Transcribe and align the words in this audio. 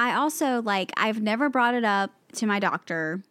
I 0.00 0.14
also 0.14 0.62
like 0.62 0.92
I've 0.96 1.20
never 1.20 1.50
brought 1.50 1.74
it 1.74 1.84
up 1.84 2.10
to 2.36 2.46
my 2.46 2.58
doctor 2.58 3.22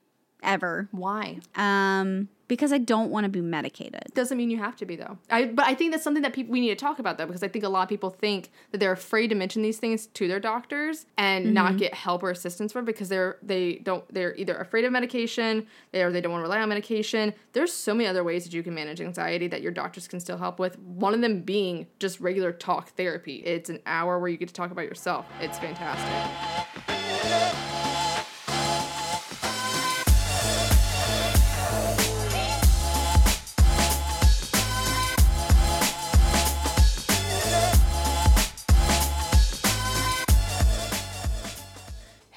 ever. 0.44 0.88
Why? 0.92 1.40
Um 1.56 2.30
because 2.50 2.74
I 2.74 2.80
don't 2.80 3.12
want 3.12 3.26
to 3.26 3.30
be 3.30 3.42
medicated. 3.42 4.04
Doesn't 4.16 4.38
mean 4.38 4.50
you 4.50 4.58
have 4.58 4.76
to 4.78 4.86
be 4.86 4.98
though. 4.98 5.18
I 5.30 5.46
but 5.46 5.66
I 5.66 5.76
think 5.76 5.92
that's 5.92 6.04
something 6.04 6.24
that 6.24 6.34
people 6.34 6.52
we 6.52 6.60
need 6.60 6.70
to 6.70 6.76
talk 6.76 7.00
about 7.00 7.18
though 7.18 7.28
because 7.28 7.44
I 7.44 7.48
think 7.48 7.64
a 7.64 7.70
lot 7.70 7.84
of 7.84 7.90
people 7.90 8.10
think 8.10 8.50
that 8.72 8.80
they're 8.80 8.92
afraid 8.92 9.28
to 9.28 9.36
mention 9.36 9.62
these 9.62 9.78
things 9.78 10.08
to 10.08 10.28
their 10.28 10.40
doctors 10.40 11.06
and 11.18 11.54
not 11.54 11.70
mm-hmm. 11.70 11.78
get 11.78 11.94
help 11.94 12.24
or 12.24 12.32
assistance 12.32 12.74
from 12.74 12.84
because 12.84 13.08
they're 13.08 13.38
they 13.44 13.76
don't 13.76 14.04
they're 14.14 14.36
either 14.36 14.58
afraid 14.58 14.84
of 14.84 14.92
medication 14.92 15.68
or 15.94 16.12
they 16.12 16.20
don't 16.20 16.32
want 16.32 16.42
to 16.42 16.50
rely 16.50 16.60
on 16.60 16.68
medication. 16.68 17.34
There's 17.54 17.72
so 17.72 17.94
many 17.94 18.10
other 18.10 18.24
ways 18.24 18.44
that 18.44 18.54
you 18.54 18.64
can 18.64 18.74
manage 18.74 19.00
anxiety 19.00 19.48
that 19.48 19.62
your 19.62 19.72
doctors 19.72 20.08
can 20.08 20.20
still 20.20 20.38
help 20.38 20.58
with. 20.60 20.78
One 20.80 21.14
of 21.14 21.22
them 21.22 21.42
being 21.42 21.86
just 22.00 22.20
regular 22.20 22.52
talk 22.52 22.90
therapy. 22.90 23.38
It's 23.46 23.70
an 23.70 23.80
hour 23.86 24.20
where 24.20 24.30
you 24.30 24.38
get 24.38 24.48
to 24.48 24.54
talk 24.56 24.72
about 24.72 24.86
yourself. 24.86 25.28
It's 25.40 25.60
fantastic. 25.60 26.10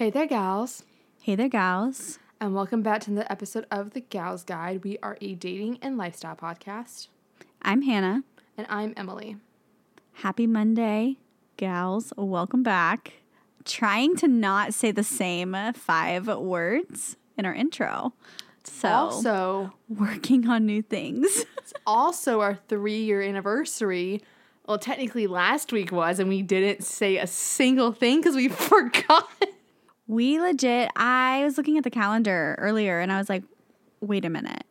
Hey 0.02 0.11
there, 0.11 0.27
gals. 0.27 0.83
Hey 1.20 1.37
there, 1.37 1.48
gals. 1.48 2.19
And 2.41 2.56
welcome 2.56 2.83
back 2.83 3.02
to 3.02 3.12
the 3.12 3.30
episode 3.30 3.66
of 3.70 3.93
The 3.93 4.01
Gals 4.01 4.43
Guide. 4.43 4.83
We 4.83 4.98
are 5.01 5.16
a 5.20 5.37
dating 5.37 5.79
and 5.80 5.97
lifestyle 5.97 6.34
podcast. 6.34 7.06
I'm 7.62 7.83
Hannah. 7.83 8.24
And 8.59 8.66
I'm 8.69 8.95
Emily. 8.96 9.37
Happy 10.15 10.48
Monday, 10.48 11.19
gals. 11.57 12.12
Welcome 12.16 12.65
back. 12.65 13.12
Trying 13.65 14.16
to 14.16 14.27
not 14.27 14.74
say 14.74 14.91
the 14.91 15.05
same 15.05 15.57
five 15.74 16.27
words 16.27 17.16
in 17.38 17.46
our 17.46 17.55
intro. 17.55 18.12
So, 18.65 18.88
Also, 18.88 19.73
working 19.88 20.49
on 20.49 20.66
new 20.66 20.82
things. 20.82 21.45
it's 21.59 21.74
also 21.87 22.40
our 22.40 22.59
three 22.66 22.99
year 23.05 23.23
anniversary. 23.23 24.21
Well, 24.66 24.79
technically 24.79 25.29
last 25.29 25.73
week 25.73 25.93
was, 25.93 26.18
and 26.18 26.29
we 26.29 26.43
didn't 26.43 26.82
say 26.82 27.18
a 27.18 27.29
single 27.29 27.93
thing 27.93 28.18
because 28.18 28.34
we 28.34 28.49
forgot. 28.49 29.29
We 30.07 30.41
legit, 30.41 30.91
I 30.97 31.43
was 31.45 31.57
looking 31.57 31.79
at 31.79 31.85
the 31.85 31.91
calendar 31.91 32.57
earlier 32.59 33.01
and 33.01 33.13
I 33.13 33.19
was 33.19 33.29
like, 33.29 33.45
wait 34.01 34.25
a 34.25 34.31
minute. 34.31 34.65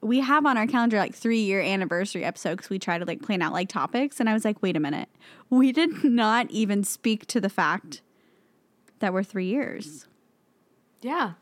We 0.00 0.20
have 0.20 0.46
on 0.46 0.56
our 0.56 0.66
calendar 0.66 0.98
like 0.98 1.14
three 1.14 1.40
year 1.40 1.60
anniversary 1.60 2.24
episode 2.24 2.56
because 2.56 2.70
we 2.70 2.78
try 2.78 2.98
to 2.98 3.04
like 3.04 3.22
plan 3.22 3.42
out 3.42 3.52
like 3.52 3.68
topics. 3.68 4.20
And 4.20 4.28
I 4.28 4.32
was 4.32 4.44
like, 4.44 4.62
wait 4.62 4.76
a 4.76 4.80
minute. 4.80 5.08
We 5.50 5.72
did 5.72 6.04
not 6.04 6.50
even 6.50 6.84
speak 6.84 7.26
to 7.26 7.40
the 7.40 7.48
fact 7.48 8.02
that 9.00 9.12
we're 9.12 9.22
three 9.22 9.46
years. 9.46 10.06
Yeah. 11.00 11.32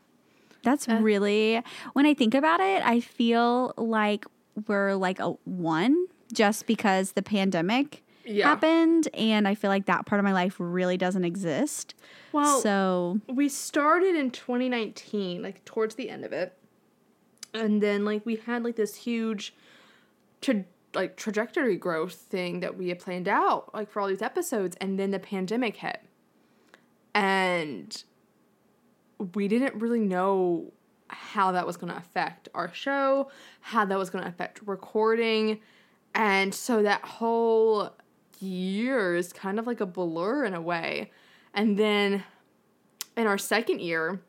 That's 0.63 0.87
really, 0.87 1.61
when 1.93 2.05
I 2.05 2.13
think 2.13 2.33
about 2.33 2.59
it, 2.59 2.81
I 2.83 2.99
feel 2.99 3.73
like 3.77 4.25
we're 4.67 4.95
like 4.95 5.19
a 5.19 5.31
one 5.45 6.07
just 6.33 6.65
because 6.65 7.11
the 7.11 7.21
pandemic 7.21 8.03
Yeah. 8.25 8.49
happened. 8.49 9.07
And 9.13 9.47
I 9.47 9.55
feel 9.55 9.69
like 9.69 9.85
that 9.85 10.05
part 10.05 10.19
of 10.19 10.23
my 10.23 10.33
life 10.33 10.55
really 10.59 10.97
doesn't 10.97 11.25
exist. 11.25 11.95
Well, 12.31 12.61
so 12.61 13.19
we 13.27 13.49
started 13.49 14.15
in 14.15 14.31
2019, 14.31 15.41
like 15.41 15.63
towards 15.65 15.95
the 15.95 16.09
end 16.09 16.25
of 16.25 16.33
it. 16.33 16.57
And 17.53 17.81
then 17.81 18.03
like 18.03 18.25
we 18.25 18.35
had 18.35 18.63
like 18.63 18.75
this 18.75 18.95
huge 18.95 19.53
tra- 20.41 20.65
like 20.93 21.17
trajectory 21.17 21.75
growth 21.75 22.13
thing 22.13 22.61
that 22.61 22.77
we 22.77 22.89
had 22.89 22.99
planned 22.99 23.27
out 23.27 23.73
like 23.73 23.89
for 23.89 24.01
all 24.01 24.07
these 24.07 24.21
episodes 24.21 24.75
and 24.81 24.99
then 24.99 25.11
the 25.11 25.19
pandemic 25.19 25.77
hit. 25.77 26.01
And 27.13 28.03
we 29.33 29.47
didn't 29.47 29.75
really 29.75 29.99
know 29.99 30.73
how 31.07 31.51
that 31.51 31.65
was 31.65 31.77
going 31.77 31.91
to 31.91 31.97
affect 31.97 32.49
our 32.53 32.73
show, 32.73 33.29
how 33.61 33.85
that 33.85 33.97
was 33.97 34.09
going 34.09 34.23
to 34.23 34.29
affect 34.29 34.61
recording. 34.65 35.59
And 36.13 36.53
so 36.53 36.83
that 36.83 37.01
whole 37.03 37.93
year 38.41 39.15
is 39.15 39.33
kind 39.33 39.59
of 39.59 39.67
like 39.67 39.81
a 39.81 39.85
blur 39.85 40.45
in 40.45 40.53
a 40.53 40.61
way. 40.61 41.11
And 41.53 41.77
then 41.77 42.23
in 43.15 43.27
our 43.27 43.37
second 43.37 43.81
year 43.81 44.19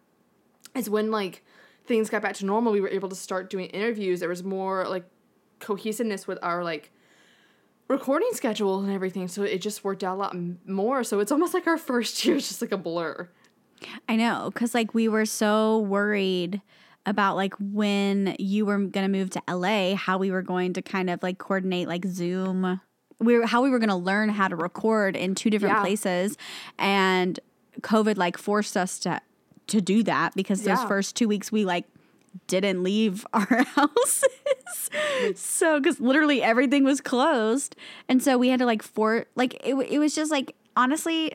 is 0.75 0.89
when 0.89 1.11
like 1.11 1.45
things 1.87 2.11
got 2.11 2.23
back 2.23 2.35
to 2.37 2.47
normal. 2.47 2.73
We 2.73 2.81
were 2.81 2.89
able 2.89 3.09
to 3.09 3.15
start 3.15 3.51
doing 3.51 3.67
interviews. 3.67 4.21
There 4.21 4.29
was 4.29 4.45
more 4.45 4.87
like 4.89 5.05
cohesiveness 5.61 6.27
with 6.27 6.39
our 6.43 6.63
like 6.63 6.91
recording 7.89 8.31
schedule 8.33 8.81
and 8.81 8.93
everything. 8.93 9.29
So 9.29 9.43
it 9.43 9.61
just 9.61 9.85
worked 9.85 10.05
out 10.05 10.17
a 10.17 10.19
lot 10.19 10.37
more. 10.67 11.05
So 11.05 11.21
it's 11.21 11.33
almost 11.33 11.55
like 11.55 11.67
our 11.67 11.79
first 11.79 12.25
year 12.25 12.37
is 12.37 12.49
just 12.49 12.63
like 12.63 12.73
a 12.73 12.77
blur. 12.77 13.29
I 14.09 14.17
know, 14.17 14.51
because 14.53 14.75
like 14.75 14.95
we 14.95 15.09
were 15.09 15.27
so 15.27 15.81
worried 15.81 16.63
about 17.05 17.37
like 17.37 17.55
when 17.61 18.35
you 18.39 18.67
were 18.67 18.79
gonna 18.79 19.09
move 19.09 19.31
to 19.31 19.43
LA, 19.49 19.95
how 19.95 20.19
we 20.19 20.31
were 20.31 20.43
going 20.43 20.73
to 20.73 20.83
kind 20.83 21.11
of 21.11 21.23
like 21.23 21.39
coordinate 21.39 21.87
like 21.87 22.05
Zoom. 22.07 22.81
We 23.19 23.39
were 23.39 23.47
how 23.47 23.63
we 23.63 23.71
were 23.71 23.79
gonna 23.79 23.97
learn 23.97 24.29
how 24.29 24.49
to 24.49 24.57
record 24.57 25.17
in 25.17 25.35
two 25.35 25.51
different 25.51 25.77
Yeah. 25.77 25.81
places, 25.83 26.37
and 26.79 27.39
COVID 27.81 28.17
like 28.17 28.37
forced 28.39 28.77
us 28.77 28.99
to 29.01 29.21
to 29.69 29.81
do 29.81 30.03
that 30.05 30.35
because 30.37 30.61
those 30.63 30.79
Yeah. 30.79 30.87
first 30.89 31.17
two 31.17 31.27
weeks 31.29 31.51
we 31.51 31.65
like 31.65 31.87
didn't 32.47 32.83
leave 32.83 33.27
our 33.33 33.65
houses. 33.65 34.25
so 35.35 35.81
because 35.81 35.99
literally 36.01 36.43
everything 36.43 36.85
was 36.85 37.01
closed, 37.01 37.75
and 38.09 38.23
so 38.23 38.37
we 38.39 38.49
had 38.49 38.59
to 38.61 38.67
like 38.67 38.83
for 38.83 39.25
like 39.35 39.55
it. 39.65 39.75
It 39.75 39.99
was 39.99 40.15
just 40.15 40.31
like 40.31 40.55
honestly 40.77 41.33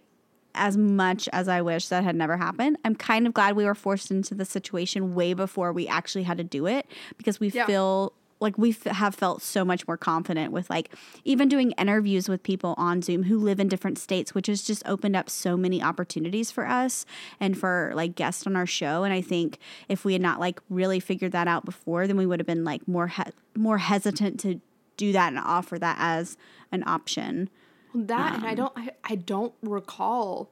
as 0.54 0.76
much 0.76 1.30
as 1.32 1.48
I 1.48 1.62
wish 1.62 1.88
that 1.88 2.04
had 2.04 2.14
never 2.16 2.36
happened, 2.36 2.78
I'm 2.84 2.94
kind 2.94 3.26
of 3.26 3.34
glad 3.34 3.56
we 3.56 3.64
were 3.64 3.74
forced 3.74 4.12
into 4.12 4.36
the 4.36 4.44
situation 4.44 5.16
way 5.16 5.34
before 5.34 5.72
we 5.72 5.88
actually 5.88 6.24
had 6.24 6.38
to 6.40 6.44
do 6.44 6.68
it 6.68 6.86
because 7.18 7.40
we 7.40 7.48
Yeah. 7.50 7.66
feel 7.66 8.12
like 8.42 8.58
we 8.58 8.72
f- 8.72 8.84
have 8.84 9.16
felt 9.16 9.42
so 9.42 9.64
much 9.64 9.88
more 9.88 9.98
confident 9.98 10.52
with 10.52 10.70
like 10.70 10.94
even 11.24 11.48
doing 11.48 11.72
interviews 11.78 12.28
with 12.28 12.44
people 12.44 12.74
on 12.78 13.02
Zoom 13.02 13.24
who 13.24 13.38
live 13.38 13.60
in 13.60 13.68
different 13.68 14.00
states, 14.00 14.34
which 14.34 14.48
has 14.48 14.64
just 14.64 14.82
opened 14.86 15.16
up 15.16 15.30
so 15.30 15.56
many 15.56 15.82
opportunities 15.82 16.52
for 16.52 16.68
us 16.68 17.06
and 17.40 17.58
for 17.58 17.92
like 17.96 18.16
guests 18.16 18.46
on 18.48 18.56
our 18.56 18.66
show. 18.66 19.04
And 19.04 19.14
I 19.14 19.22
think 19.22 19.60
if 19.88 20.04
we 20.04 20.14
had 20.14 20.22
not 20.22 20.40
like 20.40 20.60
really 20.70 21.00
figured 21.00 21.32
that 21.32 21.48
out 21.48 21.64
before, 21.64 22.08
then 22.08 22.18
we 22.18 22.26
would 22.26 22.40
have 22.40 22.48
been 22.48 22.64
like 22.64 22.88
more 22.88 23.08
he- 23.08 23.24
more 23.56 23.78
hesitant 23.78 24.40
to 24.42 24.60
do 24.98 25.12
that 25.12 25.30
and 25.30 25.40
offer 25.40 25.78
that 25.80 25.98
as 26.00 26.38
an 26.72 26.84
option. 26.88 27.50
That 27.94 28.36
and 28.36 28.46
I 28.46 28.50
um, 28.52 28.56
don't 28.56 28.74
I, 28.76 28.90
I 29.04 29.16
don't 29.16 29.54
recall 29.62 30.50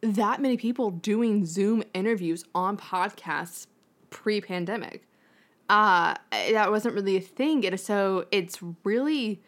that 0.00 0.40
many 0.40 0.56
people 0.56 0.90
doing 0.90 1.46
Zoom 1.46 1.82
interviews 1.94 2.44
on 2.54 2.76
podcasts 2.76 3.66
pre-pandemic. 4.10 5.02
Uh 5.68 6.14
that 6.30 6.70
wasn't 6.70 6.94
really 6.94 7.16
a 7.16 7.20
thing. 7.20 7.64
And 7.66 7.78
so 7.80 8.26
it's 8.30 8.58
really 8.84 9.40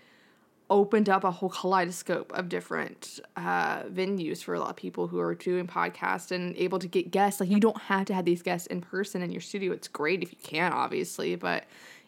opened 0.69 1.09
up 1.09 1.25
a 1.25 1.31
whole 1.31 1.49
kaleidoscope 1.49 2.33
of 2.33 2.49
different 2.49 3.21
uh, 3.37 3.83
venues 3.85 4.43
for 4.43 4.55
a 4.55 4.59
lot 4.59 4.71
of 4.71 4.77
people 4.77 5.07
who 5.07 5.21
are 5.21 5.35
doing 5.35 5.67
podcasts 5.67 6.33
and 6.33 6.57
able 6.57 6.79
to 6.79 6.89
get 6.89 7.11
guests. 7.11 7.41
Like 7.41 7.51
you 7.51 7.61
don't 7.61 7.81
have 7.83 8.07
to 8.07 8.15
have 8.15 8.25
these 8.25 8.43
guests 8.43 8.67
in 8.67 8.81
person 8.81 9.23
in 9.23 9.31
your 9.31 9.41
studio. 9.41 9.73
It's 9.73 9.89
great 9.89 10.23
if 10.23 10.33
you 10.33 10.39
can, 10.43 10.73
obviously, 10.73 11.37
but 11.37 11.65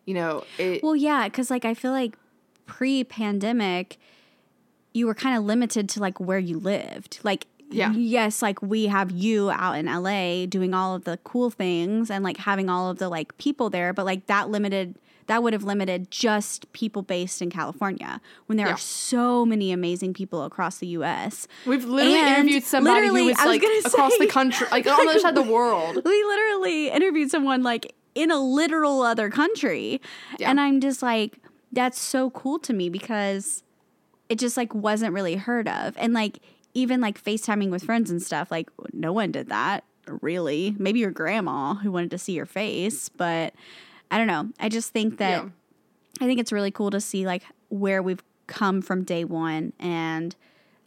you 0.06 0.14
know 0.14 0.44
it. 0.58 0.82
Well, 0.82 0.96
yeah, 0.96 1.28
because 1.28 1.50
like 1.50 1.64
I 1.64 1.75
feel 1.75 1.92
like 1.92 2.16
pre-pandemic, 2.66 3.98
you 4.92 5.06
were 5.06 5.14
kind 5.14 5.36
of 5.36 5.44
limited 5.44 5.88
to 5.90 6.00
like 6.00 6.19
where 6.19 6.38
you 6.38 6.58
lived. 6.58 7.20
Like, 7.22 7.46
Yeah. 7.70 7.92
yes, 7.92 8.40
like 8.42 8.62
we 8.62 8.86
have 8.86 9.10
you 9.10 9.50
out 9.50 9.72
in 9.76 9.86
LA 9.86 10.46
doing 10.46 10.72
all 10.74 10.94
of 10.94 11.04
the 11.04 11.18
cool 11.24 11.50
things 11.50 12.10
and 12.10 12.24
like 12.24 12.38
having 12.38 12.68
all 12.70 12.88
of 12.90 12.98
the 12.98 13.08
like 13.08 13.36
people 13.38 13.68
there, 13.70 13.92
but 13.92 14.04
like 14.06 14.26
that 14.26 14.48
limited. 14.50 14.96
That 15.26 15.42
would 15.42 15.52
have 15.52 15.62
limited 15.62 16.10
just 16.10 16.72
people 16.72 17.02
based 17.02 17.42
in 17.42 17.50
California 17.50 18.18
when 18.46 18.56
there 18.56 18.66
Yeah. 18.68 18.72
are 18.72 18.78
so 18.78 19.44
many 19.44 19.72
amazing 19.72 20.14
people 20.14 20.42
across 20.42 20.78
the 20.78 20.86
U.S. 20.86 21.46
We've 21.66 21.84
literally 21.84 22.18
And 22.18 22.28
interviewed 22.38 22.62
somebody 22.64 23.08
who 23.08 23.12
literally, 23.12 23.22
was 23.32 23.36
was 23.36 23.46
like 23.46 23.62
across 23.92 24.12
say- 24.12 24.24
the 24.24 24.32
country, 24.32 24.66
like 24.70 24.87
on 24.87 25.04
the 25.04 25.10
other 25.10 25.20
side 25.20 25.37
of 25.37 25.44
the 25.44 25.52
world. 25.52 25.96
We 25.96 26.25
literally 26.25 26.88
interviewed 26.88 27.31
someone 27.31 27.62
like 27.62 27.94
in 28.14 28.31
a 28.31 28.38
literal 28.40 29.02
other 29.02 29.28
country. 29.28 30.00
Yeah. 30.38 30.48
And 30.50 30.58
I'm 30.58 30.81
just 30.81 31.02
like, 31.02 31.37
that's 31.72 32.00
so 32.00 32.31
cool 32.31 32.58
to 32.60 32.72
me 32.72 32.88
because 32.88 33.62
it 34.31 34.38
just 34.38 34.56
like 34.56 34.75
wasn't 34.75 35.12
really 35.12 35.37
heard 35.37 35.69
of. 35.69 35.93
And 35.98 36.14
like 36.14 36.38
even 36.78 37.00
like 37.00 37.22
FaceTiming 37.22 37.70
with 37.70 37.84
friends 37.84 38.10
and 38.10 38.22
stuff, 38.22 38.50
like 38.50 38.70
no 38.92 39.12
one 39.12 39.32
did 39.32 39.48
that 39.48 39.84
really. 40.06 40.75
Maybe 40.78 41.00
your 41.00 41.10
grandma 41.10 41.75
who 41.75 41.92
wanted 41.92 42.10
to 42.12 42.19
see 42.19 42.32
your 42.32 42.46
face, 42.46 43.08
but 43.08 43.54
I 44.10 44.19
don't 44.19 44.26
know. 44.26 44.48
I 44.58 44.69
just 44.69 44.92
think 44.92 45.19
that 45.19 45.44
Yeah. 45.44 45.48
I 46.20 46.26
think 46.26 46.40
it's 46.40 46.52
really 46.52 46.70
cool 46.70 46.90
to 46.90 47.00
see 47.00 47.26
like 47.26 47.42
where 47.69 48.02
we've 48.02 48.22
come 48.46 48.80
from 48.82 49.04
day 49.04 49.25
one 49.25 49.72
and 49.78 50.34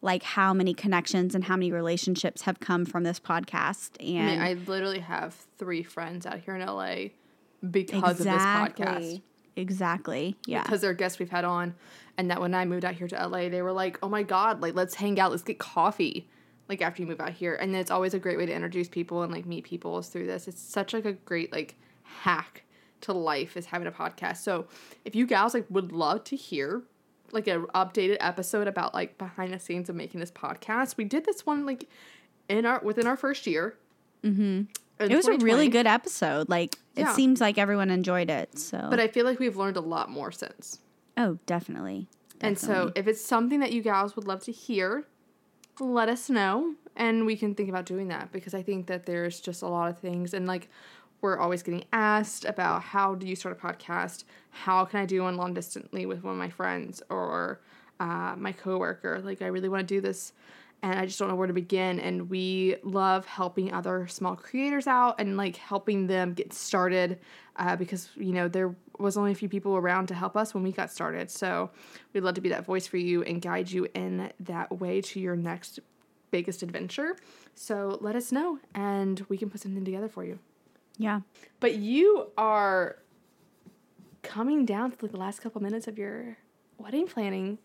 like 0.01 0.23
how 0.23 0.53
many 0.53 0.73
connections 0.73 1.35
and 1.35 1.43
how 1.43 1.55
many 1.55 1.71
relationships 1.71 2.41
have 2.41 2.59
come 2.59 2.85
from 2.85 3.03
this 3.03 3.19
podcast 3.19 3.91
I 3.99 4.03
and 4.05 4.27
mean, 4.27 4.41
I 4.41 4.53
literally 4.53 4.99
have 4.99 5.35
three 5.59 5.83
friends 5.83 6.25
out 6.25 6.39
here 6.39 6.55
in 6.55 6.65
LA 6.65 7.09
because 7.69 8.19
of 8.19 8.25
this 8.25 8.27
podcast. 8.27 9.21
Exactly. 9.55 10.35
Yeah. 10.47 10.63
Because 10.63 10.81
they're 10.81 10.93
guests 10.93 11.19
we've 11.19 11.29
had 11.29 11.45
on. 11.45 11.75
And 12.21 12.29
that 12.29 12.39
when 12.39 12.53
I 12.53 12.65
moved 12.65 12.85
out 12.85 12.93
here 12.93 13.07
to 13.07 13.27
LA, 13.27 13.49
they 13.49 13.63
were 13.63 13.71
like, 13.71 13.97
oh 14.03 14.07
my 14.07 14.21
God, 14.21 14.61
like, 14.61 14.75
let's 14.75 14.93
hang 14.93 15.19
out, 15.19 15.31
let's 15.31 15.41
get 15.41 15.57
coffee. 15.57 16.29
like 16.69 16.79
after 16.83 17.01
you 17.01 17.07
move 17.07 17.19
out 17.19 17.31
here. 17.31 17.55
And 17.55 17.75
it's 17.75 17.89
always 17.89 18.13
a 18.13 18.19
great 18.19 18.37
way 18.37 18.45
to 18.45 18.53
introduce 18.53 18.87
people 18.87 19.23
and 19.23 19.33
like 19.33 19.47
meet 19.47 19.63
people 19.63 19.97
is 19.97 20.07
through 20.07 20.27
this. 20.27 20.47
It's 20.47 20.61
such 20.61 20.93
like 20.93 21.05
a 21.05 21.13
great 21.13 21.51
like 21.51 21.73
hack 22.03 22.61
to 23.01 23.11
life 23.11 23.57
is 23.57 23.65
having 23.65 23.87
a 23.87 23.91
podcast. 23.91 24.37
So 24.37 24.67
if 25.03 25.15
you 25.15 25.25
gals 25.25 25.55
like 25.55 25.65
would 25.71 25.91
love 25.91 26.23
to 26.25 26.35
hear 26.35 26.83
like 27.31 27.47
an 27.47 27.65
updated 27.73 28.17
episode 28.19 28.67
about 28.67 28.93
like 28.93 29.17
behind 29.17 29.51
the 29.51 29.57
scenes 29.59 29.89
of 29.89 29.95
making 29.95 30.19
this 30.19 30.31
podcast, 30.31 30.97
we 30.97 31.03
did 31.05 31.25
this 31.25 31.43
one 31.43 31.65
like 31.65 31.89
in 32.47 32.67
our 32.67 32.79
within 32.83 33.07
our 33.07 33.17
first 33.17 33.47
year. 33.47 33.75
Mm-hmm. 34.23 34.63
It 34.99 35.15
was 35.15 35.27
a 35.27 35.37
really 35.37 35.69
good 35.69 35.87
episode. 35.87 36.49
Like 36.49 36.77
Yeah. 36.95 37.09
it 37.09 37.15
seems 37.15 37.41
like 37.41 37.57
everyone 37.57 37.89
enjoyed 37.89 38.29
it. 38.29 38.59
So, 38.59 38.85
But 38.91 38.99
I 38.99 39.07
feel 39.07 39.25
like 39.25 39.39
we've 39.39 39.57
learned 39.57 39.77
a 39.77 39.81
lot 39.81 40.11
more 40.11 40.31
since. 40.31 40.77
Oh, 41.17 41.37
definitely. 41.45 42.07
And 42.39 42.57
so 42.57 42.91
if 42.95 43.07
it's 43.07 43.21
something 43.23 43.59
that 43.59 43.71
you 43.71 43.81
gals 43.83 44.15
would 44.15 44.25
love 44.25 44.41
to 44.43 44.51
hear, 44.51 45.05
let 45.79 46.09
us 46.09 46.29
know 46.29 46.75
and 46.95 47.25
we 47.25 47.35
can 47.35 47.55
think 47.55 47.69
about 47.69 47.85
doing 47.85 48.07
that 48.09 48.31
because 48.31 48.53
I 48.53 48.61
think 48.61 48.87
that 48.87 49.05
there's 49.05 49.39
just 49.39 49.61
a 49.61 49.67
lot 49.67 49.89
of 49.89 49.99
things 49.99 50.33
and 50.33 50.47
like 50.47 50.69
we're 51.21 51.37
always 51.37 51.61
getting 51.61 51.83
asked 51.93 52.45
about 52.45 52.81
how 52.81 53.13
do 53.13 53.27
you 53.27 53.35
start 53.35 53.57
a 53.57 53.67
podcast? 53.67 54.23
How 54.49 54.85
can 54.85 54.99
I 54.99 55.05
do 55.05 55.21
one 55.21 55.37
long 55.37 55.53
distantly 55.53 56.07
with 56.07 56.23
one 56.23 56.33
of 56.33 56.39
my 56.39 56.49
friends 56.49 57.03
or 57.09 57.61
uh, 57.99 58.33
my 58.37 58.51
coworker? 58.51 59.21
Like 59.23 59.41
I 59.43 59.47
really 59.47 59.69
want 59.69 59.87
to 59.87 59.95
do 59.95 60.01
this 60.01 60.33
and 60.83 60.99
I 60.99 61.05
just 61.05 61.19
don't 61.19 61.27
know 61.27 61.35
where 61.35 61.47
to 61.47 61.53
begin. 61.53 61.99
And 61.99 62.29
we 62.29 62.75
love 62.83 63.25
helping 63.27 63.71
other 63.71 64.07
small 64.07 64.35
creators 64.35 64.87
out 64.87 65.15
and 65.19 65.37
like 65.37 65.57
helping 65.57 66.07
them 66.07 66.33
get 66.33 66.53
started 66.53 67.19
uh, 67.57 67.75
because 67.75 68.09
you 68.15 68.33
know 68.33 68.47
there 68.47 68.75
was 69.01 69.17
only 69.17 69.31
a 69.31 69.35
few 69.35 69.49
people 69.49 69.75
around 69.75 70.07
to 70.07 70.13
help 70.13 70.35
us 70.37 70.53
when 70.53 70.63
we 70.63 70.71
got 70.71 70.91
started. 70.91 71.29
So 71.31 71.71
we'd 72.13 72.21
love 72.21 72.35
to 72.35 72.41
be 72.41 72.49
that 72.49 72.65
voice 72.65 72.87
for 72.87 72.97
you 72.97 73.23
and 73.23 73.41
guide 73.41 73.69
you 73.71 73.87
in 73.93 74.31
that 74.39 74.79
way 74.79 75.01
to 75.01 75.19
your 75.19 75.35
next 75.35 75.79
biggest 76.31 76.63
adventure. 76.63 77.17
So 77.55 77.97
let 78.01 78.15
us 78.15 78.31
know 78.31 78.59
and 78.73 79.25
we 79.29 79.37
can 79.37 79.49
put 79.49 79.61
something 79.61 79.83
together 79.83 80.07
for 80.07 80.23
you. 80.23 80.39
yeah. 80.97 81.21
But 81.59 81.75
you 81.75 82.27
are 82.37 82.97
coming 84.23 84.65
down 84.65 84.91
to 84.91 84.97
like 85.01 85.11
the 85.11 85.17
last 85.17 85.41
couple 85.41 85.61
minutes 85.61 85.87
of 85.87 85.97
your 85.97 86.37
wedding 86.77 87.07
planning. 87.07 87.57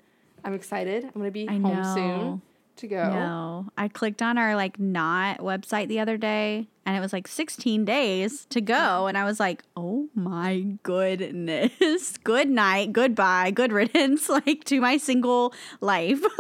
I'm 0.44 0.55
excited. 0.55 1.05
I'm 1.05 1.12
gonna 1.12 1.31
be 1.31 1.49
I 1.49 1.53
home 1.53 1.62
know. 1.62 1.94
soon 1.94 2.43
to 2.77 2.87
go. 2.89 3.11
No, 3.11 3.69
I 3.77 3.89
clicked 3.89 4.21
on 4.23 4.37
our 4.39 4.55
like 4.56 4.79
not 4.79 5.39
website 5.39 5.89
the 5.89 6.00
other 6.00 6.17
day 6.17 6.69
and 6.87 6.97
it 6.97 7.00
was 7.00 7.12
like 7.12 7.27
16 7.27 7.85
days 7.85 8.47
to 8.47 8.61
go. 8.61 9.09
And 9.09 9.19
I 9.19 9.25
was 9.25 9.41
like, 9.41 9.65
oh 9.77 10.09
my 10.15 10.61
goodness. 10.85 12.17
Good 12.25 12.49
night, 12.49 12.93
goodbye, 12.93 13.50
good 13.50 13.73
riddance, 13.73 14.29
like 14.47 14.62
to 14.65 14.81
my 14.81 14.97
single 14.97 15.53
life. 15.81 16.23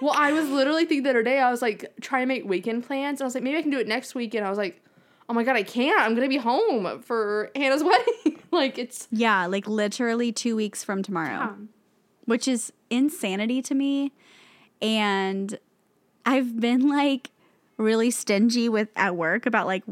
Well, 0.00 0.14
I 0.16 0.30
was 0.30 0.48
literally 0.48 0.84
thinking 0.84 1.02
the 1.02 1.10
other 1.10 1.24
day, 1.24 1.40
I 1.40 1.50
was 1.50 1.60
like 1.60 1.92
trying 2.00 2.22
to 2.22 2.26
make 2.26 2.44
weekend 2.44 2.86
plans. 2.86 3.20
And 3.20 3.24
I 3.24 3.26
was 3.26 3.34
like, 3.34 3.42
maybe 3.42 3.58
I 3.58 3.62
can 3.62 3.72
do 3.72 3.80
it 3.80 3.88
next 3.88 4.14
weekend. 4.14 4.46
I 4.46 4.48
was 4.48 4.56
like, 4.56 4.80
oh 5.28 5.34
my 5.34 5.42
God, 5.42 5.56
I 5.56 5.64
can't. 5.64 6.00
I'm 6.00 6.14
going 6.14 6.22
to 6.22 6.28
be 6.28 6.36
home 6.36 7.02
for 7.02 7.50
Hannah's 7.56 7.82
wedding. 7.82 8.40
like, 8.52 8.78
it's. 8.78 9.08
yeah, 9.10 9.46
like 9.46 9.66
literally 9.66 10.30
two 10.30 10.54
weeks 10.54 10.84
from 10.84 11.02
tomorrow, 11.02 11.40
um, 11.40 11.70
which 12.26 12.46
is 12.46 12.72
insanity 12.90 13.60
to 13.62 13.74
me. 13.74 14.12
And 14.80 15.58
I've 16.24 16.60
been 16.60 16.88
like 16.88 17.30
really 17.78 18.10
stingy 18.10 18.68
with 18.68 18.88
at 18.96 19.16
work 19.16 19.46
about 19.46 19.66
like 19.66 19.84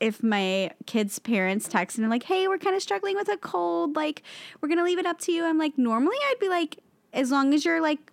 if 0.00 0.22
my 0.22 0.70
kids' 0.86 1.18
parents 1.18 1.68
text 1.68 1.98
and 1.98 2.08
like, 2.10 2.24
hey, 2.24 2.48
we're 2.48 2.58
kind 2.58 2.74
of 2.74 2.82
struggling 2.82 3.14
with 3.14 3.28
a 3.28 3.36
cold, 3.36 3.94
like, 3.94 4.22
we're 4.60 4.68
gonna 4.68 4.82
leave 4.84 4.98
it 4.98 5.06
up 5.06 5.20
to 5.20 5.32
you. 5.32 5.44
I'm 5.44 5.58
like, 5.58 5.78
normally 5.78 6.16
I'd 6.28 6.40
be 6.40 6.48
like, 6.48 6.78
as 7.12 7.30
long 7.30 7.54
as 7.54 7.64
you're 7.64 7.80
like 7.80 8.10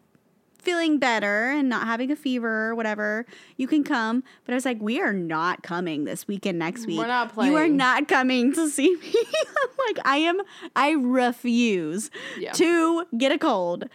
feeling 0.59 0.99
better 0.99 1.49
and 1.51 1.69
not 1.69 1.87
having 1.87 2.11
a 2.11 2.15
fever 2.15 2.67
or 2.67 2.75
whatever, 2.75 3.25
you 3.57 3.65
can 3.65 3.83
come. 3.83 4.23
But 4.45 4.51
I 4.53 4.55
was 4.55 4.65
like, 4.65 4.77
we 4.81 4.99
are 4.99 5.13
not 5.13 5.63
coming 5.63 6.03
this 6.03 6.27
weekend 6.27 6.59
next 6.59 6.85
week. 6.85 6.97
We're 6.99 7.07
not 7.07 7.33
playing. 7.33 7.53
You 7.53 7.57
are 7.57 7.67
not 7.69 8.07
coming 8.07 8.53
to 8.53 8.69
see 8.69 8.93
me. 9.01 9.13
I'm 9.15 9.69
like, 9.87 10.05
I 10.05 10.17
am, 10.17 10.41
I 10.75 10.91
refuse 10.91 12.11
Yeah. 12.37 12.51
to 12.51 13.05
get 13.17 13.31
a 13.31 13.37
cold. 13.37 13.85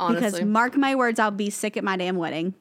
Honestly. 0.00 0.30
Because 0.30 0.44
mark 0.44 0.76
my 0.76 0.94
words, 0.94 1.18
I'll 1.18 1.30
be 1.30 1.50
sick 1.50 1.76
at 1.76 1.84
my 1.84 1.96
damn 1.96 2.16
wedding. 2.16 2.54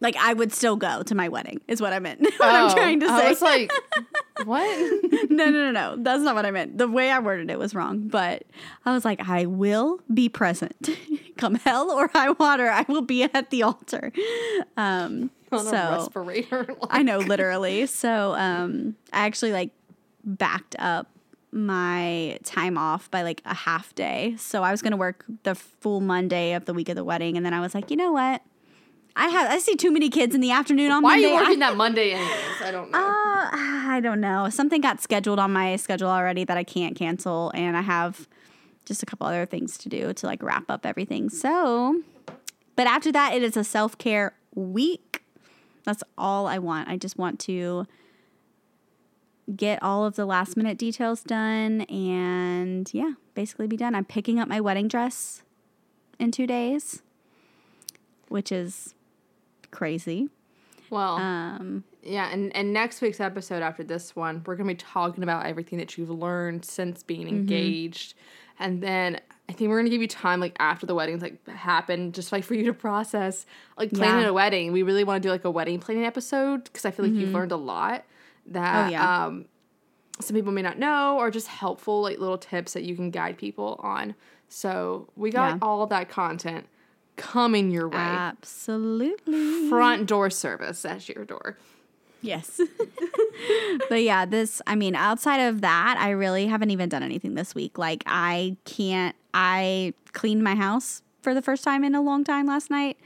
Like 0.00 0.16
I 0.16 0.34
would 0.34 0.52
still 0.52 0.76
go 0.76 1.02
to 1.02 1.14
my 1.14 1.28
wedding, 1.28 1.60
is 1.68 1.80
what 1.80 1.92
I 1.92 1.98
meant. 1.98 2.20
what 2.36 2.40
I'm 2.42 2.70
Oh, 2.70 2.74
trying 2.74 3.00
to 3.00 3.06
say. 3.08 3.26
I 3.26 3.28
was 3.30 3.40
like, 3.42 3.72
what? 4.44 5.02
no, 5.30 5.46
no, 5.46 5.50
no, 5.50 5.70
no. 5.70 5.96
That's 6.02 6.22
not 6.22 6.34
what 6.34 6.44
I 6.44 6.50
meant. 6.50 6.76
The 6.78 6.88
way 6.88 7.10
I 7.10 7.18
worded 7.18 7.50
it 7.50 7.58
was 7.58 7.74
wrong. 7.74 8.08
But 8.08 8.44
I 8.84 8.92
was 8.92 9.04
like, 9.04 9.26
I 9.28 9.46
will 9.46 10.00
be 10.12 10.28
present. 10.28 10.90
Come 11.38 11.54
hell 11.56 11.90
or 11.90 12.08
high 12.08 12.30
water, 12.30 12.68
I 12.70 12.84
will 12.88 13.02
be 13.02 13.22
at 13.24 13.50
the 13.50 13.62
altar. 13.62 14.12
Um, 14.76 15.30
On 15.52 15.60
a 15.60 15.70
so 15.70 15.72
respirator. 15.72 16.68
I 16.90 17.02
know, 17.02 17.18
literally. 17.18 17.86
So 17.86 18.34
um, 18.34 18.96
I 19.12 19.26
actually 19.26 19.52
like 19.52 19.70
backed 20.24 20.76
up 20.78 21.08
my 21.52 22.38
time 22.44 22.76
off 22.76 23.10
by 23.10 23.22
like 23.22 23.40
a 23.46 23.54
half 23.54 23.94
day. 23.94 24.34
So 24.38 24.62
I 24.62 24.70
was 24.72 24.82
going 24.82 24.90
to 24.90 24.96
work 24.98 25.24
the 25.44 25.54
full 25.54 26.00
Monday 26.00 26.52
of 26.52 26.66
the 26.66 26.74
week 26.74 26.88
of 26.90 26.96
the 26.96 27.04
wedding. 27.04 27.36
And 27.36 27.46
then 27.46 27.54
I 27.54 27.60
was 27.60 27.74
like, 27.74 27.90
you 27.90 27.96
know 27.96 28.12
what? 28.12 28.42
I 29.16 29.28
have 29.28 29.50
I 29.50 29.58
see 29.58 29.74
too 29.76 29.90
many 29.90 30.10
kids 30.10 30.34
in 30.34 30.42
the 30.42 30.50
afternoon 30.50 30.92
on 30.92 31.02
Monday. 31.02 31.26
Why 31.26 31.28
are 31.28 31.32
you 31.32 31.40
working 31.40 31.62
I, 31.62 31.70
that 31.70 31.76
Monday 31.76 32.12
anyways? 32.12 32.62
I 32.62 32.70
don't 32.70 32.90
know. 32.90 32.98
uh, 32.98 33.50
I 33.52 34.00
don't 34.02 34.20
know. 34.20 34.50
Something 34.50 34.82
got 34.82 35.00
scheduled 35.00 35.38
on 35.38 35.52
my 35.52 35.76
schedule 35.76 36.08
already 36.08 36.44
that 36.44 36.58
I 36.58 36.64
can't 36.64 36.94
cancel, 36.94 37.50
and 37.54 37.76
I 37.76 37.80
have 37.80 38.28
just 38.84 39.02
a 39.02 39.06
couple 39.06 39.26
other 39.26 39.46
things 39.46 39.78
to 39.78 39.88
do 39.88 40.12
to 40.12 40.26
like 40.26 40.42
wrap 40.42 40.70
up 40.70 40.84
everything. 40.84 41.30
So, 41.30 42.02
but 42.76 42.86
after 42.86 43.10
that, 43.12 43.32
it 43.34 43.42
is 43.42 43.56
a 43.56 43.64
self 43.64 43.96
care 43.96 44.34
week. 44.54 45.22
That's 45.84 46.02
all 46.18 46.46
I 46.46 46.58
want. 46.58 46.88
I 46.88 46.98
just 46.98 47.16
want 47.16 47.40
to 47.40 47.86
get 49.54 49.82
all 49.82 50.04
of 50.04 50.16
the 50.16 50.26
last 50.26 50.56
minute 50.56 50.76
details 50.76 51.22
done 51.22 51.82
and 51.82 52.92
yeah, 52.92 53.12
basically 53.34 53.66
be 53.66 53.76
done. 53.76 53.94
I'm 53.94 54.04
picking 54.04 54.38
up 54.38 54.48
my 54.48 54.60
wedding 54.60 54.88
dress 54.88 55.42
in 56.18 56.32
two 56.32 56.46
days, 56.46 57.02
which 58.28 58.50
is 58.50 58.94
crazy. 59.76 60.28
well, 60.90 61.16
Um, 61.16 61.84
yeah, 62.02 62.30
and, 62.32 62.54
and 62.56 62.72
next 62.72 63.00
week's 63.00 63.20
episode 63.20 63.62
after 63.62 63.82
this 63.84 64.14
one, 64.16 64.42
we're 64.46 64.56
going 64.56 64.68
to 64.68 64.74
be 64.74 64.78
talking 64.78 65.22
about 65.24 65.44
everything 65.46 65.78
that 65.78 65.96
you've 65.98 66.10
learned 66.10 66.64
since 66.64 67.02
being 67.02 67.26
Mm-hmm. 67.26 67.36
engaged. 67.36 68.14
And 68.58 68.82
then 68.82 69.20
I 69.48 69.52
think 69.52 69.68
we're 69.68 69.76
going 69.76 69.86
to 69.86 69.90
give 69.90 70.00
you 70.00 70.08
time, 70.08 70.40
like, 70.40 70.56
after 70.58 70.86
the 70.86 70.94
wedding's, 70.94 71.20
like, 71.22 71.46
happened, 71.48 72.14
just, 72.14 72.32
like, 72.32 72.42
for 72.44 72.54
you 72.54 72.64
to 72.66 72.72
process, 72.72 73.44
like, 73.76 73.92
planning 73.92 74.22
Yeah. 74.24 74.30
a 74.30 74.32
wedding. 74.32 74.72
We 74.72 74.82
really 74.82 75.04
want 75.04 75.22
to 75.22 75.26
do, 75.28 75.30
like, 75.30 75.44
a 75.44 75.50
wedding 75.50 75.78
planning 75.78 76.04
episode 76.06 76.64
because 76.64 76.84
I 76.86 76.90
feel 76.90 77.04
like 77.04 77.14
you've 77.14 77.32
learned 77.34 77.52
a 77.52 77.56
lot 77.56 78.04
that 78.46 78.74
Mm-hmm. 78.74 78.88
Oh, 78.88 78.90
yeah. 78.92 79.26
um, 79.26 79.44
some 80.20 80.34
people 80.34 80.52
may 80.52 80.62
not 80.62 80.78
know 80.78 81.18
or 81.18 81.30
just 81.30 81.48
helpful, 81.48 82.00
like, 82.00 82.18
little 82.18 82.38
tips 82.38 82.72
that 82.72 82.84
you 82.84 82.94
can 82.96 83.10
guide 83.10 83.36
people 83.36 83.78
on. 83.82 84.14
So 84.48 85.10
we 85.16 85.30
got 85.30 85.56
Yeah. 85.56 85.58
all 85.60 85.86
that 85.88 86.08
content 86.08 86.66
coming 87.16 87.70
your 87.70 87.88
way. 87.88 87.96
absolutely. 87.96 89.68
Front 89.68 90.06
door 90.06 90.30
service 90.30 90.84
at 90.84 91.08
your 91.08 91.24
door. 91.24 91.56
Yes. 92.22 92.60
but 93.88 94.02
yeah, 94.02 94.24
this, 94.24 94.60
I 94.66 94.74
mean, 94.74 94.94
outside 94.94 95.38
of 95.38 95.60
that, 95.60 95.96
I 95.98 96.10
really 96.10 96.46
haven't 96.46 96.70
even 96.70 96.88
done 96.88 97.02
anything 97.02 97.34
this 97.34 97.54
week. 97.54 97.78
Like, 97.78 98.02
I 98.06 98.56
can't, 98.64 99.14
I 99.32 99.94
cleaned 100.12 100.42
my 100.42 100.54
house 100.54 101.02
for 101.22 101.34
the 101.34 101.42
first 101.42 101.62
time 101.62 101.84
in 101.84 101.94
a 101.94 102.00
long 102.00 102.24
time 102.24 102.46
last 102.46 102.70
night. 102.70 102.98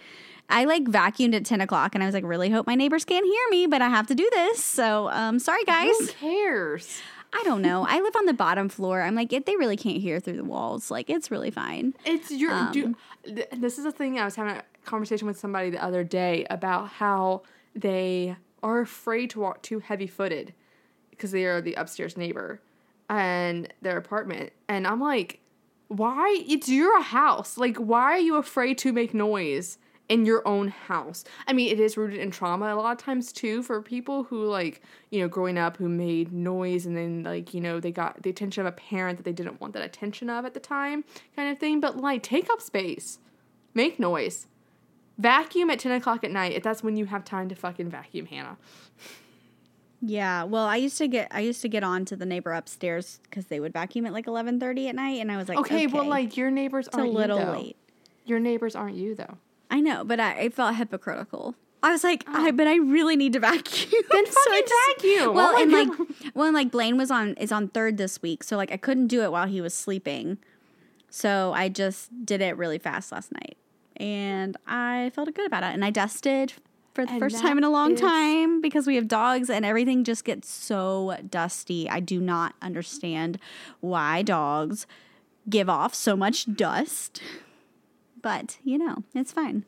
I 0.49 0.65
like 0.65 0.85
vacuumed 0.85 1.35
at 1.35 1.45
10 1.45 1.61
o'clock 1.61 1.95
and 1.95 2.03
I 2.03 2.07
was 2.07 2.15
like, 2.15 2.25
really 2.25 2.51
hope 2.51 2.67
my 2.67 2.75
neighbors 2.75 3.05
can't 3.05 3.25
hear 3.25 3.43
me, 3.51 3.67
but 3.67 3.83
I 3.83 3.89
have 3.89 4.07
to 4.09 4.15
do 4.15 4.29
this. 4.33 4.65
So, 4.65 5.09
um, 5.11 5.39
sorry 5.39 5.65
guys. 5.65 5.97
Who 5.99 6.07
cares? 6.09 7.01
I 7.33 7.43
don't 7.45 7.63
know. 7.63 7.87
I 7.89 8.01
live 8.01 8.17
on 8.17 8.27
the 8.27 8.35
bottom 8.35 8.69
floor. 8.69 9.03
I'm 9.03 9.15
like, 9.15 9.33
it, 9.33 9.47
they 9.47 9.57
really 9.57 9.77
can't 9.77 9.99
hear 9.99 10.21
through 10.21 10.37
the 10.37 10.45
walls. 10.45 10.91
Like, 10.91 11.09
it's 11.09 11.31
really 11.31 11.51
fine. 11.51 11.95
It's 12.05 12.31
your. 12.31 12.53
Um, 12.53 12.73
do, 12.73 12.97
th- 13.25 13.49
this 13.53 13.79
is 13.79 13.85
a 13.85 13.93
thing 13.93 14.19
I 14.19 14.25
was 14.25 14.35
having 14.35 14.57
a 14.57 14.63
conversation 14.85 15.27
with 15.27 15.39
somebody 15.39 15.71
the 15.71 15.83
other 15.83 16.03
day 16.03 16.47
about 16.51 16.89
how 16.89 17.43
they 17.75 18.37
are 18.63 18.81
afraid 18.81 19.31
to 19.31 19.41
walk 19.41 19.63
too 19.63 19.79
heavy 19.79 20.07
footed 20.07 20.55
because 21.11 21.31
they 21.31 21.45
are 21.45 21.61
the 21.61 21.75
upstairs 21.75 22.17
neighbor 22.17 22.61
and 23.09 23.73
their 23.83 23.97
apartment. 23.97 24.53
And 24.69 24.87
I'm 24.87 25.01
like, 25.01 25.41
why? 25.89 26.45
It's 26.49 26.69
your 26.69 27.03
house. 27.03 27.59
Like, 27.59 27.77
why 27.77 28.03
are 28.03 28.19
you 28.19 28.37
afraid 28.37 28.79
to 28.79 28.93
make 28.93 29.15
noise? 29.15 29.79
In 30.11 30.27
your 30.27 30.47
own 30.47 30.69
house. 30.69 31.23
I 31.47 31.53
mean, 31.53 31.71
it 31.71 31.79
is 31.79 31.97
rooted 31.97 32.19
in 32.19 32.33
trauma 32.33 32.75
a 32.75 32.75
lot 32.75 32.91
of 32.91 32.99
times 32.99 33.33
too 33.33 33.63
for 33.63 33.81
people 33.81 34.25
who, 34.25 34.45
like, 34.45 34.83
you 35.11 35.21
know, 35.21 35.29
growing 35.29 35.57
up 35.57 35.77
who 35.77 35.89
made 35.89 36.33
noise 36.33 36.85
and 36.85 36.97
then, 36.97 37.23
like, 37.23 37.55
you 37.55 37.61
know, 37.61 37.79
they 37.79 37.93
got 37.93 38.21
the 38.25 38.31
attention 38.31 38.61
of 38.61 38.67
a 38.67 38.73
parent 38.73 39.19
that 39.19 39.23
they 39.23 39.33
didn't 39.33 39.61
want 39.61 39.73
that 39.75 39.85
attention 39.85 40.29
of 40.29 40.45
at 40.45 40.53
the 40.53 40.59
time, 40.59 41.05
kind 41.37 41.49
of 41.53 41.59
thing. 41.61 41.79
But, 41.79 41.97
like, 41.97 42.25
take 42.25 42.51
up 42.51 42.61
space, 42.61 43.21
make 43.73 44.01
noise, 44.01 44.49
vacuum 45.17 45.71
at 45.71 45.79
10 45.79 45.93
o'clock 45.93 46.25
at 46.25 46.33
night 46.33 46.55
if 46.55 46.65
that's 46.65 46.83
when 46.83 46.97
you 46.97 47.07
have 47.07 47.25
time 47.25 47.49
to 47.49 47.55
fucking 47.55 47.89
vacuum, 47.89 48.27
Hannah. 48.27 48.57
Yeah, 50.03 50.43
well, 50.43 50.65
I 50.65 50.77
used 50.77 50.99
to 50.99 51.07
get 51.07 51.29
I 51.31 51.41
used 51.41 51.63
to 51.63 51.69
get 51.69 51.85
on 51.85 52.05
to 52.07 52.17
the 52.17 52.27
neighbor 52.27 52.53
upstairs 52.53 53.21
because 53.25 53.47
they 53.47 53.61
would 53.61 53.73
vacuum 53.73 54.07
at 54.07 54.13
like 54.13 54.27
eleven 54.27 54.59
thirty 54.59 54.89
at 54.89 54.97
night, 54.97 55.21
and 55.21 55.31
I 55.31 55.37
was 55.37 55.49
like, 55.49 55.59
Okay, 55.59 55.87
well, 55.87 56.05
like, 56.07 56.37
your 56.37 56.51
neighbors 56.51 56.89
it's 56.89 56.97
a 56.97 57.05
little 57.05 57.39
you, 57.39 57.45
late. 57.45 57.77
Your 58.25 58.41
neighbors 58.41 58.75
aren't 58.75 58.97
you, 58.97 59.15
though. 59.15 59.37
I 59.71 59.81
know, 59.81 60.05
but 60.05 60.19
I, 60.21 60.33
I 60.41 60.49
felt 60.49 60.75
hypocritical. 60.75 61.55
I 61.83 61.93
was 61.93 62.05
like, 62.05 62.25
I, 62.29 62.49
oh. 62.49 62.53
but 62.53 62.67
I 62.67 62.77
really 62.77 63.17
need 63.17 63.33
to 63.35 63.41
vacuum. 63.41 64.03
Then 64.11 64.27
So 64.31 64.33
fucking 64.51 64.67
vacuum. 64.97 65.29
Oh 65.29 65.33
well, 65.33 65.53
Oh 65.57 65.63
and 65.63 65.73
like, 65.73 65.89
God. 65.89 66.07
well, 66.35 66.47
and 66.47 66.55
like 66.55 66.71
Blaine 66.71 66.97
was 66.99 67.11
on 67.11 67.35
is 67.35 67.53
on 67.53 67.69
third 67.69 67.97
this 67.97 68.21
week, 68.21 68.43
so 68.45 68.57
like 68.57 68.71
I 68.73 68.77
couldn't 68.77 69.07
do 69.07 69.23
it 69.23 69.33
while 69.33 69.47
he 69.47 69.61
was 69.61 69.73
sleeping. 69.73 70.39
So 71.09 71.53
I 71.55 71.69
just 71.69 72.11
did 72.27 72.41
it 72.43 72.57
really 72.57 72.79
fast 72.79 73.11
last 73.13 73.33
night, 73.33 73.57
and 73.97 74.57
I 74.67 75.11
felt 75.15 75.33
good 75.35 75.47
about 75.47 75.63
it. 75.63 75.73
And 75.73 75.85
I 75.85 75.91
dusted 75.91 76.53
for 76.95 77.07
the 77.07 77.13
And 77.13 77.21
first 77.21 77.41
time 77.41 77.57
in 77.57 77.65
a 77.65 77.71
long 77.71 77.93
is- 77.95 78.01
time 78.01 78.61
because 78.61 78.87
we 78.87 78.97
have 78.97 79.09
dogs, 79.09 79.49
and 79.49 79.65
everything 79.65 80.05
just 80.05 80.25
gets 80.25 80.51
so 80.51 81.17
dusty. 81.31 81.89
I 81.89 82.01
do 82.01 82.21
not 82.21 82.55
understand 82.61 83.39
why 83.81 84.23
dogs 84.23 84.87
give 85.49 85.69
off 85.71 85.95
so 85.95 86.15
much 86.15 86.53
dust, 86.55 87.23
but 88.23 88.59
you 88.65 88.79
know 88.79 89.05
it's 89.15 89.33
fine. 89.33 89.65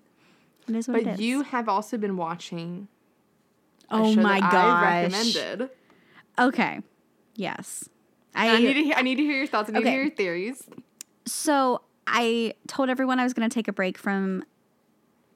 It 0.69 0.77
is 0.77 0.89
what 0.89 0.99
it 0.99 1.05
But 1.05 1.15
is. 1.15 1.21
you 1.21 1.43
have 1.43 1.69
also 1.69 1.97
been 1.99 2.17
watching. 2.17 2.89
oh 3.91 4.15
my 4.15 4.41
gosh! 4.41 4.53
I 4.55 5.03
recommended. 5.03 5.71
Okay, 6.39 6.81
yes. 7.37 7.89
And 8.35 8.51
I 8.51 8.59
need 8.61 8.75
to. 8.75 8.83
Hear, 8.85 8.95
I 8.97 9.03
need 9.03 9.17
to 9.17 9.23
hear 9.23 9.37
your 9.39 9.47
thoughts. 9.47 9.69
I 9.69 9.73
need 9.73 9.79
Okay. 9.81 9.85
to 9.87 9.91
hear 9.91 10.03
your 10.03 10.11
theories. 10.11 10.63
So 11.27 11.83
I 12.07 12.55
told 12.67 12.89
everyone 12.89 13.19
I 13.21 13.25
was 13.25 13.35
going 13.35 13.49
to 13.49 13.53
take 13.55 13.69
a 13.69 13.73
break 13.73 13.99
from 13.99 14.45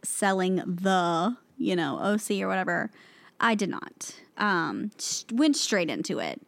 selling 0.02 0.56
the, 0.56 1.36
you 1.58 1.76
know, 1.76 1.98
OC 1.98 2.40
or 2.42 2.48
whatever. 2.48 2.90
I 3.40 3.54
did 3.54 3.68
not. 3.68 4.14
Um, 4.38 4.90
went 5.32 5.56
straight 5.56 5.90
into 5.90 6.18
it. 6.18 6.40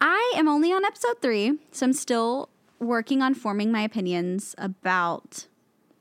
I 0.00 0.32
am 0.36 0.48
only 0.48 0.72
on 0.72 0.84
episode 0.84 1.22
three, 1.22 1.58
so 1.70 1.86
I'm 1.86 1.92
still 1.92 2.48
working 2.80 3.22
on 3.22 3.34
forming 3.34 3.70
my 3.70 3.82
opinions 3.82 4.54
about 4.58 5.46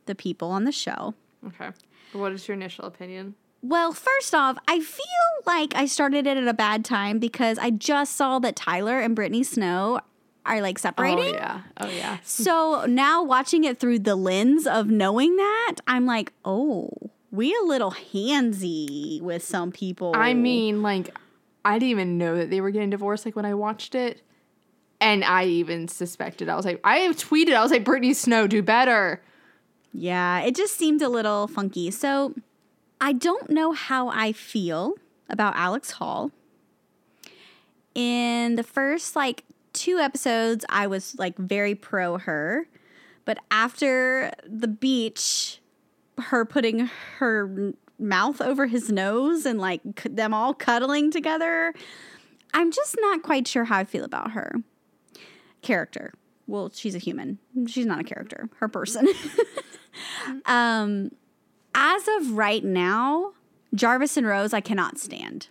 the 0.05 0.15
people 0.15 0.49
on 0.49 0.63
the 0.63 0.71
show. 0.71 1.13
Okay. 1.47 1.71
What 2.13 2.31
is 2.31 2.47
your 2.47 2.55
initial 2.55 2.85
opinion? 2.85 3.35
Well, 3.61 3.93
first 3.93 4.33
off, 4.33 4.57
I 4.67 4.79
feel 4.79 5.05
like 5.45 5.75
I 5.75 5.85
started 5.85 6.25
it 6.25 6.37
at 6.37 6.47
a 6.47 6.53
bad 6.53 6.83
time 6.83 7.19
because 7.19 7.59
I 7.59 7.69
just 7.69 8.15
saw 8.15 8.39
that 8.39 8.55
Tyler 8.55 8.99
and 8.99 9.15
Brittany 9.15 9.43
Snow 9.43 10.01
are 10.45 10.61
like 10.61 10.79
separating. 10.79 11.35
Oh 11.35 11.37
yeah. 11.37 11.61
Oh 11.79 11.89
yeah. 11.89 12.17
So 12.23 12.85
now 12.87 13.23
watching 13.23 13.63
it 13.63 13.79
through 13.79 13.99
the 13.99 14.15
lens 14.15 14.65
of 14.65 14.87
knowing 14.87 15.35
that, 15.35 15.75
I'm 15.85 16.05
like, 16.07 16.33
oh, 16.43 16.89
we 17.29 17.55
a 17.55 17.63
little 17.63 17.91
handsy 17.91 19.21
with 19.21 19.43
some 19.43 19.71
people. 19.71 20.13
I 20.15 20.33
mean, 20.33 20.81
like, 20.81 21.15
I 21.63 21.77
didn't 21.77 21.91
even 21.91 22.17
know 22.17 22.37
that 22.37 22.49
they 22.49 22.61
were 22.61 22.71
getting 22.71 22.89
divorced. 22.89 23.25
Like 23.25 23.35
when 23.35 23.45
I 23.45 23.53
watched 23.53 23.93
it, 23.93 24.21
and 24.99 25.23
I 25.23 25.45
even 25.45 25.87
suspected. 25.87 26.47
I 26.47 26.55
was 26.55 26.63
like, 26.65 26.79
I 26.83 26.97
have 26.97 27.17
tweeted. 27.17 27.55
I 27.55 27.63
was 27.63 27.71
like, 27.71 27.83
Brittany 27.83 28.13
Snow, 28.13 28.45
do 28.47 28.61
better. 28.61 29.21
Yeah, 29.93 30.41
it 30.41 30.55
just 30.55 30.75
seemed 30.75 31.01
a 31.01 31.09
little 31.09 31.47
funky. 31.47 31.91
So 31.91 32.33
I 32.99 33.13
don't 33.13 33.49
know 33.49 33.71
how 33.71 34.09
I 34.09 34.31
feel 34.31 34.95
about 35.29 35.55
Alex 35.55 35.91
Hall. 35.91 36.31
In 37.93 38.55
the 38.55 38.63
first 38.63 39.15
like 39.15 39.43
two 39.73 39.97
episodes, 39.97 40.65
I 40.69 40.87
was 40.87 41.15
like 41.17 41.37
very 41.37 41.75
pro 41.75 42.17
her. 42.17 42.67
But 43.25 43.39
after 43.49 44.31
the 44.47 44.67
beach, 44.67 45.59
her 46.17 46.45
putting 46.45 46.89
her 47.17 47.73
mouth 47.99 48.41
over 48.41 48.67
his 48.67 48.91
nose 48.91 49.45
and 49.45 49.59
like 49.59 49.81
them 50.03 50.33
all 50.33 50.53
cuddling 50.53 51.11
together, 51.11 51.73
I'm 52.53 52.71
just 52.71 52.95
not 52.99 53.23
quite 53.23 53.47
sure 53.47 53.65
how 53.65 53.77
I 53.77 53.83
feel 53.83 54.03
about 54.03 54.31
her 54.31 54.55
character. 55.61 56.13
Well, 56.47 56.71
she's 56.73 56.95
a 56.95 56.99
human. 56.99 57.37
She's 57.67 57.85
not 57.85 57.99
a 57.99 58.03
character. 58.03 58.49
Her 58.57 58.67
person. 58.67 59.07
um, 60.45 61.11
as 61.75 62.07
of 62.19 62.31
right 62.31 62.63
now, 62.63 63.31
Jarvis 63.73 64.17
and 64.17 64.27
Rose, 64.27 64.53
I 64.53 64.61
cannot 64.61 64.97
stand. 64.97 65.47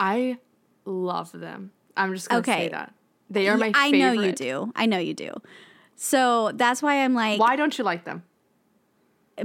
I 0.00 0.38
love 0.84 1.32
them. 1.32 1.72
I'm 1.96 2.14
just 2.14 2.28
gonna 2.28 2.40
Okay. 2.40 2.52
say 2.66 2.68
that 2.70 2.94
they 3.30 3.48
are 3.48 3.56
my. 3.56 3.72
I 3.74 3.90
favorite. 3.90 3.98
know 4.16 4.22
you 4.22 4.32
do. 4.32 4.72
I 4.74 4.86
know 4.86 4.98
you 4.98 5.14
do. 5.14 5.32
So 5.96 6.50
that's 6.54 6.82
why 6.82 7.04
I'm 7.04 7.14
like, 7.14 7.38
Why 7.38 7.56
don't 7.56 7.76
you 7.78 7.84
like 7.84 8.04
them? 8.04 8.24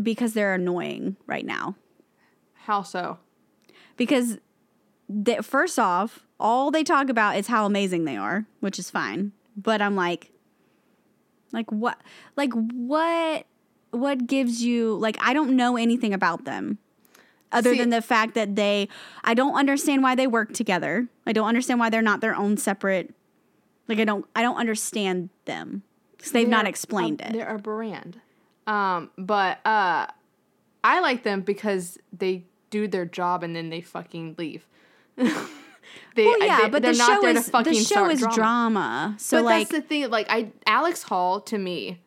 because 0.03 0.33
they're 0.33 0.53
annoying 0.55 1.15
right 1.27 1.45
now. 1.45 1.75
How 2.53 2.81
so? 2.81 3.19
Because 3.95 4.37
they, 5.07 5.37
first 5.37 5.79
off, 5.79 6.25
all 6.39 6.71
they 6.71 6.83
talk 6.83 7.09
about 7.09 7.37
is 7.37 7.47
how 7.47 7.65
amazing 7.65 8.03
they 8.05 8.17
are, 8.17 8.45
which 8.59 8.77
is 8.79 8.89
fine. 8.89 9.31
But 9.55 9.81
I'm 9.81 9.95
like, 9.95 10.31
like 11.53 11.71
what, 11.71 11.99
like 12.35 12.51
what, 12.53 13.45
what 13.91 14.27
gives 14.27 14.63
you 14.63 14.95
like 14.95 15.17
I 15.21 15.33
don't 15.33 15.55
know 15.55 15.77
anything 15.77 16.13
about 16.13 16.45
them. 16.45 16.77
Other 17.51 17.71
See- 17.73 17.79
than 17.79 17.89
the 17.89 18.01
fact 18.01 18.33
that 18.35 18.55
they, 18.55 18.89
I 19.23 19.33
don't 19.33 19.55
understand 19.55 20.03
why 20.03 20.15
they 20.15 20.27
work 20.27 20.53
together. 20.53 21.07
I 21.25 21.31
don't 21.31 21.47
understand 21.47 21.79
why 21.79 21.89
they're 21.89 22.01
not 22.01 22.19
their 22.19 22.35
own 22.35 22.57
separate. 22.57 23.13
Like 23.87 23.99
I 23.99 24.03
don't, 24.03 24.25
I 24.35 24.41
don't 24.41 24.57
understand 24.57 25.29
them 25.45 25.83
because 26.17 26.33
they've 26.33 26.47
not 26.47 26.67
explained 26.67 27.21
a, 27.21 27.29
it. 27.29 27.33
They're 27.33 27.55
a 27.55 27.57
brand. 27.57 28.19
Um, 28.65 29.11
but 29.17 29.65
uh, 29.65 30.07
I 30.83 30.99
like 30.99 31.23
them 31.23 31.39
because 31.39 31.97
they 32.11 32.43
do 32.69 32.85
their 32.87 33.05
job 33.05 33.43
and 33.43 33.55
then 33.55 33.69
they 33.69 33.79
fucking 33.79 34.35
leave. 34.37 34.67
they, 35.15 35.25
Well, 36.17 36.45
yeah, 36.45 36.63
they- 36.63 36.69
but 36.69 36.81
they're 36.81 36.91
the 36.91 36.97
not 36.97 37.07
show 37.15 37.21
there 37.21 37.33
to 37.33 37.39
is 37.39 37.49
fucking 37.49 37.73
the 37.73 37.79
show 37.79 38.09
is 38.09 38.19
drama. 38.33 39.15
So 39.19 39.37
but 39.37 39.45
like, 39.45 39.69
that's 39.69 39.81
the 39.81 39.87
thing. 39.87 40.09
Like 40.09 40.27
I, 40.29 40.51
Alex 40.65 41.03
Hall 41.03 41.39
to 41.41 41.57
me 41.57 42.01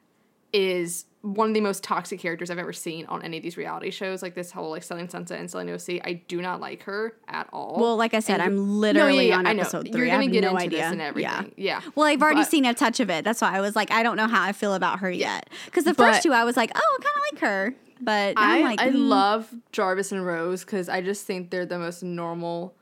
is 0.52 1.06
one 1.22 1.48
of 1.48 1.54
the 1.54 1.60
most 1.60 1.84
toxic 1.84 2.18
characters 2.18 2.50
I've 2.50 2.58
ever 2.58 2.72
seen 2.72 3.04
on 3.06 3.22
any 3.22 3.36
of 3.36 3.42
these 3.42 3.56
reality 3.56 3.90
shows. 3.90 4.22
Like 4.22 4.34
this 4.34 4.50
whole 4.50 4.70
like 4.70 4.82
Selling 4.82 5.08
Sunset 5.08 5.38
and 5.38 5.50
Selling 5.50 5.70
OC. 5.70 6.00
I 6.04 6.22
do 6.28 6.40
not 6.40 6.60
like 6.60 6.82
her 6.84 7.14
at 7.28 7.48
all. 7.52 7.76
well, 7.78 7.96
like 7.96 8.14
I 8.14 8.20
said, 8.20 8.40
And 8.40 8.42
I'm 8.42 8.56
No, 8.56 8.62
yeah, 8.62 8.68
literally 8.68 9.28
yeah, 9.28 9.38
on 9.38 9.46
I 9.46 9.52
know. 9.52 9.60
episode 9.62 9.88
You're 9.88 10.06
gonna 10.06 10.28
get 10.28 10.42
no 10.42 10.50
into 10.50 10.62
idea. 10.62 10.78
this 10.78 10.92
and 10.92 11.00
everything. 11.00 11.52
Yeah. 11.56 11.80
yeah. 11.82 11.90
Well, 11.94 12.06
I've 12.06 12.22
already 12.22 12.40
But- 12.40 12.50
seen 12.50 12.64
a 12.64 12.72
touch 12.74 13.00
of 13.00 13.10
it. 13.10 13.24
That's 13.24 13.40
why 13.42 13.54
I 13.56 13.60
was 13.60 13.76
like, 13.76 13.90
I 13.90 14.02
don't 14.02 14.16
know 14.16 14.28
how 14.28 14.42
I 14.42 14.52
feel 14.52 14.74
about 14.74 15.00
her 15.00 15.10
yet. 15.10 15.50
Because 15.66 15.84
the 15.84 15.94
first 15.94 16.18
But- 16.18 16.28
two, 16.28 16.32
I 16.32 16.44
was 16.44 16.56
like, 16.56 16.72
oh, 16.74 16.98
I 16.98 17.02
kind 17.02 17.16
of 17.16 17.34
like 17.34 17.40
her. 17.42 17.74
But 18.02 18.34
I, 18.38 18.62
like, 18.62 18.80
I 18.80 18.88
mm. 18.88 19.08
love 19.08 19.54
Jarvis 19.72 20.10
and 20.10 20.24
Rose 20.24 20.64
because 20.64 20.88
I 20.88 21.02
just 21.02 21.26
think 21.26 21.50
they're 21.50 21.66
the 21.66 21.78
most 21.78 22.02
normal 22.02 22.74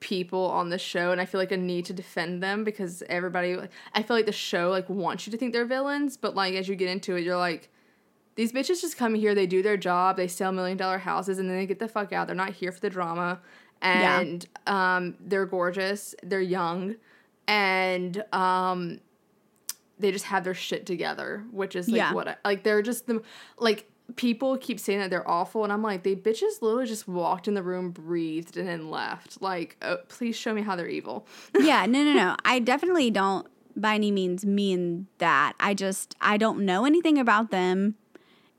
people 0.00 0.46
on 0.50 0.68
the 0.70 0.78
show, 0.78 1.10
and 1.12 1.20
I 1.20 1.24
feel 1.26 1.40
like 1.40 1.52
a 1.52 1.56
need 1.56 1.84
to 1.86 1.92
defend 1.92 2.42
them 2.42 2.64
because 2.64 3.02
everybody. 3.08 3.56
I 3.94 4.02
feel 4.02 4.16
like 4.16 4.26
the 4.26 4.32
show 4.32 4.70
like 4.70 4.88
wants 4.88 5.26
you 5.26 5.30
to 5.30 5.36
think 5.36 5.52
they're 5.52 5.64
villains, 5.64 6.16
but 6.16 6.34
like 6.34 6.54
as 6.54 6.68
you 6.68 6.76
get 6.76 6.88
into 6.88 7.16
it, 7.16 7.24
you're 7.24 7.36
like, 7.36 7.70
these 8.34 8.52
bitches 8.52 8.80
just 8.82 8.96
come 8.98 9.14
here, 9.14 9.34
they 9.34 9.46
do 9.46 9.62
their 9.62 9.76
job, 9.78 10.16
they 10.16 10.28
sell 10.28 10.52
million 10.52 10.76
dollar 10.76 10.98
houses, 10.98 11.38
and 11.38 11.48
then 11.48 11.56
they 11.56 11.66
get 11.66 11.78
the 11.78 11.88
fuck 11.88 12.12
out. 12.12 12.26
They're 12.26 12.36
not 12.36 12.52
here 12.52 12.70
for 12.72 12.80
the 12.80 12.90
drama, 12.90 13.40
Yeah. 13.82 14.20
and 14.20 14.46
um, 14.66 15.14
they're 15.20 15.46
gorgeous, 15.46 16.14
they're 16.22 16.40
young, 16.40 16.96
and 17.48 18.22
um, 18.34 19.00
they 19.98 20.12
just 20.12 20.26
have 20.26 20.44
their 20.44 20.54
shit 20.54 20.84
together, 20.84 21.44
which 21.50 21.74
is 21.74 21.88
like 21.88 21.96
Yeah. 21.96 22.12
what 22.12 22.28
I, 22.28 22.36
like 22.44 22.62
they're 22.62 22.82
just 22.82 23.06
the 23.06 23.22
like 23.58 23.90
people 24.14 24.56
keep 24.56 24.78
saying 24.78 25.00
that 25.00 25.10
they're 25.10 25.28
awful, 25.28 25.64
and 25.64 25.72
I'm 25.72 25.82
like 25.82 26.04
they 26.04 26.14
bitches 26.14 26.62
literally 26.62 26.86
just 26.86 27.08
walked 27.08 27.48
in 27.48 27.54
the 27.54 27.62
room, 27.62 27.90
breathed, 27.90 28.56
and 28.56 28.68
then 28.68 28.90
left. 28.90 29.42
Like, 29.42 29.76
oh, 29.82 29.98
please 30.08 30.36
show 30.36 30.54
me 30.54 30.62
how 30.62 30.76
they're 30.76 30.88
evil. 30.88 31.26
yeah, 31.58 31.86
no, 31.86 32.04
no, 32.04 32.12
no. 32.12 32.36
I 32.44 32.60
definitely 32.60 33.10
don't 33.10 33.46
by 33.74 33.94
any 33.94 34.10
means 34.10 34.46
mean 34.46 35.06
that. 35.18 35.54
I 35.60 35.74
just, 35.74 36.14
I 36.20 36.36
don't 36.36 36.64
know 36.64 36.84
anything 36.86 37.18
about 37.18 37.50
them. 37.50 37.96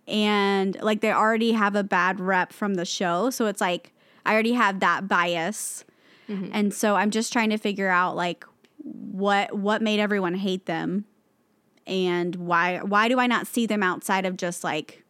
And 0.07 0.79
like 0.81 1.01
they 1.01 1.11
already 1.11 1.53
have 1.53 1.75
a 1.75 1.83
bad 1.83 2.19
rep 2.19 2.53
from 2.53 2.75
the 2.75 2.85
show. 2.85 3.29
So 3.29 3.47
it's 3.47 3.59
like, 3.59 3.93
I 4.25 4.33
already 4.33 4.53
have 4.53 4.79
that 4.79 5.07
bias. 5.07 5.83
Mm-hmm. 6.29 6.51
And 6.53 6.73
so 6.73 6.95
I'm 6.95 7.09
just 7.09 7.33
trying 7.33 7.49
to 7.49 7.57
figure 7.57 7.89
out 7.89 8.15
like 8.15 8.45
what 8.77 9.57
what 9.57 9.81
made 9.81 9.99
everyone 9.99 10.35
hate 10.35 10.65
them 10.65 11.05
and 11.85 12.35
why 12.35 12.77
why 12.79 13.07
do 13.07 13.19
I 13.19 13.27
not 13.27 13.47
see 13.47 13.65
them 13.65 13.83
outside 13.83 14.25
of 14.25 14.37
just 14.37 14.63
like 14.63 15.03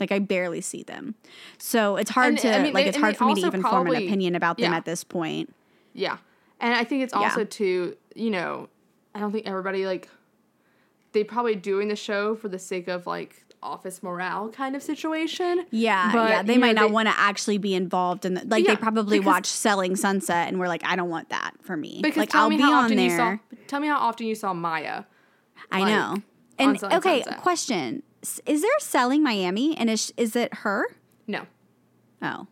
like 0.00 0.10
I 0.12 0.18
barely 0.18 0.60
see 0.60 0.82
them. 0.82 1.14
So 1.58 1.96
it's 1.96 2.10
hard 2.10 2.30
And, 2.30 2.38
to 2.40 2.54
I 2.56 2.62
mean, 2.62 2.72
like 2.72 2.86
it's 2.86 2.96
hard 2.96 3.16
for 3.16 3.24
me 3.26 3.34
to 3.36 3.46
even 3.46 3.62
form 3.62 3.86
an 3.88 3.96
opinion 3.96 4.34
about 4.34 4.58
them 4.58 4.72
yeah. 4.72 4.76
at 4.76 4.84
this 4.84 5.04
point. 5.04 5.54
Yeah. 5.92 6.18
And 6.60 6.74
I 6.74 6.84
think 6.84 7.02
it's 7.02 7.12
Yeah. 7.14 7.20
also 7.20 7.44
too, 7.44 7.96
you 8.14 8.30
know, 8.30 8.68
I 9.14 9.20
don't 9.20 9.32
think 9.32 9.46
everybody 9.46 9.86
like 9.86 10.08
they 11.12 11.22
probably 11.24 11.54
doing 11.54 11.88
the 11.88 11.96
show 11.96 12.34
for 12.34 12.48
the 12.48 12.58
sake 12.58 12.88
of 12.88 13.06
like 13.06 13.44
office 13.62 14.02
morale 14.02 14.50
kind 14.50 14.76
of 14.76 14.82
situation. 14.82 15.64
Yeah, 15.70 16.10
But, 16.12 16.28
yeah. 16.30 16.42
They 16.42 16.58
might 16.58 16.74
know, 16.74 16.82
not 16.82 16.90
want 16.90 17.08
to 17.08 17.14
actually 17.16 17.56
be 17.58 17.74
involved 17.74 18.24
in 18.26 18.34
the, 18.34 18.44
like 18.46 18.66
they 18.66 18.76
probably 18.76 19.18
because- 19.20 19.26
watch 19.26 19.46
Selling 19.46 19.96
Sunset 19.96 20.48
and 20.48 20.58
we're 20.58 20.68
like, 20.68 20.84
I 20.84 20.96
don't 20.96 21.08
want 21.08 21.30
that 21.30 21.52
for 21.62 21.76
me. 21.76 22.00
Because 22.02 22.18
like 22.18 22.34
I'll 22.34 22.50
me 22.50 22.56
be 22.56 22.62
how 22.62 22.72
on 22.74 22.84
often 22.84 22.96
there. 22.96 23.06
you 23.10 23.16
saw 23.16 23.36
tell 23.68 23.80
me 23.80 23.88
how 23.88 23.98
often 23.98 24.26
you 24.26 24.34
saw 24.34 24.52
Maya. 24.52 25.04
I 25.70 25.80
like, 25.80 25.88
know. 25.88 26.22
And 26.58 26.84
okay, 26.84 27.22
Sunset. 27.22 27.42
question: 27.42 28.02
Is 28.46 28.62
there 28.62 28.70
Selling 28.80 29.22
Miami, 29.22 29.76
and 29.76 29.88
is 29.90 30.12
is 30.16 30.34
it 30.36 30.52
her? 30.54 30.86
No. 31.26 31.46
Oh, 32.22 32.46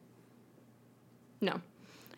No. 1.40 1.60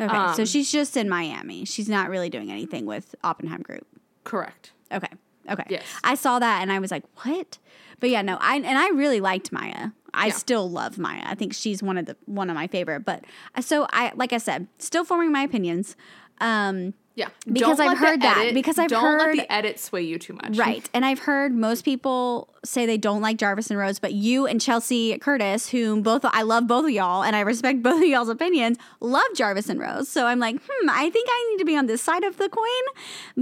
okay. 0.01 0.35
so 0.35 0.43
Um, 0.43 0.47
she's 0.47 0.71
just 0.73 0.97
in 0.97 1.09
Miami. 1.09 1.65
She's 1.65 1.89
not 1.89 2.09
really 2.11 2.29
doing 2.31 2.51
anything 2.51 2.85
with 2.87 3.15
Oppenheim 3.23 3.63
Group. 3.63 3.87
Correct. 4.25 4.73
Okay. 4.93 5.09
Okay. 5.49 5.65
Yes. 5.69 5.85
I 6.03 6.15
saw 6.15 6.39
that 6.39 6.63
and 6.63 6.73
I 6.73 6.79
was 6.79 6.91
like, 6.91 7.05
what? 7.25 7.59
But 8.01 8.11
yeah, 8.11 8.23
no, 8.23 8.39
I 8.41 8.57
and 8.57 8.79
I 8.79 8.89
really 8.91 9.21
liked 9.21 9.53
Maya. 9.53 9.91
I 10.13 10.27
Yeah. 10.27 10.33
still 10.33 10.71
love 10.71 10.99
Maya. 10.99 11.23
I 11.25 11.35
think 11.35 11.53
she's 11.55 11.83
one 11.83 11.99
of 11.99 12.07
the 12.07 12.17
one 12.27 12.49
of 12.51 12.55
my 12.57 12.67
favorite. 12.67 13.05
But 13.05 13.25
uh, 13.55 13.61
so 13.61 13.87
I 13.93 14.13
like 14.17 14.33
I 14.33 14.39
said, 14.39 14.69
still 14.79 15.05
forming 15.05 15.31
my 15.33 15.43
opinions. 15.43 15.97
Um, 16.41 16.95
Yeah, 17.17 17.29
Because 17.47 17.79
Don't 17.79 17.89
I've 17.91 17.99
heard 17.99 18.23
that. 18.23 18.39
edit- 18.39 18.55
Because 18.55 18.77
I've 18.77 18.89
don't 18.91 19.19
let 19.19 19.37
the 19.37 19.53
edit 19.53 19.79
sway 19.79 20.03
you 20.03 20.19
too 20.19 20.33
much. 20.33 20.59
Right. 20.59 20.91
And 20.93 21.05
I've 21.05 21.21
heard 21.21 21.55
most 21.55 21.85
people 21.85 22.49
say 22.65 22.87
they 22.87 22.97
don't 22.99 23.21
like 23.21 23.37
Jarvis 23.37 23.71
and 23.71 23.79
Rose, 23.79 24.01
but 24.01 24.15
you 24.15 24.47
and 24.49 24.61
Chelsea 24.61 25.17
Curtis, 25.19 25.69
whom 25.69 26.03
both 26.03 26.25
I 26.25 26.43
love 26.43 26.67
both 26.67 26.87
of 26.87 26.91
y'all 26.91 27.23
and 27.23 27.37
I 27.37 27.41
respect 27.43 27.83
both 27.85 28.03
of 28.03 28.09
y'all's 28.09 28.29
opinions, 28.29 28.79
love 28.99 29.23
Jarvis 29.37 29.69
and 29.69 29.79
Rose. 29.79 30.09
So 30.09 30.27
I'm 30.27 30.41
like, 30.41 30.57
hmm, 30.67 30.91
I 30.91 31.09
think 31.11 31.29
I 31.31 31.49
need 31.53 31.59
to 31.61 31.65
be 31.65 31.77
on 31.77 31.87
this 31.87 32.03
side 32.03 32.25
of 32.25 32.37
the 32.37 32.49
coin, 32.49 32.67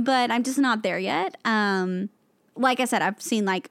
but 0.04 0.30
I'm 0.30 0.42
just 0.42 0.58
not 0.58 0.82
there 0.82 0.98
yet. 0.98 1.38
Um, 1.46 2.10
like 2.54 2.78
I 2.78 2.84
said, 2.84 3.00
I've 3.00 3.22
seen 3.22 3.46
like 3.46 3.70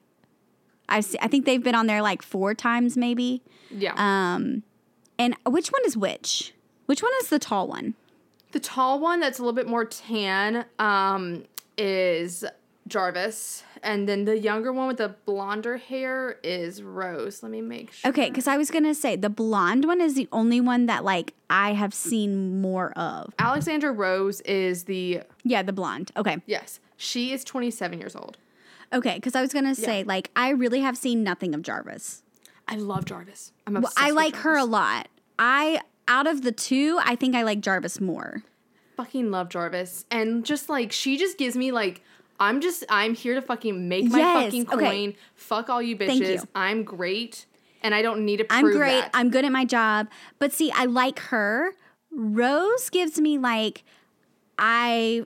I've 0.89 1.05
se- 1.05 1.19
I 1.21 1.27
think 1.27 1.45
they've 1.45 1.61
been 1.63 1.75
on 1.75 1.85
there 1.85 2.01
like 2.01 2.23
four 2.23 2.55
times 2.55 2.97
maybe. 2.97 3.43
Yeah. 3.69 3.93
Um, 3.97 4.63
and 5.19 5.35
which 5.45 5.67
one 5.69 5.81
is 5.85 5.95
which? 5.95 6.53
Which 6.87 7.03
one 7.03 7.11
is 7.21 7.29
the 7.29 7.37
tall 7.37 7.67
one? 7.67 7.93
The 8.51 8.59
tall 8.59 8.99
one 8.99 9.19
that's 9.19 9.39
a 9.39 9.41
little 9.41 9.55
bit 9.55 9.67
more 9.67 9.85
tan 9.85 10.65
um, 10.79 11.45
is 11.77 12.43
Jarvis. 12.87 13.63
And 13.83 14.07
then 14.07 14.25
the 14.25 14.37
younger 14.37 14.71
one 14.71 14.87
with 14.87 14.97
the 14.97 15.15
blonder 15.25 15.77
hair 15.77 16.37
is 16.43 16.83
Rose. 16.83 17.41
Let 17.41 17.51
me 17.51 17.61
make 17.61 17.91
sure. 17.93 18.09
Okay, 18.09 18.29
because 18.29 18.47
I 18.47 18.57
was 18.57 18.69
gonna 18.69 18.93
say 18.93 19.15
the 19.15 19.29
blonde 19.29 19.85
one 19.85 20.01
is 20.01 20.13
the 20.15 20.27
only 20.31 20.61
one 20.61 20.85
that 20.85 21.03
like 21.03 21.33
I 21.49 21.73
have 21.73 21.93
seen 21.93 22.61
more 22.61 22.91
of. 22.91 23.33
Alexandra 23.39 23.91
Rose 23.91 24.41
is 24.41 24.83
the, 24.83 25.21
Yeah, 25.43 25.63
the 25.63 25.73
blonde. 25.73 26.11
Okay, 26.15 26.37
yes, 26.45 26.79
she 26.97 27.31
is 27.33 27.43
27 27.43 27.97
years 27.99 28.15
old. 28.15 28.37
okay, 28.93 29.15
because 29.15 29.33
I 29.35 29.41
was 29.41 29.51
gonna 29.53 29.73
say 29.73 30.03
like 30.03 30.29
I 30.35 30.49
really 30.49 30.81
have 30.81 30.95
seen 30.97 31.23
nothing 31.23 31.55
of 31.55 31.63
Jarvis. 31.63 32.21
I 32.67 32.75
love 32.75 33.05
Jarvis. 33.05 33.51
I'm 33.65 33.77
obsessed. 33.77 33.97
Well, 33.97 34.07
I 34.07 34.11
like 34.11 34.35
her 34.37 34.55
a 34.57 34.65
lot. 34.65 35.07
I 35.39 35.81
out 36.07 36.27
of 36.27 36.41
the 36.41 36.51
two, 36.51 36.99
I 37.03 37.15
think 37.15 37.35
I 37.35 37.43
like 37.43 37.61
Jarvis 37.61 37.99
more. 38.01 38.43
Fucking 38.97 39.31
love 39.31 39.49
Jarvis. 39.49 40.05
And 40.11 40.45
just 40.45 40.69
like, 40.69 40.91
she 40.91 41.17
just 41.17 41.37
gives 41.37 41.55
me 41.55 41.71
like, 41.71 42.01
I'm 42.39 42.59
just, 42.61 42.83
I'm 42.89 43.13
here 43.13 43.35
to 43.35 43.41
fucking 43.41 43.87
make 43.87 44.05
my 44.11 44.17
Yes, 44.17 44.45
fucking 44.45 44.65
coin. 44.65 44.79
okay. 44.79 45.17
Fuck 45.35 45.69
all 45.69 45.81
you 45.81 45.95
bitches. 45.95 46.35
You. 46.35 46.47
I'm 46.55 46.83
great. 46.83 47.45
And 47.83 47.95
I 47.95 48.01
don't 48.01 48.25
need 48.25 48.37
to 48.37 48.45
I'm 48.49 48.71
great. 48.71 49.01
that. 49.01 49.11
I'm 49.13 49.29
good 49.29 49.45
at 49.45 49.51
my 49.51 49.65
job. 49.65 50.07
But 50.39 50.51
see, 50.53 50.71
I 50.71 50.85
like 50.85 51.19
her. 51.19 51.71
Rose 52.11 52.89
gives 52.89 53.19
me 53.19 53.37
like 53.37 53.83
I 54.57 55.25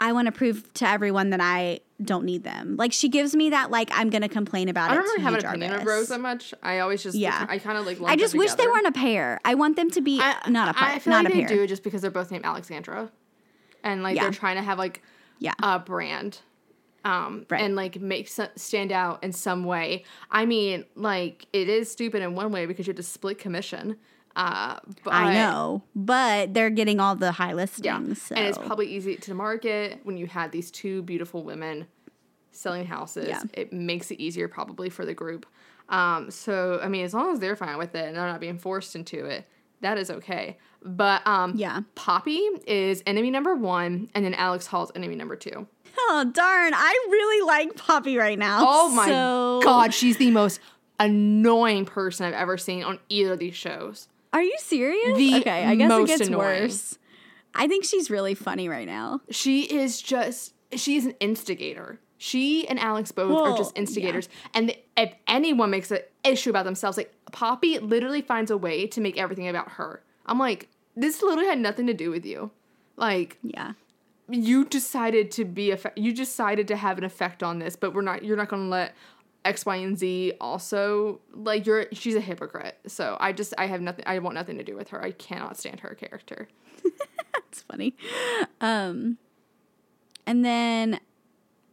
I 0.00 0.12
want 0.12 0.26
to 0.26 0.32
prove 0.32 0.72
to 0.74 0.88
everyone 0.88 1.30
that 1.30 1.40
I 1.40 1.80
don't 2.04 2.24
need 2.24 2.44
them. 2.44 2.76
Like 2.76 2.92
she 2.92 3.08
gives 3.08 3.34
me 3.34 3.50
that 3.50 3.70
like 3.70 3.90
I'm 3.92 4.10
gonna 4.10 4.28
complain 4.28 4.68
about 4.68 4.90
I 4.90 4.94
it. 4.94 4.98
I 4.98 5.00
don't 5.00 5.04
really 5.04 5.22
have 5.22 5.34
an 5.34 5.44
opinion 5.46 5.72
of 5.74 5.84
Rose 5.86 6.08
that 6.08 6.20
much. 6.20 6.52
I 6.62 6.80
always 6.80 7.02
just 7.02 7.16
Yeah. 7.16 7.46
I 7.48 7.58
kind 7.58 7.78
of 7.78 7.86
like. 7.86 8.00
I 8.02 8.16
just 8.16 8.34
wish 8.34 8.52
they 8.54 8.66
weren't 8.66 8.86
a 8.86 8.92
pair. 8.92 9.40
I 9.44 9.54
want 9.54 9.76
them 9.76 9.90
to 9.90 10.00
be 10.00 10.20
I, 10.20 10.36
not 10.48 10.68
a 10.70 10.74
pair. 10.74 10.88
I 10.88 10.98
feel 10.98 11.12
Not 11.12 11.24
like 11.24 11.34
a 11.34 11.36
they 11.36 11.44
pair. 11.46 11.56
do 11.58 11.66
just 11.66 11.82
because 11.82 12.02
they're 12.02 12.10
both 12.10 12.30
named 12.30 12.44
Alexandra, 12.44 13.10
and 13.82 14.02
like 14.02 14.16
Yeah. 14.16 14.22
they're 14.22 14.32
trying 14.32 14.56
to 14.56 14.62
have 14.62 14.78
like 14.78 15.02
Yeah. 15.38 15.54
a 15.62 15.78
brand, 15.78 16.38
um, 17.04 17.46
Right. 17.50 17.62
and 17.62 17.74
like 17.76 18.00
make 18.00 18.28
stand 18.28 18.92
out 18.92 19.22
in 19.24 19.32
some 19.32 19.64
way. 19.64 20.04
I 20.30 20.46
mean, 20.46 20.84
like 20.94 21.46
it 21.52 21.68
is 21.68 21.90
stupid 21.90 22.22
in 22.22 22.34
one 22.34 22.52
way 22.52 22.66
because 22.66 22.86
you 22.86 22.90
have 22.92 22.96
to 22.98 23.02
split 23.02 23.38
commission. 23.38 23.96
Uh, 24.34 24.78
but 25.04 25.12
I 25.12 25.34
know, 25.34 25.82
but 25.94 26.54
they're 26.54 26.70
getting 26.70 27.00
all 27.00 27.14
the 27.16 27.32
high 27.32 27.50
Yeah, 27.50 27.54
listings. 27.54 28.22
So. 28.22 28.34
and 28.34 28.46
it's 28.46 28.58
probably 28.58 28.86
easy 28.86 29.16
to 29.16 29.34
market 29.34 30.00
when 30.04 30.16
you 30.16 30.26
had 30.26 30.52
these 30.52 30.70
two 30.70 31.02
beautiful 31.02 31.42
women 31.42 31.86
selling 32.50 32.86
houses. 32.86 33.28
Yeah. 33.28 33.42
It 33.52 33.72
makes 33.72 34.10
it 34.10 34.20
easier 34.20 34.48
probably 34.48 34.88
for 34.88 35.04
the 35.04 35.14
group. 35.14 35.46
Um, 35.88 36.30
so 36.30 36.80
I 36.82 36.88
mean, 36.88 37.04
as 37.04 37.12
long 37.12 37.32
as 37.32 37.40
they're 37.40 37.56
fine 37.56 37.76
with 37.76 37.94
it 37.94 38.06
and 38.06 38.16
they're 38.16 38.26
not 38.26 38.40
being 38.40 38.58
forced 38.58 38.94
into 38.96 39.26
it, 39.26 39.46
that 39.82 39.98
is 39.98 40.10
okay. 40.10 40.56
But 40.84 41.26
um, 41.26 41.52
Yeah. 41.56 41.80
Polly 41.94 42.38
is 42.66 43.02
enemy 43.06 43.30
number 43.30 43.54
one, 43.54 44.08
and 44.14 44.24
then 44.24 44.32
Alex 44.34 44.66
Hall's 44.66 44.90
enemy 44.94 45.14
number 45.14 45.36
two. 45.36 45.66
oh 45.98 46.24
darn! 46.32 46.72
I 46.74 47.06
really 47.10 47.46
like 47.46 47.76
Polly 47.76 48.16
right 48.16 48.38
now. 48.38 48.64
Oh 48.66 48.88
my 48.94 49.06
So- 49.06 49.60
god, 49.62 49.92
she's 49.92 50.16
the 50.16 50.30
most 50.30 50.58
annoying 50.98 51.84
person 51.84 52.24
I've 52.26 52.32
ever 52.34 52.56
seen 52.56 52.82
on 52.84 52.98
either 53.08 53.32
of 53.34 53.38
these 53.40 53.54
shows. 53.54 54.08
Are 54.32 54.42
you 54.42 54.56
serious? 54.60 55.16
The 55.16 55.36
okay, 55.40 55.64
I 55.64 55.74
guess 55.74 55.90
it 55.92 56.06
gets 56.06 56.26
annoying. 56.28 56.62
worse. 56.62 56.98
I 57.54 57.66
think 57.68 57.84
she's 57.84 58.10
really 58.10 58.34
funny 58.34 58.68
right 58.68 58.86
now. 58.86 59.20
She 59.30 59.62
is 59.62 60.00
just 60.00 60.54
she's 60.74 61.04
an 61.04 61.14
instigator. 61.20 61.98
She 62.18 62.66
and 62.68 62.78
Alex 62.78 63.10
both 63.12 63.36
are 63.36 63.56
just 63.56 63.76
instigators. 63.76 64.28
And 64.54 64.74
if 64.96 65.12
anyone 65.26 65.70
makes 65.70 65.90
an 65.90 65.98
issue 66.24 66.50
about 66.50 66.64
themselves, 66.64 66.96
like 66.96 67.12
Polly 67.32 67.78
literally 67.80 68.22
finds 68.22 68.50
a 68.50 68.56
way 68.56 68.86
to 68.86 69.00
make 69.00 69.18
everything 69.18 69.48
about 69.48 69.72
her. 69.72 70.02
I'm 70.24 70.38
like, 70.38 70.68
this 70.96 71.20
literally 71.20 71.46
had 71.48 71.58
nothing 71.58 71.88
to 71.88 71.94
do 71.94 72.10
with 72.12 72.24
you. 72.24 72.52
Like 72.96 73.38
Yeah. 73.42 73.72
you 74.28 74.64
decided 74.64 75.30
to 75.32 75.44
be 75.44 75.72
a 75.72 75.78
you 75.96 76.12
decided 76.14 76.68
to 76.68 76.76
have 76.76 76.96
an 76.96 77.02
effect 77.04 77.42
on 77.42 77.58
this, 77.58 77.74
but 77.74 77.92
we're 77.92 78.02
not 78.02 78.24
you're 78.24 78.36
not 78.36 78.48
going 78.48 78.62
to 78.62 78.68
let 78.68 78.94
X, 79.44 79.66
Y, 79.66 79.76
and 79.76 79.98
Z 79.98 80.34
also 80.40 81.20
like 81.32 81.66
you're 81.66 81.86
she's 81.92 82.14
a 82.14 82.20
hypocrite. 82.20 82.78
So 82.86 83.16
I 83.20 83.32
just 83.32 83.54
I 83.58 83.66
have 83.66 83.80
nothing 83.80 84.04
I 84.06 84.18
want 84.20 84.34
nothing 84.34 84.58
to 84.58 84.64
do 84.64 84.76
with 84.76 84.90
her. 84.90 85.02
I 85.02 85.10
cannot 85.12 85.56
stand 85.58 85.80
her 85.80 85.94
character. 85.94 86.48
It's 87.48 87.62
funny. 87.62 87.94
Um, 88.62 89.18
and 90.26 90.42
then 90.42 91.00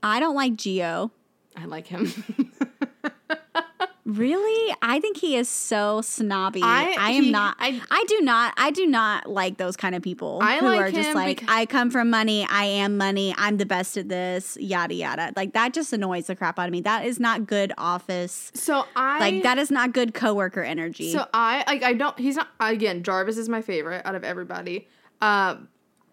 I 0.03 0.19
don't 0.19 0.35
like 0.35 0.53
Gio. 0.53 1.11
I 1.55 1.65
like 1.65 1.87
him. 1.87 2.51
Really? 4.09 4.75
I 4.81 4.99
think 4.99 5.17
he 5.17 5.35
is 5.35 5.47
so 5.47 6.01
snobby. 6.01 6.61
I, 6.63 6.95
I- 6.97 7.11
am 7.11 7.23
he- 7.25 7.31
not. 7.31 7.55
I- 7.59 7.79
I, 7.91 8.05
do 8.07 8.21
not. 8.21 8.53
I 8.57 8.71
do 8.71 8.87
not 8.87 9.29
like 9.29 9.57
those 9.57 9.77
kind 9.77 9.93
of 9.93 10.01
people 10.01 10.39
I 10.41 10.57
who 10.57 10.65
like 10.65 10.79
are 10.79 10.91
just 10.91 11.13
like, 11.13 11.43
I 11.47 11.65
come 11.67 11.91
from 11.91 12.09
money. 12.09 12.45
I 12.49 12.65
am 12.65 12.97
money. 12.97 13.35
I'm 13.37 13.57
the 13.57 13.65
best 13.65 13.97
at 13.97 14.09
this. 14.09 14.57
Yada 14.59 14.95
yada. 14.95 15.31
Like 15.35 15.53
that 15.53 15.73
just 15.73 15.93
annoys 15.93 16.27
the 16.27 16.35
crap 16.35 16.57
out 16.57 16.65
of 16.67 16.71
me. 16.71 16.81
That 16.81 17.05
is 17.05 17.19
not 17.19 17.45
good 17.45 17.71
office. 17.77 18.51
so 18.55 18.85
I 18.95 19.19
Like 19.19 19.43
that 19.43 19.59
is 19.59 19.69
not 19.69 19.93
good 19.93 20.13
coworker 20.13 20.63
energy. 20.63 21.11
So 21.13 21.27
I 21.33 21.63
like 21.67 21.83
I 21.83 21.93
don't 21.93 22.17
he's 22.17 22.35
not 22.35 22.47
again 22.59 23.03
Jarvis 23.03 23.37
is 23.37 23.47
my 23.47 23.61
favorite 23.61 24.01
out 24.05 24.15
of 24.15 24.23
everybody. 24.23 24.87
Um 25.21 25.67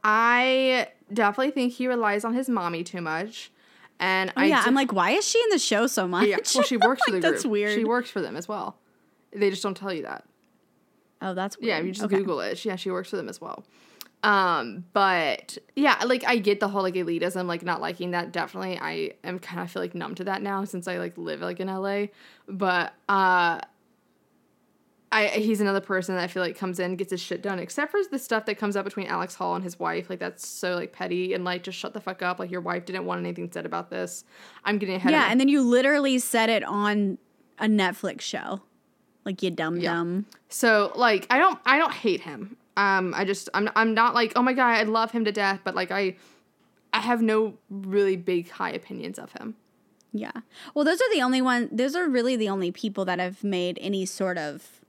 I 0.04 0.88
definitely 1.12 1.50
think 1.52 1.72
he 1.72 1.88
relies 1.88 2.24
on 2.24 2.34
his 2.34 2.48
mommy 2.48 2.84
too 2.84 3.00
much. 3.00 3.50
And 3.98 4.30
oh, 4.36 4.40
I 4.42 4.44
yeah, 4.46 4.62
de- 4.62 4.68
I'm 4.68 4.74
like, 4.74 4.92
why 4.92 5.12
is 5.12 5.26
she 5.26 5.38
in 5.42 5.50
the 5.50 5.58
show 5.58 5.86
so 5.86 6.06
much? 6.06 6.26
yeah, 6.28 6.36
well 6.54 6.64
she 6.64 6.76
works 6.76 7.02
for 7.06 7.12
the 7.12 7.20
group. 7.20 7.32
That's 7.32 7.46
weird. 7.46 7.74
She 7.78 7.84
works 7.84 8.10
for 8.10 8.20
them 8.20 8.36
as 8.36 8.46
well. 8.48 8.76
They 9.32 9.50
just 9.50 9.62
don't 9.62 9.76
tell 9.76 9.92
you 9.92 10.02
that. 10.02 10.24
oh, 11.22 11.34
that's 11.34 11.58
weird. 11.58 11.68
Yeah, 11.68 11.80
you 11.80 11.92
just 11.92 12.04
Okay. 12.04 12.16
Google 12.16 12.40
it. 12.40 12.64
Yeah, 12.64 12.76
she 12.76 12.90
works 12.90 13.10
for 13.10 13.16
them 13.16 13.28
as 13.28 13.40
well. 13.40 13.64
Um, 14.22 14.84
but 14.92 15.56
yeah, 15.76 16.02
like 16.04 16.24
I 16.26 16.38
get 16.38 16.58
the 16.58 16.68
whole 16.68 16.82
like 16.82 16.94
elitism, 16.94 17.46
like 17.46 17.62
not 17.62 17.80
liking 17.80 18.10
that. 18.12 18.32
Definitely, 18.32 18.78
I 18.80 19.12
am 19.22 19.38
kind 19.38 19.60
of 19.60 19.70
feel 19.70 19.82
like 19.82 19.94
numb 19.94 20.14
to 20.16 20.24
that 20.24 20.42
now 20.42 20.64
since 20.64 20.88
I 20.88 20.98
like 20.98 21.16
live 21.16 21.40
like 21.42 21.60
in 21.60 21.68
LA. 21.68 22.06
But 22.48 22.92
uh, 23.08 23.60
I 25.24 25.26
he's 25.28 25.60
another 25.60 25.80
person 25.80 26.14
that 26.16 26.22
I 26.24 26.26
feel 26.26 26.42
like 26.42 26.56
comes 26.56 26.78
in 26.78 26.96
gets 26.96 27.10
his 27.10 27.20
shit 27.20 27.42
done. 27.42 27.58
Except 27.58 27.90
for 27.90 28.00
the 28.10 28.18
stuff 28.18 28.46
that 28.46 28.56
comes 28.56 28.76
up 28.76 28.84
between 28.84 29.06
Alex 29.06 29.34
Hall 29.34 29.54
and 29.54 29.62
his 29.64 29.78
wife, 29.78 30.10
like 30.10 30.18
that's 30.18 30.46
so 30.46 30.74
like 30.74 30.92
petty 30.92 31.34
and 31.34 31.44
like 31.44 31.62
just 31.62 31.78
shut 31.78 31.92
the 31.94 32.00
fuck 32.00 32.22
up. 32.22 32.38
Like 32.38 32.50
your 32.50 32.60
wife 32.60 32.84
didn't 32.84 33.04
want 33.04 33.20
anything 33.20 33.50
said 33.52 33.66
about 33.66 33.90
this. 33.90 34.24
I'm 34.64 34.78
getting 34.78 34.96
ahead. 34.96 35.12
Yeah, 35.12 35.28
and 35.30 35.40
then 35.40 35.48
you 35.48 35.62
literally 35.62 36.18
said 36.18 36.48
it 36.50 36.62
on 36.64 37.18
a 37.58 37.66
Netflix 37.66 38.20
show. 38.22 38.62
Like 39.24 39.42
you 39.42 39.50
dumb 39.50 39.78
Yeah. 39.78 39.94
dumb. 39.94 40.26
So 40.48 40.92
like 40.94 41.26
I 41.30 41.38
don't 41.38 41.58
I 41.66 41.78
don't 41.78 41.92
hate 41.94 42.20
him. 42.22 42.56
Um 42.76 43.14
I 43.16 43.24
just 43.24 43.48
I'm 43.54 43.68
I'm 43.76 43.94
not 43.94 44.14
like 44.14 44.32
oh 44.36 44.42
my 44.42 44.52
god 44.52 44.76
I 44.76 44.82
love 44.84 45.10
him 45.12 45.24
to 45.24 45.32
death 45.32 45.60
but 45.64 45.74
like 45.74 45.90
I 45.90 46.16
I 46.92 47.00
have 47.00 47.20
no 47.22 47.54
really 47.70 48.16
big 48.16 48.50
high 48.50 48.70
opinions 48.70 49.18
of 49.18 49.32
him. 49.32 49.54
Yeah. 50.12 50.32
Well, 50.74 50.84
those 50.84 51.00
are 51.00 51.12
the 51.12 51.20
only 51.20 51.42
one. 51.42 51.68
Those 51.70 51.94
are 51.94 52.08
really 52.08 52.36
the 52.36 52.48
only 52.48 52.70
people 52.70 53.04
that 53.04 53.18
have 53.18 53.44
made 53.44 53.78
any 53.82 54.06
sort 54.06 54.38
of 54.38 54.80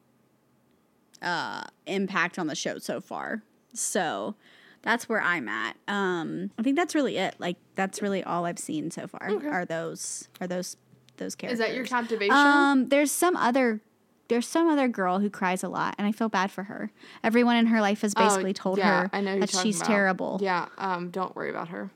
uh, 1.21 1.63
impact 1.85 2.37
on 2.39 2.47
the 2.47 2.55
show 2.55 2.77
so 2.79 2.99
far. 3.01 3.43
So 3.73 4.35
that's 4.81 5.07
where 5.09 5.21
I'm 5.21 5.47
at. 5.49 5.75
Um, 5.87 6.51
I 6.57 6.63
think 6.63 6.75
that's 6.75 6.95
really 6.95 7.17
it. 7.17 7.35
Like 7.39 7.57
that's 7.75 8.01
really 8.01 8.23
all 8.23 8.45
I've 8.45 8.59
seen 8.59 8.91
so 8.91 9.07
far. 9.07 9.29
Okay. 9.29 9.47
Are 9.47 9.65
those 9.65 10.27
are 10.41 10.47
those 10.47 10.77
those 11.17 11.35
characters? 11.35 11.59
Is 11.59 11.65
that 11.67 11.75
your 11.75 11.85
captivation? 11.85 12.35
Um, 12.35 12.89
there's 12.89 13.11
some 13.11 13.35
other. 13.35 13.81
There's 14.29 14.45
some 14.45 14.67
other 14.67 14.89
girl 14.89 15.19
who 15.19 15.29
cries 15.29 15.63
a 15.63 15.69
lot, 15.69 15.95
and 15.97 16.05
I 16.05 16.11
feel 16.11 16.27
bad 16.27 16.51
for 16.51 16.63
her. 16.63 16.91
Everyone 17.23 17.55
in 17.55 17.67
her 17.67 17.79
life 17.79 18.01
has 18.01 18.13
basically 18.13 18.49
Oh, 18.49 18.53
told 18.53 18.77
yeah, 18.77 19.03
her 19.03 19.09
I 19.13 19.21
know 19.21 19.39
that 19.39 19.49
she's 19.49 19.77
about. 19.77 19.87
terrible. 19.87 20.39
Yeah, 20.41 20.67
um 20.77 21.11
don't 21.11 21.33
worry 21.33 21.49
about 21.49 21.69
her. 21.69 21.91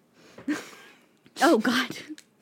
Oh 1.41 1.57
God, 1.57 1.97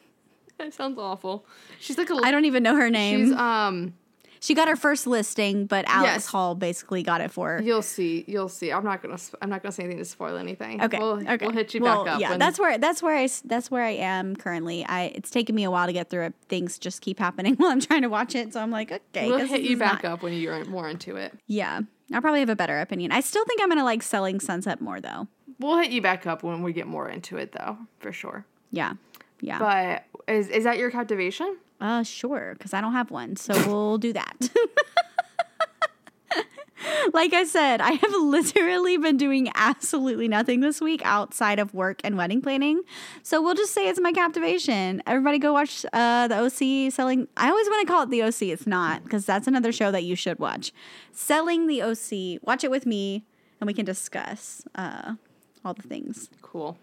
That 0.59 0.73
sounds 0.73 0.97
awful. 0.99 1.45
She's 1.79 1.97
like 1.97 2.09
a 2.09 2.15
I 2.23 2.31
don't 2.31 2.45
even 2.45 2.61
know 2.63 2.75
her 2.75 2.89
name. 2.91 3.27
she's 3.27 3.35
um 3.35 3.93
She 4.41 4.53
got 4.55 4.67
her 4.69 4.75
first 4.75 5.05
listing, 5.05 5.65
but 5.65 5.83
Alex 5.87 6.07
Yes. 6.13 6.25
Hall 6.27 6.55
basically 6.55 7.03
got 7.03 7.19
it 7.21 7.29
for 7.31 7.49
her. 7.57 7.61
You'll 7.61 7.81
see. 7.81 8.23
You'll 8.27 8.47
see. 8.49 8.71
I'm 8.71 8.83
not 8.85 9.01
gonna. 9.01 9.17
I'm 9.41 9.49
not 9.49 9.61
gonna 9.61 9.71
say 9.73 9.83
anything 9.83 9.99
to 9.99 10.05
spoil 10.05 10.37
anything. 10.37 10.81
Okay. 10.81 10.97
We'll, 10.97 11.19
okay. 11.29 11.37
We'll 11.45 11.51
hit 11.51 11.73
you 11.73 11.81
Well, 11.81 12.05
back 12.05 12.15
up. 12.15 12.21
Yeah, 12.21 12.29
when- 12.31 12.39
that's 12.39 12.57
where 12.59 12.77
that's 12.77 13.03
where 13.03 13.17
I 13.17 13.27
that's 13.45 13.69
where 13.69 13.83
I 13.83 13.91
am 13.91 14.35
currently. 14.35 14.85
I 14.85 15.11
it's 15.15 15.29
taken 15.29 15.55
me 15.55 15.63
a 15.65 15.71
while 15.71 15.87
to 15.87 15.93
get 15.93 16.09
through 16.09 16.25
it. 16.27 16.33
Things 16.47 16.79
just 16.79 17.01
keep 17.01 17.19
happening 17.19 17.55
while 17.57 17.69
I'm 17.71 17.81
trying 17.81 18.03
to 18.03 18.09
watch 18.09 18.33
it, 18.35 18.53
so 18.53 18.61
I'm 18.61 18.71
like, 18.71 18.91
okay, 18.91 19.27
We'll 19.29 19.45
hit 19.45 19.61
you 19.61 19.77
back 19.77 20.03
not- 20.03 20.13
up 20.13 20.23
when 20.23 20.33
you're 20.33 20.63
more 20.65 20.87
into 20.87 21.17
it. 21.17 21.33
Yeah, 21.47 21.81
I'll 22.13 22.21
probably 22.21 22.39
have 22.39 22.49
a 22.49 22.55
better 22.55 22.79
opinion. 22.79 23.11
I 23.11 23.19
still 23.19 23.43
think 23.45 23.61
I'm 23.61 23.67
gonna 23.69 23.83
like 23.83 24.01
Selling 24.01 24.39
Sunset 24.39 24.79
more 24.79 25.01
though. 25.01 25.27
We'll 25.59 25.77
hit 25.79 25.91
you 25.91 26.01
back 26.01 26.25
up 26.25 26.43
when 26.43 26.63
we 26.63 26.71
get 26.71 26.87
more 26.87 27.09
into 27.09 27.35
it, 27.35 27.51
though, 27.51 27.77
for 27.99 28.13
sure. 28.13 28.45
Yeah, 28.71 28.93
yeah. 29.41 29.59
But 29.59 30.05
is 30.33 30.47
is 30.47 30.63
that 30.63 30.77
your 30.77 30.89
captivation? 30.91 31.57
Uh, 31.81 32.03
sure, 32.03 32.55
because 32.57 32.73
I 32.73 32.81
don't 32.81 32.93
have 32.93 33.11
one, 33.11 33.35
so 33.35 33.53
we'll 33.67 33.97
do 33.97 34.13
that. 34.13 34.49
like 37.13 37.33
I 37.33 37.43
said, 37.43 37.81
I 37.81 37.91
have 37.91 38.11
literally 38.21 38.97
been 38.97 39.17
doing 39.17 39.49
absolutely 39.55 40.27
nothing 40.27 40.59
this 40.59 40.81
week 40.81 41.01
outside 41.03 41.59
of 41.59 41.73
work 41.73 42.01
and 42.03 42.17
wedding 42.17 42.41
planning. 42.41 42.81
So 43.23 43.41
we'll 43.41 43.55
just 43.55 43.73
say 43.73 43.87
it's 43.87 43.99
my 43.99 44.11
captivation. 44.11 45.01
Everybody 45.07 45.39
go 45.39 45.53
watch 45.53 45.85
uh, 45.93 46.27
the 46.27 46.37
OC 46.37 46.91
selling. 46.91 47.27
I 47.37 47.49
always 47.49 47.67
want 47.67 47.87
to 47.87 47.91
call 47.91 48.03
it 48.03 48.09
the 48.09 48.23
OC. 48.23 48.43
It's 48.43 48.67
not 48.67 49.03
because 49.03 49.25
that's 49.25 49.47
another 49.47 49.71
show 49.71 49.91
that 49.91 50.03
you 50.03 50.15
should 50.15 50.39
watch. 50.39 50.71
Selling 51.11 51.67
the 51.67 51.81
OC. 51.81 52.41
Watch 52.45 52.63
it 52.63 52.71
with 52.71 52.85
me, 52.85 53.25
and 53.59 53.67
we 53.67 53.73
can 53.73 53.85
discuss 53.85 54.63
uh, 54.75 55.15
all 55.63 55.73
the 55.73 55.83
things. 55.83 56.29
Cool. 56.41 56.77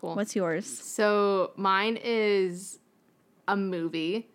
Cool. 0.00 0.14
What's 0.14 0.34
yours? 0.34 0.66
So 0.66 1.52
mine 1.56 1.98
is 2.02 2.79
a 3.52 3.56
movie. 3.56 4.28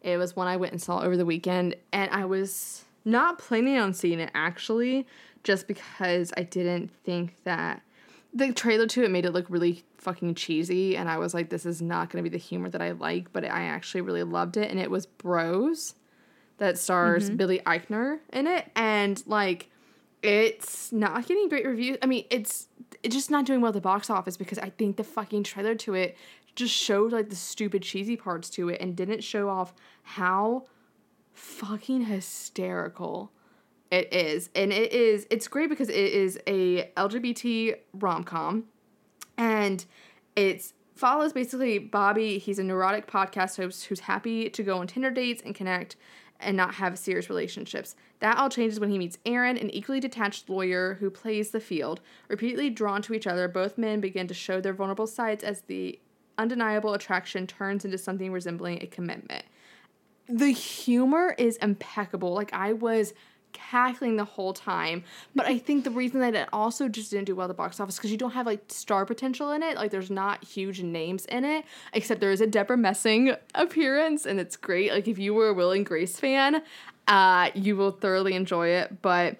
It 0.00 0.16
was 0.16 0.34
one 0.34 0.48
I 0.48 0.56
went 0.56 0.72
and 0.72 0.82
saw 0.82 1.00
over 1.00 1.16
the 1.16 1.26
weekend, 1.26 1.76
and 1.92 2.10
I 2.10 2.24
was 2.24 2.84
not 3.04 3.38
planning 3.38 3.78
on 3.78 3.94
seeing 3.94 4.20
it 4.20 4.30
actually, 4.34 5.06
just 5.44 5.68
because 5.68 6.32
I 6.36 6.42
didn't 6.42 6.90
think 7.04 7.36
that 7.44 7.82
the 8.34 8.52
trailer 8.52 8.86
to 8.86 9.04
it 9.04 9.10
made 9.10 9.24
it 9.24 9.32
look 9.32 9.46
really 9.48 9.84
fucking 9.98 10.34
cheesy, 10.34 10.96
and 10.96 11.08
I 11.08 11.18
was 11.18 11.34
like, 11.34 11.50
this 11.50 11.66
is 11.66 11.82
not 11.82 12.10
going 12.10 12.24
to 12.24 12.28
be 12.28 12.34
the 12.34 12.42
humor 12.42 12.68
that 12.70 12.82
I 12.82 12.92
like, 12.92 13.32
but 13.32 13.44
I 13.44 13.64
actually 13.64 14.00
really 14.00 14.22
loved 14.22 14.56
it, 14.56 14.70
and 14.70 14.80
it 14.80 14.90
was 14.90 15.06
Bros 15.06 15.94
that 16.58 16.78
stars 16.78 17.26
mm-hmm. 17.26 17.36
Billy 17.36 17.60
Eichner 17.66 18.20
in 18.32 18.46
it, 18.46 18.70
and 18.74 19.22
like 19.26 19.68
it's 20.22 20.92
not 20.92 21.26
getting 21.26 21.48
great 21.48 21.66
reviews. 21.66 21.98
I 22.02 22.06
mean, 22.06 22.24
it's 22.30 22.68
it's 23.02 23.14
just 23.14 23.30
not 23.30 23.44
doing 23.44 23.60
well 23.60 23.70
at 23.70 23.74
the 23.74 23.80
box 23.80 24.08
office 24.10 24.36
because 24.36 24.58
I 24.58 24.70
think 24.70 24.96
the 24.96 25.04
fucking 25.04 25.42
trailer 25.42 25.74
to 25.76 25.94
it 25.94 26.16
just 26.54 26.74
showed 26.74 27.12
like 27.12 27.30
the 27.30 27.36
stupid 27.36 27.82
cheesy 27.82 28.16
parts 28.16 28.50
to 28.50 28.68
it 28.68 28.80
and 28.80 28.96
didn't 28.96 29.22
show 29.22 29.48
off 29.48 29.72
how 30.02 30.64
fucking 31.32 32.02
hysterical 32.02 33.32
it 33.90 34.12
is. 34.12 34.50
And 34.54 34.72
it 34.72 34.92
is 34.92 35.26
it's 35.30 35.48
great 35.48 35.68
because 35.68 35.88
it 35.88 35.94
is 35.94 36.38
a 36.46 36.90
LGBT 36.96 37.76
rom-com 37.94 38.64
and 39.36 39.84
it's 40.36 40.74
follows 40.94 41.32
basically 41.32 41.78
Bobby. 41.78 42.38
He's 42.38 42.58
a 42.58 42.64
neurotic 42.64 43.06
podcast 43.06 43.56
host 43.56 43.86
who's 43.86 44.00
happy 44.00 44.50
to 44.50 44.62
go 44.62 44.78
on 44.78 44.86
Tinder 44.86 45.10
dates 45.10 45.42
and 45.44 45.54
connect 45.54 45.96
and 46.40 46.56
not 46.56 46.74
have 46.74 46.98
serious 46.98 47.28
relationships. 47.28 47.94
That 48.20 48.36
all 48.36 48.50
changes 48.50 48.80
when 48.80 48.90
he 48.90 48.98
meets 48.98 49.18
Aaron, 49.24 49.56
an 49.56 49.70
equally 49.70 50.00
detached 50.00 50.48
lawyer 50.48 50.94
who 51.00 51.10
plays 51.10 51.50
the 51.50 51.60
field. 51.60 52.00
Repeatedly 52.28 52.70
drawn 52.70 53.02
to 53.02 53.14
each 53.14 53.26
other, 53.26 53.48
both 53.48 53.78
men 53.78 54.00
begin 54.00 54.26
to 54.28 54.34
show 54.34 54.60
their 54.60 54.72
vulnerable 54.72 55.06
sides 55.06 55.44
as 55.44 55.62
the 55.62 55.98
undeniable 56.38 56.94
attraction 56.94 57.46
turns 57.46 57.84
into 57.84 57.98
something 57.98 58.32
resembling 58.32 58.82
a 58.82 58.86
commitment. 58.86 59.44
The 60.28 60.50
humor 60.52 61.34
is 61.38 61.56
impeccable. 61.58 62.34
Like 62.34 62.52
I 62.52 62.72
was 62.72 63.12
cackling 63.52 64.16
the 64.16 64.24
whole 64.24 64.52
time. 64.52 65.04
But 65.34 65.46
I 65.46 65.58
think 65.58 65.84
the 65.84 65.90
reason 65.90 66.20
that 66.20 66.34
it 66.34 66.48
also 66.52 66.88
just 66.88 67.10
didn't 67.10 67.26
do 67.26 67.34
well 67.34 67.44
at 67.44 67.48
the 67.48 67.54
box 67.54 67.78
office 67.80 67.96
because 67.96 68.10
you 68.10 68.16
don't 68.16 68.32
have 68.32 68.46
like 68.46 68.62
star 68.68 69.06
potential 69.06 69.52
in 69.52 69.62
it. 69.62 69.76
Like 69.76 69.90
there's 69.90 70.10
not 70.10 70.42
huge 70.44 70.82
names 70.82 71.26
in 71.26 71.44
it, 71.44 71.64
except 71.92 72.20
there 72.20 72.32
is 72.32 72.40
a 72.40 72.46
Debra 72.46 72.76
Messing 72.76 73.34
appearance, 73.54 74.26
and 74.26 74.40
it's 74.40 74.56
great. 74.56 74.92
Like 74.92 75.08
if 75.08 75.18
you 75.18 75.34
were 75.34 75.48
a 75.48 75.54
Will 75.54 75.72
and 75.72 75.86
Grace 75.86 76.18
fan, 76.18 76.62
uh, 77.08 77.50
you 77.54 77.76
will 77.76 77.90
thoroughly 77.90 78.34
enjoy 78.34 78.68
it. 78.68 79.02
But 79.02 79.36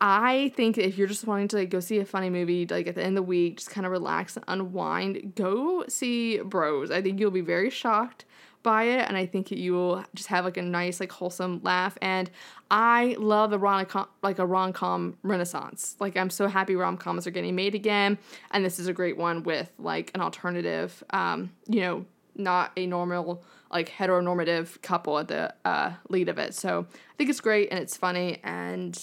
I 0.00 0.52
think 0.56 0.76
if 0.76 0.98
you're 0.98 1.06
just 1.06 1.26
wanting 1.26 1.48
to 1.48 1.56
like 1.56 1.70
go 1.70 1.80
see 1.80 1.98
a 1.98 2.04
funny 2.04 2.30
movie, 2.30 2.66
like 2.66 2.86
at 2.86 2.94
the 2.94 3.02
end 3.02 3.16
of 3.16 3.24
the 3.24 3.28
week, 3.28 3.58
just 3.58 3.70
kind 3.70 3.86
of 3.86 3.92
relax 3.92 4.36
and 4.36 4.44
unwind, 4.48 5.34
go 5.36 5.84
see 5.88 6.38
Bros. 6.38 6.90
I 6.90 7.00
think 7.00 7.20
you'll 7.20 7.30
be 7.30 7.40
very 7.40 7.70
shocked 7.70 8.24
by 8.62 8.84
it, 8.84 9.06
and 9.08 9.16
I 9.16 9.26
think 9.26 9.50
you 9.50 9.72
will 9.72 10.04
just 10.14 10.28
have 10.28 10.44
like 10.44 10.56
a 10.56 10.62
nice, 10.62 10.98
like 10.98 11.12
wholesome 11.12 11.60
laugh. 11.62 11.96
And 12.02 12.30
I 12.70 13.14
love 13.18 13.52
a 13.52 13.58
rom 13.58 13.86
like 14.22 14.38
a 14.38 14.46
rom 14.46 14.72
com 14.72 15.16
renaissance. 15.22 15.96
Like 16.00 16.16
I'm 16.16 16.30
so 16.30 16.48
happy 16.48 16.74
rom 16.74 16.96
coms 16.96 17.26
are 17.26 17.30
getting 17.30 17.54
made 17.54 17.74
again, 17.74 18.18
and 18.50 18.64
this 18.64 18.78
is 18.78 18.88
a 18.88 18.92
great 18.92 19.16
one 19.16 19.42
with 19.44 19.70
like 19.78 20.10
an 20.14 20.20
alternative, 20.20 21.04
um, 21.10 21.52
you 21.68 21.80
know, 21.80 22.04
not 22.34 22.72
a 22.76 22.86
normal 22.86 23.44
like 23.70 23.90
heteronormative 23.90 24.80
couple 24.82 25.18
at 25.18 25.28
the 25.28 25.54
uh, 25.64 25.92
lead 26.08 26.28
of 26.28 26.38
it. 26.38 26.54
So 26.54 26.86
I 26.90 27.16
think 27.16 27.30
it's 27.30 27.40
great 27.40 27.68
and 27.70 27.78
it's 27.78 27.96
funny 27.96 28.40
and 28.44 29.00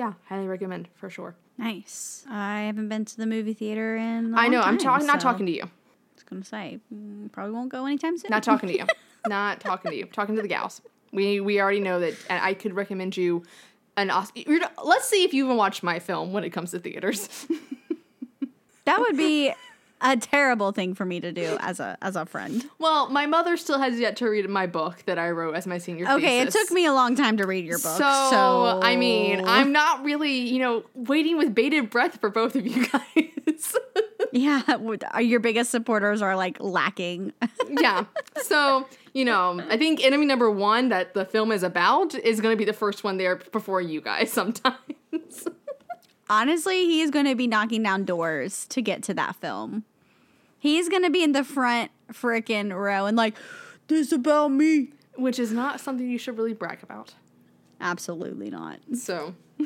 yeah, 0.00 0.14
highly 0.30 0.48
recommend 0.48 0.88
for 0.94 1.10
sure. 1.10 1.34
Nice. 1.58 2.24
I 2.26 2.60
haven't 2.60 2.88
been 2.88 3.04
to 3.04 3.16
the 3.18 3.26
movie 3.26 3.52
theater 3.52 3.96
in. 3.98 4.34
I 4.34 4.48
know 4.48 4.62
I'm 4.62 4.78
talking, 4.78 5.06
not 5.06 5.20
talking 5.20 5.44
to 5.44 5.52
you, 5.52 5.64
I 5.64 6.14
was 6.14 6.22
gonna 6.22 6.42
say 6.42 6.80
mm, 6.92 7.30
probably 7.32 7.52
won't 7.52 7.68
go 7.68 7.84
anytime 7.84 8.16
soon. 8.16 8.30
not 8.30 8.42
talking 8.42 8.70
to 8.70 8.78
you, 8.78 8.86
not 9.28 9.60
talking 9.60 9.90
to 9.90 9.96
you, 9.98 10.06
talking 10.06 10.36
to 10.36 10.42
the 10.42 10.48
gals. 10.48 10.80
We 11.12 11.40
we 11.40 11.60
already 11.60 11.80
know 11.80 12.00
that, 12.00 12.14
and 12.30 12.42
I 12.42 12.54
could 12.54 12.72
recommend 12.72 13.14
you 13.18 13.42
an 13.98 14.08
Oscar. 14.08 14.40
Let's 14.82 15.06
see 15.06 15.22
if 15.22 15.34
you 15.34 15.44
even 15.44 15.58
watch 15.58 15.82
my 15.82 15.98
film 15.98 16.32
when 16.32 16.44
it 16.44 16.50
comes 16.50 16.70
to 16.70 16.78
theaters. 16.78 17.28
that 18.86 19.00
would 19.00 19.18
be 19.18 19.52
a 20.12 20.16
terrible 20.16 20.72
thing 20.72 20.94
for 20.94 21.04
me 21.04 21.20
to 21.20 21.32
do 21.32 21.56
as 21.60 21.80
a 21.80 21.96
as 22.02 22.16
a 22.16 22.26
friend. 22.26 22.68
well, 22.78 23.08
my 23.10 23.26
mother 23.26 23.56
still 23.56 23.78
has 23.78 23.98
yet 23.98 24.16
to 24.16 24.28
read 24.28 24.48
my 24.48 24.66
book 24.66 25.02
that 25.06 25.18
I 25.18 25.30
wrote 25.30 25.54
as 25.54 25.66
my 25.66 25.78
senior. 25.78 26.08
Okay, 26.10 26.40
it 26.40 26.50
took 26.50 26.70
me 26.70 26.86
a 26.86 26.92
long 26.92 27.14
time 27.16 27.36
to 27.38 27.46
read 27.46 27.64
your 27.64 27.78
book. 27.78 27.98
So, 27.98 28.28
So, 28.30 28.80
I 28.82 28.96
mean, 28.96 29.44
I'm 29.46 29.72
not 29.72 30.04
really, 30.04 30.32
you 30.38 30.58
know, 30.58 30.84
waiting 30.94 31.36
with 31.38 31.54
bated 31.54 31.90
breath 31.90 32.20
for 32.20 32.30
both 32.30 32.56
of 32.56 32.66
you 32.66 32.86
guys. 32.92 33.76
yeah. 34.32 34.62
Uh, 35.14 35.18
your 35.18 35.40
biggest 35.40 35.70
supporters 35.70 36.22
are 36.22 36.36
like 36.36 36.56
lacking. 36.60 37.32
yeah. 37.68 38.04
So, 38.42 38.86
you 39.12 39.24
know, 39.24 39.60
I 39.68 39.76
think 39.76 40.04
enemy 40.04 40.26
number 40.26 40.50
one 40.50 40.88
that 40.90 41.14
the 41.14 41.24
film 41.24 41.52
is 41.52 41.62
about 41.62 42.14
is 42.14 42.40
going 42.40 42.52
to 42.52 42.56
be 42.58 42.64
the 42.64 42.72
first 42.72 43.02
one 43.04 43.16
there 43.16 43.36
before 43.36 43.80
you 43.80 44.00
guys 44.00 44.32
sometimes. 44.32 44.76
Honestly, 46.28 46.84
he's 46.86 47.10
going 47.10 47.26
to 47.26 47.34
be 47.34 47.48
knocking 47.48 47.82
down 47.82 48.04
doors 48.04 48.66
to 48.68 48.80
get 48.80 49.02
to 49.04 49.14
that 49.14 49.34
film. 49.36 49.84
He's 50.60 50.88
to 51.02 51.10
be 51.10 51.24
in 51.24 51.32
the 51.32 51.42
front 51.42 51.90
frickin' 52.12 52.72
row 52.72 53.06
and 53.06 53.16
like, 53.16 53.34
this 53.88 54.12
about 54.12 54.52
me. 54.52 54.92
Which 55.16 55.38
is 55.38 55.52
not 55.52 55.80
something 55.80 56.08
you 56.08 56.18
should 56.18 56.38
really 56.38 56.54
brag 56.54 56.82
about. 56.82 57.14
Absolutely 57.80 58.48
not. 58.50 58.78
So, 58.94 59.34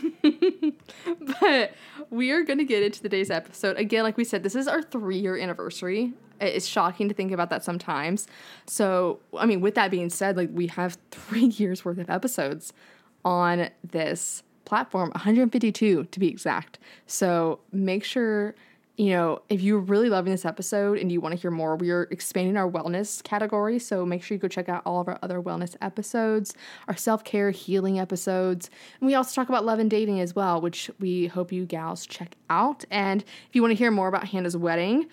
but 1.41 1.75
we 2.11 2.31
are 2.31 2.43
going 2.43 2.59
to 2.59 2.65
get 2.65 2.83
into 2.83 3.03
today's 3.03 3.31
episode. 3.31 3.77
Again, 3.77 4.03
like 4.03 4.17
we 4.17 4.25
said, 4.25 4.43
this 4.43 4.55
is 4.55 4.67
our 4.67 4.83
three 4.83 5.19
year 5.19 5.37
anniversary. 5.37 6.13
It's 6.41 6.67
shocking 6.67 7.09
to 7.09 7.15
think 7.15 7.33
about 7.33 7.51
that 7.51 7.63
sometimes. 7.63 8.27
So, 8.67 9.21
I 9.37 9.47
mean, 9.47 9.61
with 9.61 9.75
that 9.75 9.91
being 9.91 10.11
said, 10.11 10.37
like 10.37 10.51
we 10.53 10.69
have 10.69 10.97
three 11.11 11.47
years 11.47 11.85
worth 11.85 11.99
of 11.99 12.09
episodes 12.09 12.73
on 13.25 13.69
this 13.83 14.43
platform, 14.65 15.11
152 15.11 16.05
to 16.05 16.21
be 16.21 16.29
exact. 16.29 16.79
So, 17.07 17.61
make 17.73 18.05
sure 18.05 18.55
you 18.97 19.11
know, 19.11 19.43
if 19.49 19.61
you're 19.61 19.81
really 19.81 20.09
loving 20.09 20.31
this 20.31 20.45
episode 20.45 20.99
and 20.99 21.11
you 21.11 21.21
want 21.21 21.35
to 21.35 21.41
hear 21.41 21.51
more, 21.51 21.75
we're 21.75 22.05
expanding 22.05 22.57
our 22.57 22.71
wellness 22.71 23.23
category. 23.25 23.79
So 23.81 24.07
make 24.07 24.23
sure 24.23 24.37
you 24.37 24.41
go 24.41 24.47
check 24.47 24.69
out 24.69 24.83
all 24.87 25.01
of 25.01 25.09
our 25.09 25.19
other 25.21 25.43
wellness 25.43 25.75
episodes, 25.81 26.55
our 26.87 26.97
self 26.97 27.25
care 27.25 27.51
healing 27.51 27.99
episodes. 27.99 28.71
And 29.01 29.07
we 29.09 29.15
also 29.15 29.35
talk 29.35 29.49
about 29.49 29.65
love 29.65 29.81
and 29.81 29.91
dating 29.91 30.21
as 30.21 30.37
well, 30.37 30.61
which 30.61 30.91
we 31.01 31.27
hope 31.27 31.51
you 31.51 31.67
gals 31.67 32.07
check 32.07 32.37
out. 32.49 32.85
And 32.91 33.23
if 33.23 33.55
you 33.55 33.63
want 33.63 33.73
to 33.73 33.77
hear 33.77 33.91
more 33.91 34.07
about 34.07 34.29
Hannah's 34.29 34.57
wedding, 34.57 35.09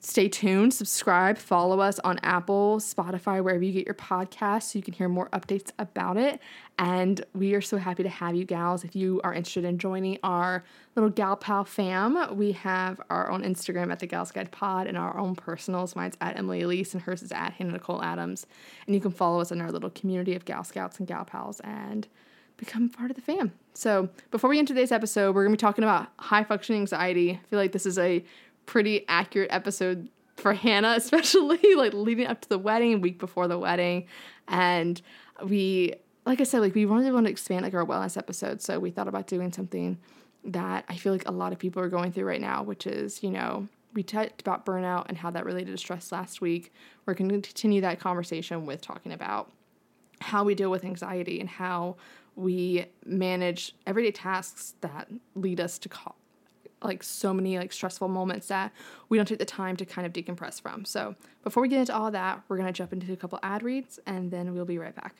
stay 0.00 0.28
tuned, 0.28 0.72
subscribe, 0.72 1.36
follow 1.36 1.80
us 1.80 1.98
on 2.00 2.18
Apple, 2.22 2.78
Spotify, 2.78 3.42
wherever 3.42 3.62
you 3.62 3.72
get 3.72 3.86
your 3.86 3.94
podcasts 3.94 4.72
so 4.72 4.78
you 4.78 4.82
can 4.82 4.94
hear 4.94 5.08
more 5.08 5.28
updates 5.28 5.70
about 5.78 6.16
it. 6.16 6.40
And 6.78 7.24
we 7.34 7.54
are 7.54 7.60
so 7.60 7.76
happy 7.76 8.02
to 8.02 8.08
have 8.08 8.34
you 8.34 8.46
gals. 8.46 8.82
If 8.82 8.96
you 8.96 9.20
are 9.22 9.34
interested 9.34 9.66
in 9.66 9.78
joining 9.78 10.18
our 10.22 10.64
little 10.96 11.10
Gal 11.10 11.36
Pal 11.36 11.64
fam, 11.64 12.34
we 12.36 12.52
have 12.52 13.00
our 13.10 13.30
own 13.30 13.42
Instagram 13.42 13.92
at 13.92 13.98
the 13.98 14.06
Gals 14.06 14.32
Guide 14.32 14.50
Pod 14.50 14.86
and 14.86 14.96
our 14.96 15.18
own 15.18 15.36
personals. 15.36 15.94
Mine's 15.94 16.16
at 16.22 16.38
Emily 16.38 16.62
Aleece 16.62 16.94
and 16.94 17.02
hers 17.02 17.22
is 17.22 17.30
at 17.30 17.52
Hannah 17.52 17.72
Nicole 17.72 18.02
Adams. 18.02 18.46
And 18.86 18.94
you 18.94 19.00
can 19.02 19.10
follow 19.10 19.40
us 19.40 19.52
in 19.52 19.60
our 19.60 19.70
little 19.70 19.90
community 19.90 20.34
of 20.34 20.46
Gal 20.46 20.64
Scouts 20.64 20.98
and 20.98 21.06
Gal 21.06 21.26
Pals 21.26 21.60
and 21.60 22.08
become 22.56 22.88
part 22.88 23.10
of 23.10 23.16
the 23.16 23.22
fam. 23.22 23.52
So 23.74 24.08
before 24.30 24.48
we 24.48 24.58
end 24.58 24.68
today's 24.68 24.92
episode, 24.92 25.34
we're 25.34 25.44
gonna 25.44 25.56
be 25.56 25.60
talking 25.60 25.84
about 25.84 26.08
high 26.18 26.44
functioning 26.44 26.82
anxiety. 26.82 27.32
I 27.32 27.46
feel 27.48 27.58
like 27.58 27.72
this 27.72 27.86
is 27.86 27.98
a 27.98 28.24
pretty 28.70 29.04
accurate 29.08 29.50
episode 29.50 30.08
for 30.36 30.54
Hannah, 30.54 30.94
especially 30.96 31.74
like 31.74 31.92
leading 31.92 32.28
up 32.28 32.40
to 32.42 32.48
the 32.48 32.58
wedding, 32.58 33.00
week 33.00 33.18
before 33.18 33.48
the 33.48 33.58
wedding. 33.58 34.06
And 34.46 35.02
we 35.44 35.94
like 36.24 36.40
I 36.40 36.44
said, 36.44 36.60
like 36.60 36.76
we 36.76 36.84
really 36.84 37.10
want 37.10 37.26
to 37.26 37.32
expand 37.32 37.64
like 37.64 37.74
our 37.74 37.84
wellness 37.84 38.16
episode. 38.16 38.62
So 38.62 38.78
we 38.78 38.90
thought 38.90 39.08
about 39.08 39.26
doing 39.26 39.52
something 39.52 39.98
that 40.44 40.84
I 40.88 40.96
feel 40.96 41.12
like 41.12 41.28
a 41.28 41.32
lot 41.32 41.52
of 41.52 41.58
people 41.58 41.82
are 41.82 41.88
going 41.88 42.12
through 42.12 42.26
right 42.26 42.40
now, 42.40 42.62
which 42.62 42.86
is, 42.86 43.24
you 43.24 43.30
know, 43.30 43.66
we 43.92 44.04
talked 44.04 44.40
about 44.40 44.64
burnout 44.64 45.06
and 45.08 45.18
how 45.18 45.32
that 45.32 45.44
related 45.44 45.72
to 45.72 45.78
stress 45.78 46.12
last 46.12 46.40
week. 46.40 46.72
We're 47.06 47.14
going 47.14 47.28
to 47.28 47.40
continue 47.40 47.80
that 47.80 47.98
conversation 47.98 48.66
with 48.66 48.82
talking 48.82 49.10
about 49.10 49.50
how 50.20 50.44
we 50.44 50.54
deal 50.54 50.70
with 50.70 50.84
anxiety 50.84 51.40
and 51.40 51.48
how 51.48 51.96
we 52.36 52.86
manage 53.04 53.74
everyday 53.84 54.12
tasks 54.12 54.74
that 54.82 55.10
lead 55.34 55.58
us 55.58 55.76
to 55.80 55.88
co- 55.88 56.14
like 56.82 57.02
so 57.02 57.34
many 57.34 57.58
like 57.58 57.72
stressful 57.72 58.08
moments 58.08 58.48
that 58.48 58.72
we 59.08 59.16
don't 59.16 59.26
take 59.26 59.38
the 59.38 59.44
time 59.44 59.76
to 59.76 59.84
kind 59.84 60.06
of 60.06 60.12
decompress 60.12 60.60
from. 60.60 60.84
So 60.84 61.14
before 61.42 61.62
we 61.62 61.68
get 61.68 61.80
into 61.80 61.94
all 61.94 62.10
that, 62.10 62.42
we're 62.48 62.56
gonna 62.56 62.72
jump 62.72 62.92
into 62.92 63.12
a 63.12 63.16
couple 63.16 63.38
ad 63.42 63.62
reads 63.62 63.98
and 64.06 64.30
then 64.30 64.54
we'll 64.54 64.64
be 64.64 64.78
right 64.78 64.94
back. 64.94 65.16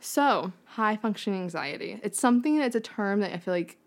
So 0.00 0.52
high 0.64 0.96
functioning 0.96 1.42
anxiety. 1.42 2.00
It's 2.02 2.20
something 2.20 2.58
that's 2.58 2.74
a 2.74 2.80
term 2.80 3.20
that 3.20 3.32
I 3.32 3.38
feel 3.38 3.54
like 3.54 3.78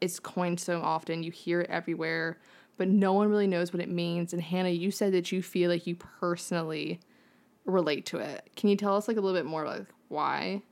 it's 0.00 0.20
coined 0.20 0.60
so 0.60 0.80
often. 0.80 1.22
You 1.22 1.32
hear 1.32 1.62
it 1.62 1.70
everywhere, 1.70 2.38
but 2.76 2.88
no 2.88 3.12
one 3.12 3.28
really 3.28 3.46
knows 3.48 3.72
what 3.72 3.82
it 3.82 3.88
means. 3.88 4.32
And 4.32 4.40
Hannah, 4.40 4.68
you 4.68 4.90
said 4.90 5.12
that 5.14 5.32
you 5.32 5.42
feel 5.42 5.70
like 5.70 5.86
you 5.86 5.96
personally 5.96 7.00
relate 7.64 8.06
to 8.06 8.18
it. 8.18 8.48
Can 8.54 8.68
you 8.68 8.76
tell 8.76 8.96
us 8.96 9.08
like 9.08 9.16
a 9.16 9.20
little 9.20 9.36
bit 9.36 9.46
more 9.46 9.66
like 9.66 9.86
why? 10.08 10.62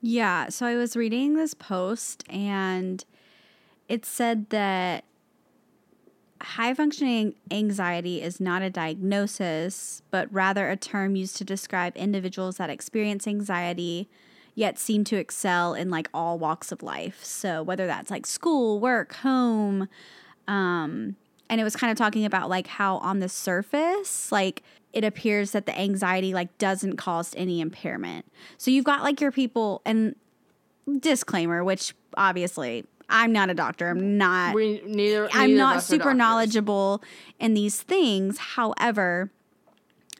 Yeah, 0.00 0.48
so 0.48 0.64
I 0.64 0.76
was 0.76 0.96
reading 0.96 1.34
this 1.34 1.54
post 1.54 2.24
and 2.30 3.04
it 3.88 4.04
said 4.04 4.50
that 4.50 5.04
high 6.40 6.74
functioning 6.74 7.34
anxiety 7.50 8.22
is 8.22 8.40
not 8.40 8.62
a 8.62 8.70
diagnosis, 8.70 10.02
but 10.10 10.32
rather 10.32 10.70
a 10.70 10.76
term 10.76 11.16
used 11.16 11.36
to 11.36 11.44
describe 11.44 11.96
individuals 11.96 12.56
that 12.58 12.70
experience 12.70 13.26
anxiety 13.26 14.08
yet 14.54 14.78
seem 14.78 15.04
to 15.04 15.16
excel 15.16 15.74
in 15.74 15.90
like 15.90 16.08
all 16.12 16.38
walks 16.38 16.72
of 16.72 16.82
life. 16.82 17.24
So 17.24 17.62
whether 17.62 17.86
that's 17.86 18.10
like 18.10 18.26
school, 18.26 18.80
work, 18.80 19.14
home, 19.16 19.88
um, 20.46 21.16
and 21.50 21.60
it 21.60 21.64
was 21.64 21.76
kind 21.76 21.90
of 21.90 21.96
talking 21.96 22.24
about 22.24 22.48
like 22.48 22.66
how 22.66 22.98
on 22.98 23.20
the 23.20 23.28
surface, 23.28 24.30
like 24.30 24.62
it 24.92 25.04
appears 25.04 25.52
that 25.52 25.66
the 25.66 25.78
anxiety 25.78 26.34
like 26.34 26.56
doesn't 26.58 26.96
cause 26.96 27.34
any 27.36 27.60
impairment. 27.60 28.26
So 28.58 28.70
you've 28.70 28.84
got 28.84 29.02
like 29.02 29.20
your 29.20 29.32
people 29.32 29.80
and 29.84 30.14
disclaimer, 31.00 31.62
which 31.62 31.94
obviously 32.16 32.84
I'm 33.08 33.32
not 33.32 33.48
a 33.50 33.54
doctor. 33.54 33.88
I'm 33.88 34.18
not. 34.18 34.54
We 34.54 34.82
neither. 34.84 35.28
I'm 35.32 35.56
not 35.56 35.82
super 35.82 36.12
knowledgeable 36.14 37.02
in 37.40 37.54
these 37.54 37.80
things. 37.80 38.38
However, 38.38 39.30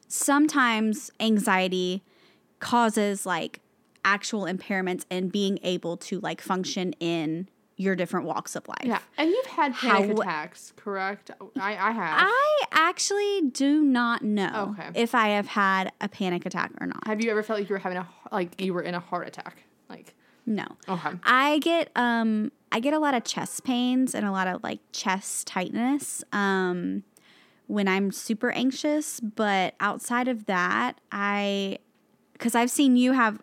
sometimes 0.07 1.11
anxiety 1.19 2.03
causes 2.59 3.25
like 3.25 3.59
actual 4.03 4.43
impairments 4.43 5.05
in 5.09 5.29
being 5.29 5.59
able 5.63 5.97
to 5.97 6.19
like 6.19 6.41
function 6.41 6.93
in 6.99 7.47
your 7.77 7.95
different 7.95 8.25
walks 8.25 8.55
of 8.55 8.67
life. 8.67 8.77
Yeah, 8.83 8.99
and 9.17 9.29
you've 9.29 9.45
had 9.45 9.73
panic 9.73 10.09
How- 10.17 10.21
attacks, 10.21 10.73
correct? 10.75 11.31
I 11.59 11.77
I 11.77 11.91
have. 11.91 12.19
I 12.27 12.63
actually 12.71 13.41
do 13.51 13.81
not 13.83 14.21
know 14.21 14.75
Okay. 14.77 14.89
if 14.99 15.15
I 15.15 15.29
have 15.29 15.47
had 15.47 15.91
a 16.01 16.09
panic 16.09 16.45
attack 16.45 16.71
or 16.81 16.87
not. 16.87 17.05
have 17.07 17.23
you 17.23 17.31
ever 17.31 17.41
felt 17.43 17.59
like 17.59 17.69
you 17.69 17.75
were 17.75 17.79
having 17.79 17.97
a 17.99 18.07
like 18.31 18.59
you 18.59 18.73
were 18.73 18.81
in 18.81 18.95
a 18.95 18.99
heart 18.99 19.27
attack? 19.27 19.63
Like 19.89 20.13
No. 20.49 20.65
okay. 20.89 21.11
I 21.23 21.59
get 21.59 21.91
um 21.95 22.51
I 22.71 22.79
get 22.79 22.93
a 22.93 22.99
lot 22.99 23.13
of 23.13 23.23
chest 23.23 23.63
pains 23.63 24.13
and 24.15 24.25
a 24.25 24.31
lot 24.31 24.47
of 24.47 24.63
like 24.63 24.79
chest 24.91 25.47
tightness 25.47 26.23
um 26.33 27.03
when 27.67 27.87
I'm 27.87 28.11
super 28.11 28.49
anxious, 28.49 29.19
but 29.19 29.75
outside 29.79 30.27
of 30.27 30.47
that, 30.47 30.99
I 31.11 31.77
cuz 32.39 32.55
I've 32.55 32.71
seen 32.71 32.97
you 32.97 33.11
have 33.11 33.41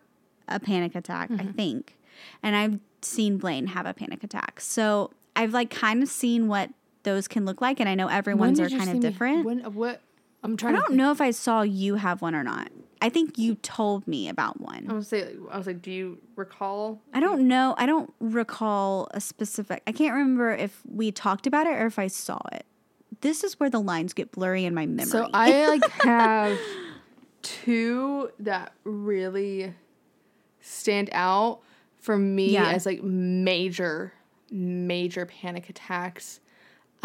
a 0.49 0.59
panic 0.59 0.95
attack, 0.95 1.31
I 1.31 1.45
think. 1.45 1.97
And 2.43 2.55
I've 2.55 2.79
seen 3.01 3.37
Blaine 3.37 3.67
have 3.67 3.85
a 3.85 3.93
panic 3.93 4.23
attack. 4.23 4.59
So, 4.59 5.11
I've 5.35 5.53
like 5.53 5.69
kind 5.69 6.03
of 6.03 6.09
seen 6.09 6.47
what 6.47 6.71
those 7.03 7.27
can 7.29 7.45
look 7.45 7.61
like 7.61 7.79
and 7.79 7.87
I 7.87 7.95
know 7.95 8.07
everyone's 8.07 8.59
are 8.59 8.69
kind 8.69 8.89
of 8.89 8.95
me- 8.95 8.99
different. 8.99 9.45
When 9.45 9.59
what? 9.73 10.01
I'm 10.43 10.57
trying 10.57 10.75
to. 10.75 10.81
don't 10.81 10.95
know 10.95 11.11
if 11.11 11.21
I 11.21 11.31
saw 11.31 11.61
you 11.61 11.95
have 11.95 12.21
one 12.21 12.35
or 12.35 12.43
not. 12.43 12.69
I 13.01 13.09
think 13.09 13.37
you 13.37 13.55
told 13.55 14.07
me 14.07 14.27
about 14.29 14.59
one. 14.59 14.87
I 14.89 14.93
was 14.93 15.07
say 15.07 15.35
I 15.51 15.57
was 15.57 15.67
like, 15.67 15.81
do 15.81 15.91
you 15.91 16.17
recall? 16.35 17.01
I 17.13 17.19
don't 17.19 17.47
know. 17.47 17.75
I 17.77 17.85
don't 17.85 18.13
recall 18.19 19.07
a 19.11 19.21
specific. 19.21 19.83
I 19.87 19.91
can't 19.91 20.13
remember 20.13 20.51
if 20.51 20.81
we 20.87 21.11
talked 21.11 21.47
about 21.47 21.67
it 21.67 21.71
or 21.81 21.85
if 21.85 21.99
I 21.99 22.07
saw 22.07 22.39
it. 22.51 22.65
This 23.21 23.43
is 23.43 23.59
where 23.59 23.69
the 23.69 23.79
lines 23.79 24.13
get 24.13 24.31
blurry 24.31 24.65
in 24.65 24.73
my 24.73 24.85
memory. 24.85 25.05
So 25.11 25.29
I 25.33 25.67
like 25.67 25.89
have 26.03 26.57
two 27.41 28.31
that 28.39 28.73
really 28.83 29.73
stand 30.61 31.09
out 31.13 31.59
for 31.99 32.17
me 32.17 32.51
Yeah. 32.51 32.69
as 32.71 32.85
like 32.85 33.03
major, 33.03 34.13
major 34.51 35.25
panic 35.25 35.69
attacks. 35.69 36.39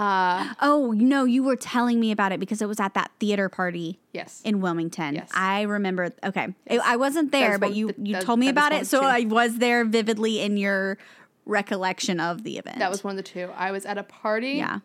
Uh 0.02 0.54
oh 0.60 0.90
no, 0.96 1.24
you 1.24 1.44
were 1.44 1.54
telling 1.54 2.00
me 2.00 2.10
about 2.10 2.32
it 2.32 2.40
because 2.40 2.60
it 2.60 2.66
was 2.66 2.80
at 2.80 2.94
that 2.94 3.12
theater 3.20 3.48
party 3.48 4.00
yes. 4.12 4.42
in 4.44 4.60
Wilmington. 4.60 5.14
Yes. 5.14 5.30
I 5.32 5.62
remember. 5.62 6.10
Okay, 6.24 6.52
I- 6.68 6.78
I 6.78 6.96
wasn't 6.96 7.30
there, 7.30 7.56
but 7.56 7.76
you 7.76 7.94
you 7.96 8.14
that- 8.14 8.24
told 8.24 8.40
me 8.40 8.48
about 8.48 8.72
it, 8.72 8.88
so 8.88 9.00
two. 9.00 9.06
I 9.06 9.20
was 9.20 9.58
there 9.58 9.84
vividly 9.84 10.40
in 10.40 10.56
your 10.56 10.98
recollection 11.46 12.18
of 12.18 12.42
the 12.42 12.58
event. 12.58 12.80
that 12.80 12.90
was 12.90 13.04
one 13.04 13.12
of 13.12 13.16
the 13.16 13.22
two. 13.22 13.50
I 13.56 13.70
was 13.70 13.86
at 13.86 13.96
a 13.96 14.02
party 14.02 14.54
yeah. 14.54 14.80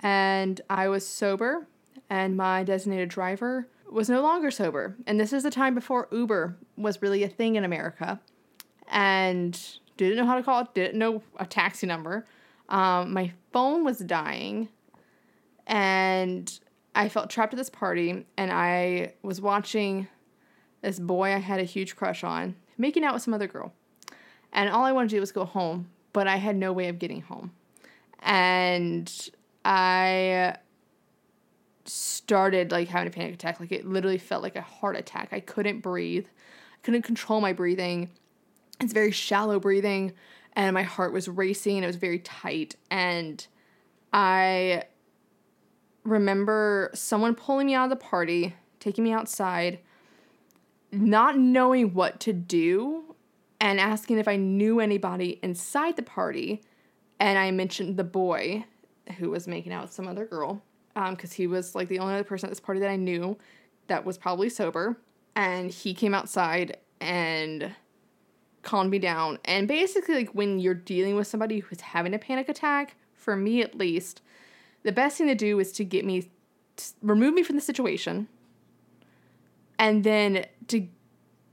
and 0.00 0.58
I 0.70 0.88
was 0.88 1.06
sober, 1.06 1.66
and 2.08 2.34
my 2.34 2.64
designated 2.64 3.10
driver 3.10 3.68
was 3.90 4.08
no 4.08 4.22
longer 4.22 4.50
sober. 4.50 4.96
And 5.06 5.20
this 5.20 5.34
is 5.34 5.42
the 5.42 5.50
time 5.50 5.74
before 5.74 6.08
Uber 6.10 6.56
was 6.78 7.02
really 7.02 7.22
a 7.22 7.28
thing 7.28 7.56
in 7.56 7.64
America, 7.64 8.20
and 8.88 9.52
didn't 9.98 10.16
know 10.16 10.24
how 10.24 10.36
to 10.36 10.42
call 10.42 10.62
it, 10.62 10.72
didn't 10.72 10.98
know 10.98 11.22
a 11.38 11.44
taxi 11.44 11.86
number. 11.86 12.24
Um, 12.68 13.12
my 13.12 13.32
phone 13.52 13.84
was 13.84 13.98
dying, 13.98 14.68
and 15.66 16.58
I 16.94 17.08
felt 17.08 17.30
trapped 17.30 17.54
at 17.54 17.56
this 17.56 17.70
party, 17.70 18.26
and 18.36 18.52
I 18.52 19.14
was 19.22 19.40
watching 19.40 20.08
this 20.82 20.98
boy 20.98 21.34
I 21.34 21.38
had 21.38 21.60
a 21.60 21.64
huge 21.64 21.96
crush 21.96 22.22
on 22.22 22.54
making 22.78 23.04
out 23.04 23.14
with 23.14 23.22
some 23.22 23.34
other 23.34 23.46
girl. 23.46 23.72
And 24.52 24.70
all 24.70 24.84
I 24.84 24.92
wanted 24.92 25.10
to 25.10 25.16
do 25.16 25.20
was 25.20 25.32
go 25.32 25.44
home, 25.44 25.90
but 26.12 26.26
I 26.26 26.36
had 26.36 26.56
no 26.56 26.72
way 26.72 26.88
of 26.88 26.98
getting 26.98 27.22
home. 27.22 27.52
And 28.20 29.12
I 29.64 30.56
started 31.84 32.72
like 32.72 32.88
having 32.88 33.08
a 33.08 33.10
panic 33.10 33.34
attack. 33.34 33.60
Like 33.60 33.72
it 33.72 33.86
literally 33.86 34.18
felt 34.18 34.42
like 34.42 34.56
a 34.56 34.62
heart 34.62 34.96
attack. 34.96 35.28
I 35.32 35.40
couldn't 35.40 35.80
breathe. 35.80 36.26
I 36.26 36.78
couldn't 36.82 37.02
control 37.02 37.40
my 37.40 37.52
breathing. 37.52 38.10
It's 38.80 38.92
very 38.92 39.10
shallow 39.10 39.58
breathing 39.58 40.12
and 40.56 40.72
my 40.74 40.82
heart 40.82 41.12
was 41.12 41.28
racing. 41.28 41.82
It 41.82 41.86
was 41.86 41.96
very 41.96 42.18
tight 42.18 42.76
and 42.90 43.46
I 44.12 44.84
remember 46.02 46.90
someone 46.94 47.34
pulling 47.34 47.66
me 47.66 47.74
out 47.74 47.84
of 47.84 47.90
the 47.90 48.04
party, 48.04 48.54
taking 48.80 49.04
me 49.04 49.12
outside, 49.12 49.80
not 50.90 51.38
knowing 51.38 51.92
what 51.92 52.18
to 52.20 52.32
do 52.32 53.14
and 53.60 53.78
asking 53.78 54.18
if 54.18 54.26
I 54.26 54.36
knew 54.36 54.80
anybody 54.80 55.38
inside 55.42 55.96
the 55.96 56.02
party. 56.02 56.62
And 57.20 57.38
I 57.38 57.50
mentioned 57.50 57.96
the 57.96 58.04
boy 58.04 58.64
who 59.18 59.30
was 59.30 59.46
making 59.46 59.72
out 59.72 59.82
with 59.82 59.92
some 59.92 60.08
other 60.08 60.24
girl 60.24 60.62
um, 60.94 61.14
because 61.14 61.32
he 61.32 61.46
was 61.46 61.74
like 61.74 61.88
the 61.88 61.98
only 61.98 62.14
other 62.14 62.24
person 62.24 62.46
at 62.48 62.50
this 62.50 62.60
party 62.60 62.80
that 62.80 62.90
I 62.90 62.96
knew 62.96 63.36
that 63.88 64.04
was 64.04 64.16
probably 64.16 64.48
sober. 64.48 64.98
And 65.34 65.70
he 65.70 65.92
came 65.92 66.14
outside 66.14 66.78
and 67.00 67.74
calmed 68.66 68.90
me 68.90 68.98
down. 68.98 69.38
And 69.44 69.66
basically, 69.68 70.16
like 70.16 70.30
when 70.30 70.58
you're 70.58 70.74
dealing 70.74 71.14
with 71.14 71.28
somebody 71.28 71.60
who's 71.60 71.80
having 71.80 72.12
a 72.12 72.18
panic 72.18 72.48
attack, 72.48 72.96
for 73.14 73.36
me 73.36 73.62
at 73.62 73.76
least, 73.76 74.20
the 74.82 74.92
best 74.92 75.16
thing 75.16 75.28
to 75.28 75.34
do 75.34 75.58
is 75.60 75.72
to 75.72 75.84
get 75.84 76.04
me, 76.04 76.28
to 76.76 76.84
remove 77.00 77.32
me 77.32 77.42
from 77.42 77.56
the 77.56 77.62
situation, 77.62 78.28
and 79.78 80.04
then 80.04 80.46
to 80.68 80.88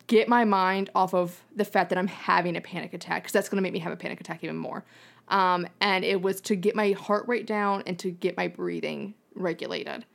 get 0.07 0.27
my 0.27 0.43
mind 0.43 0.89
off 0.95 1.13
of 1.13 1.43
the 1.55 1.63
fact 1.63 1.89
that 1.89 1.97
I'm 1.97 2.07
having 2.07 2.57
a 2.57 2.61
panic 2.61 2.93
attack 2.93 3.23
because 3.23 3.31
that's 3.31 3.47
going 3.47 3.57
to 3.57 3.61
make 3.61 3.73
me 3.73 3.79
have 3.79 3.93
a 3.93 3.97
panic 3.97 4.19
attack 4.19 4.43
even 4.43 4.57
more. 4.57 4.83
Um, 5.29 5.67
and 5.79 6.03
it 6.03 6.21
was 6.21 6.41
to 6.41 6.55
get 6.55 6.75
my 6.75 6.91
heart 6.91 7.27
rate 7.27 7.45
down 7.45 7.83
and 7.85 7.97
to 7.99 8.11
get 8.11 8.35
my 8.35 8.47
breathing 8.47 9.13
regulated. 9.35 10.05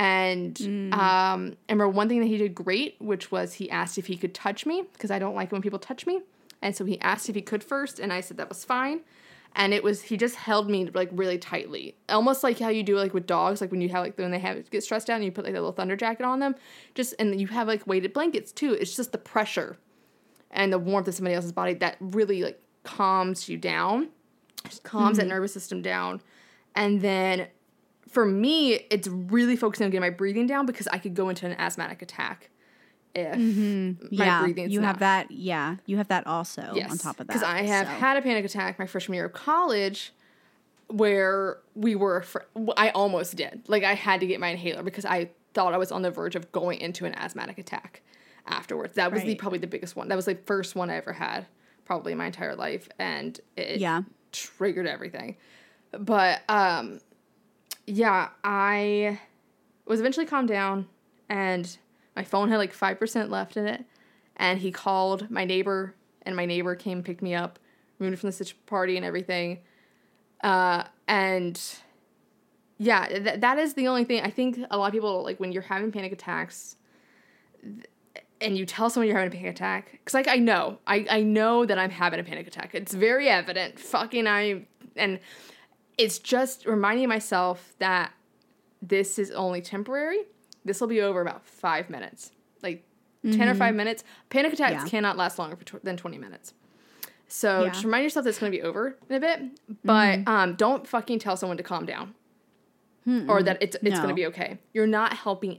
And 0.00 0.58
um, 0.94 1.56
I 1.68 1.72
remember 1.72 1.90
one 1.90 2.08
thing 2.08 2.20
that 2.20 2.26
he 2.26 2.38
did 2.38 2.54
great, 2.54 2.96
which 3.00 3.30
was 3.30 3.52
he 3.52 3.70
asked 3.70 3.98
if 3.98 4.06
he 4.06 4.16
could 4.16 4.32
touch 4.32 4.64
me 4.64 4.84
because 4.94 5.10
I 5.10 5.18
don't 5.18 5.34
like 5.34 5.48
it 5.48 5.52
when 5.52 5.60
people 5.60 5.78
touch 5.78 6.06
me. 6.06 6.22
And 6.62 6.74
so 6.74 6.86
he 6.86 6.98
asked 7.02 7.28
if 7.28 7.34
he 7.34 7.42
could 7.42 7.62
first, 7.62 7.98
and 7.98 8.10
I 8.10 8.22
said 8.22 8.38
that 8.38 8.48
was 8.48 8.64
fine. 8.64 9.02
And 9.54 9.74
it 9.74 9.84
was 9.84 10.00
he 10.00 10.16
just 10.16 10.36
held 10.36 10.70
me 10.70 10.86
like 10.86 11.10
really 11.12 11.36
tightly, 11.36 11.96
almost 12.08 12.42
like 12.42 12.58
how 12.58 12.70
you 12.70 12.82
do 12.82 12.96
like 12.96 13.12
with 13.12 13.26
dogs, 13.26 13.60
like 13.60 13.70
when 13.70 13.82
you 13.82 13.90
have 13.90 14.02
like 14.02 14.16
when 14.16 14.30
they 14.30 14.38
have 14.38 14.70
get 14.70 14.82
stressed 14.82 15.10
out 15.10 15.16
and 15.16 15.24
you 15.24 15.32
put 15.32 15.44
like 15.44 15.52
a 15.52 15.58
little 15.58 15.72
thunder 15.72 15.96
jacket 15.96 16.24
on 16.24 16.38
them, 16.38 16.54
just 16.94 17.14
and 17.18 17.38
you 17.38 17.48
have 17.48 17.68
like 17.68 17.86
weighted 17.86 18.14
blankets 18.14 18.52
too. 18.52 18.72
It's 18.72 18.96
just 18.96 19.12
the 19.12 19.18
pressure 19.18 19.76
and 20.50 20.72
the 20.72 20.78
warmth 20.78 21.08
of 21.08 21.14
somebody 21.14 21.34
else's 21.34 21.52
body 21.52 21.74
that 21.74 21.98
really 22.00 22.42
like 22.42 22.62
calms 22.84 23.50
you 23.50 23.58
down, 23.58 24.08
just 24.64 24.82
calms 24.82 25.18
that 25.18 25.26
nervous 25.26 25.52
system 25.52 25.82
down. 25.82 26.22
And 26.74 27.02
then 27.02 27.48
for 28.10 28.26
me, 28.26 28.74
it's 28.90 29.08
really 29.08 29.56
focusing 29.56 29.84
on 29.86 29.90
getting 29.90 30.02
my 30.02 30.10
breathing 30.10 30.46
down 30.46 30.66
because 30.66 30.86
I 30.88 30.98
could 30.98 31.14
go 31.14 31.28
into 31.28 31.46
an 31.46 31.52
asthmatic 31.52 32.02
attack 32.02 32.50
if 33.14 33.36
Mm-hmm. 33.36 34.16
my 34.16 34.24
yeah, 34.24 34.42
breathing's 34.42 34.72
you 34.72 34.80
not 34.80 34.86
have 34.88 34.98
that. 35.00 35.30
Yeah, 35.30 35.76
you 35.86 35.96
have 35.96 36.08
that 36.08 36.26
also 36.26 36.62
on 36.62 36.98
top 36.98 37.18
of 37.20 37.26
that. 37.26 37.28
Because 37.28 37.42
I 37.42 37.62
have 37.62 37.86
so. 37.86 37.92
had 37.94 38.16
a 38.16 38.22
panic 38.22 38.44
attack 38.44 38.78
my 38.78 38.86
freshman 38.86 39.14
year 39.16 39.24
of 39.26 39.32
college 39.32 40.12
where 40.88 41.58
we 41.74 41.94
were, 41.94 42.22
fr- 42.22 42.38
I 42.76 42.90
almost 42.90 43.36
did. 43.36 43.62
Like, 43.68 43.84
I 43.84 43.94
had 43.94 44.20
to 44.20 44.26
get 44.26 44.40
my 44.40 44.48
inhaler 44.48 44.82
because 44.82 45.04
I 45.04 45.30
thought 45.54 45.72
I 45.72 45.78
was 45.78 45.92
on 45.92 46.02
the 46.02 46.10
verge 46.10 46.34
of 46.36 46.50
going 46.52 46.80
into 46.80 47.04
an 47.04 47.14
asthmatic 47.14 47.58
attack 47.58 48.02
afterwards. 48.46 48.96
That 48.96 49.12
was 49.12 49.22
the 49.22 49.34
probably 49.36 49.58
the 49.60 49.66
biggest 49.68 49.94
one. 49.94 50.08
That 50.08 50.16
was 50.16 50.24
the 50.24 50.34
first 50.46 50.74
one 50.74 50.90
I 50.90 50.96
ever 50.96 51.12
had, 51.12 51.46
probably 51.84 52.12
in 52.12 52.18
my 52.18 52.26
entire 52.26 52.56
life. 52.56 52.88
And 52.98 53.38
it 53.56 53.78
Yeah. 53.80 54.02
triggered 54.32 54.86
everything. 54.86 55.36
But, 55.92 56.42
um, 56.48 57.00
yeah, 57.86 58.28
I 58.44 59.20
was 59.86 60.00
eventually 60.00 60.26
calmed 60.26 60.48
down 60.48 60.86
and 61.28 61.78
my 62.16 62.24
phone 62.24 62.48
had 62.48 62.58
like 62.58 62.76
5% 62.76 63.30
left 63.30 63.56
in 63.56 63.66
it. 63.66 63.84
And 64.36 64.58
he 64.58 64.72
called 64.72 65.30
my 65.30 65.44
neighbor, 65.44 65.94
and 66.22 66.34
my 66.34 66.46
neighbor 66.46 66.74
came 66.74 67.02
picked 67.02 67.22
me 67.22 67.34
up, 67.34 67.58
moved 67.98 68.18
from 68.18 68.30
the 68.30 68.52
party 68.66 68.96
and 68.96 69.04
everything. 69.04 69.58
Uh, 70.42 70.84
and 71.06 71.60
yeah, 72.78 73.06
th- 73.06 73.40
that 73.40 73.58
is 73.58 73.74
the 73.74 73.86
only 73.86 74.04
thing. 74.04 74.22
I 74.22 74.30
think 74.30 74.58
a 74.70 74.78
lot 74.78 74.86
of 74.86 74.92
people, 74.92 75.22
like 75.22 75.38
when 75.38 75.52
you're 75.52 75.62
having 75.62 75.92
panic 75.92 76.12
attacks, 76.12 76.76
th- 77.62 77.84
and 78.40 78.56
you 78.56 78.64
tell 78.64 78.88
someone 78.88 79.06
you're 79.06 79.18
having 79.18 79.32
a 79.32 79.36
panic 79.36 79.54
attack, 79.54 79.92
because 79.92 80.14
like 80.14 80.28
I 80.28 80.36
know, 80.36 80.78
I, 80.86 81.06
I 81.10 81.22
know 81.22 81.66
that 81.66 81.78
I'm 81.78 81.90
having 81.90 82.18
a 82.18 82.24
panic 82.24 82.46
attack. 82.46 82.74
It's 82.74 82.94
very 82.94 83.28
evident. 83.28 83.78
Fucking 83.78 84.26
I, 84.26 84.64
and 84.96 85.20
it's 85.98 86.18
just 86.18 86.66
reminding 86.66 87.08
myself 87.08 87.74
that 87.78 88.12
this 88.82 89.18
is 89.18 89.30
only 89.30 89.60
temporary. 89.60 90.20
This 90.64 90.80
will 90.80 90.88
be 90.88 91.00
over 91.00 91.20
about 91.20 91.44
five 91.46 91.90
minutes, 91.90 92.32
like 92.62 92.84
10 93.24 93.48
or 93.48 93.54
five 93.54 93.74
minutes. 93.74 94.02
Panic 94.30 94.52
attacks 94.54 94.72
Mm-hmm. 94.76 94.84
Yeah. 94.86 94.90
cannot 94.90 95.16
last 95.16 95.38
longer 95.38 95.56
than 95.82 95.96
20 95.96 96.18
minutes. 96.18 96.54
So 97.28 97.64
Yeah. 97.64 97.70
just 97.70 97.84
remind 97.84 98.04
yourself 98.04 98.24
that 98.24 98.30
it's 98.30 98.38
going 98.38 98.50
to 98.52 98.56
be 98.58 98.62
over 98.62 98.96
in 99.08 99.16
a 99.16 99.20
bit, 99.20 99.40
but 99.84 100.20
um, 100.26 100.54
don't 100.54 100.86
fucking 100.86 101.18
tell 101.18 101.36
someone 101.36 101.56
to 101.58 101.62
calm 101.62 101.84
down 101.86 102.14
or 103.28 103.42
that 103.42 103.58
it's, 103.60 103.76
it's 103.82 103.96
going 103.98 104.08
to 104.08 104.14
be 104.14 104.26
okay. 104.26 104.58
You're 104.72 104.86
not 104.86 105.12
helping 105.14 105.58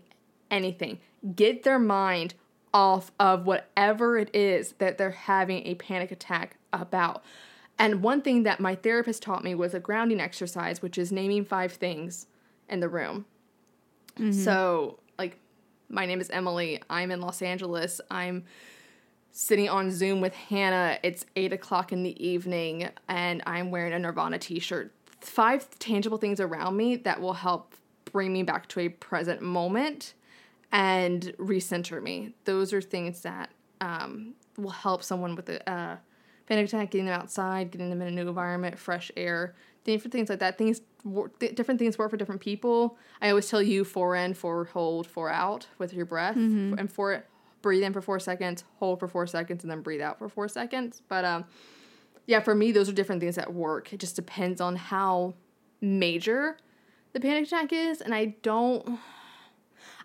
anything. 0.50 1.00
Get 1.36 1.64
their 1.64 1.80
mind 1.80 2.34
off 2.74 3.12
of 3.20 3.46
whatever 3.46 4.18
it 4.18 4.34
is 4.34 4.74
that 4.80 4.98
they're 4.98 5.12
having 5.12 5.66
a 5.68 5.76
panic 5.76 6.12
attack 6.12 6.58
about. 6.74 7.24
And 7.82 8.04
one 8.04 8.22
thing 8.22 8.44
that 8.44 8.60
my 8.60 8.76
therapist 8.76 9.24
taught 9.24 9.44
me 9.44 9.56
was 9.56 9.74
a 9.74 9.80
grounding 9.80 10.22
exercise, 10.22 10.84
which 10.84 11.00
is 11.00 11.12
naming 11.12 11.44
five 11.44 11.72
things 11.74 12.28
in 12.70 12.80
the 12.80 12.88
room. 12.88 13.26
So, 14.44 15.00
like, 15.18 15.40
my 15.90 16.06
name 16.06 16.22
is 16.22 16.30
Emily. 16.30 16.80
I'm 16.92 17.10
in 17.10 17.22
Los 17.22 17.42
Angeles. 17.42 18.00
I'm 18.12 18.46
sitting 19.32 19.68
on 19.68 19.90
Zoom 19.90 20.22
with 20.22 20.36
Hannah. 20.36 21.00
It's 21.02 21.26
eight 21.36 21.54
o'clock 21.54 21.92
in 21.92 22.04
the 22.04 22.24
evening, 22.24 22.88
and 23.08 23.42
I'm 23.48 23.72
wearing 23.72 23.94
a 23.94 24.00
Nirvana 24.00 24.38
t 24.38 24.60
shirt. 24.60 24.94
Five 25.20 25.68
tangible 25.80 26.20
things 26.20 26.40
around 26.40 26.78
me 26.78 26.98
that 26.98 27.20
will 27.20 27.34
help 27.34 27.74
bring 28.12 28.32
me 28.32 28.44
back 28.44 28.68
to 28.70 28.82
a 28.82 28.90
present 28.90 29.42
moment 29.42 30.14
and 30.72 31.34
recenter 31.40 32.00
me. 32.00 32.36
Those 32.46 32.74
are 32.74 32.82
things 32.82 33.22
that 33.22 33.50
um, 33.80 34.36
will 34.56 34.70
help 34.70 35.02
someone 35.02 35.36
with 35.36 35.50
a 35.50 35.68
uh, 35.68 35.98
panic 36.48 36.68
attack, 36.68 36.92
getting 36.92 37.06
them 37.06 37.20
outside, 37.20 37.72
getting 37.72 37.90
them 37.90 38.02
in 38.02 38.08
a 38.08 38.12
new 38.12 38.28
environment, 38.28 38.78
fresh 38.78 39.12
air, 39.16 39.56
different 39.84 40.12
things 40.12 40.30
like 40.30 40.40
that. 40.40 40.58
Things, 40.58 40.82
different 41.40 41.80
things 41.80 41.98
work 41.98 42.12
for 42.12 42.18
different 42.18 42.42
people. 42.42 42.98
I 43.22 43.30
always 43.30 43.50
tell 43.50 43.62
you 43.62 43.84
four 43.84 44.16
in, 44.16 44.34
four 44.34 44.66
hold, 44.66 45.08
four 45.08 45.30
out 45.30 45.68
with 45.78 45.94
your 45.94 46.06
breath, 46.06 46.36
and 46.80 46.92
four 46.92 47.24
breathe 47.62 47.84
in 47.84 47.94
for 47.94 48.02
four 48.02 48.20
seconds, 48.20 48.64
hold 48.80 49.00
for 49.00 49.08
four 49.08 49.28
seconds, 49.28 49.64
and 49.64 49.72
then 49.72 49.82
breathe 49.82 50.02
out 50.02 50.18
for 50.18 50.28
four 50.28 50.48
seconds. 50.48 51.02
But 51.08 51.26
um, 51.26 51.46
yeah, 52.26 52.40
for 52.40 52.56
me, 52.56 52.72
those 52.72 52.90
are 52.90 52.94
different 52.94 53.22
things 53.22 53.36
that 53.36 53.54
work. 53.54 53.94
It 53.94 54.00
just 54.00 54.16
depends 54.16 54.60
on 54.60 54.76
how 54.76 55.36
major 55.80 56.58
the 57.14 57.20
panic 57.20 57.46
attack 57.48 57.72
is, 57.72 58.02
and 58.02 58.14
I 58.16 58.36
don't. 58.42 59.00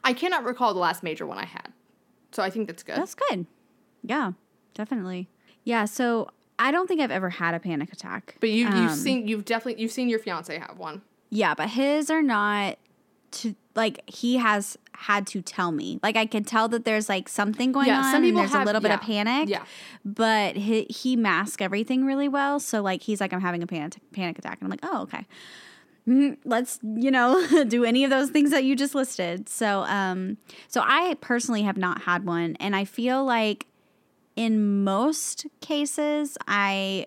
I 0.05 0.13
cannot 0.13 0.45
recall 0.45 0.73
the 0.73 0.81
last 0.81 1.03
major 1.03 1.27
one 1.27 1.39
I 1.39 1.47
had. 1.47 1.73
So 2.33 2.43
I 2.43 2.51
think 2.51 2.67
that's 2.67 2.83
good. 2.83 2.97
That's 2.97 3.15
good. 3.15 3.47
Yeah, 4.03 4.33
definitely. 4.75 5.29
Yeah, 5.67 5.85
so 5.85 6.31
I 6.59 6.71
don't 6.71 6.87
think 6.87 7.01
I've 7.03 7.11
ever 7.11 7.29
had 7.29 7.53
a 7.55 7.61
panic 7.61 7.93
attack. 7.93 8.37
but 8.41 8.49
you 8.51 8.65
you've 8.67 8.91
Um, 8.93 8.97
seen 8.97 9.29
you've 9.29 9.45
definitely 9.45 9.83
you've 9.83 9.93
seen 9.93 10.09
your 10.09 10.19
fiance 10.21 10.57
have 10.59 10.79
one. 10.79 11.03
Yeah, 11.29 11.55
but 11.55 11.69
his 11.71 12.09
are 12.11 12.23
not 12.23 12.79
to 13.33 13.55
like 13.75 14.09
he 14.09 14.37
has 14.39 14.79
had 14.93 15.27
to 15.27 15.43
tell 15.43 15.73
me. 15.73 15.99
Like 16.03 16.17
I 16.17 16.25
can 16.25 16.45
tell 16.45 16.69
that 16.69 16.85
there's 16.87 17.09
like 17.09 17.29
something 17.29 17.73
going 17.73 17.89
Yeah, 17.89 17.99
on 17.99 18.05
some 18.13 18.23
people 18.23 18.41
and 18.41 18.49
there's 18.49 18.53
have- 18.53 18.63
a 18.63 18.65
little 18.65 18.81
bit 18.81 18.93
of 18.93 19.01
panic. 19.03 19.49
yeah. 19.51 19.65
But 20.05 20.57
he 20.57 20.85
he 20.89 21.17
masks 21.17 21.61
everything 21.61 22.07
really 22.07 22.29
well. 22.29 22.61
So 22.61 22.81
like 22.81 23.03
he's 23.03 23.21
like 23.21 23.33
I'm 23.35 23.41
having 23.43 23.63
a 23.63 23.67
panic 23.67 23.95
panic 24.13 24.39
attack 24.39 24.59
and 24.61 24.67
I'm 24.67 24.71
like, 24.71 24.81
"Oh, 24.85 25.03
okay." 25.03 25.27
Mm, 26.09 26.37
Let's, 26.45 26.79
you 26.85 27.11
know, 27.11 27.45
do 27.69 27.85
any 27.85 28.05
of 28.05 28.11
those 28.11 28.31
things 28.31 28.53
that 28.53 28.63
you 28.65 28.77
just 28.77 28.95
listed. 28.95 29.49
So 29.49 29.81
um 29.83 30.39
so 30.69 30.81
I 30.85 31.17
personally 31.21 31.63
have 31.63 31.77
not 31.77 32.03
had 32.03 32.25
one 32.25 32.57
and 32.61 32.77
I 32.77 32.85
feel 32.85 33.25
like 33.25 33.66
in 34.37 34.85
most 34.85 35.47
cases 35.61 36.37
I 36.47 37.07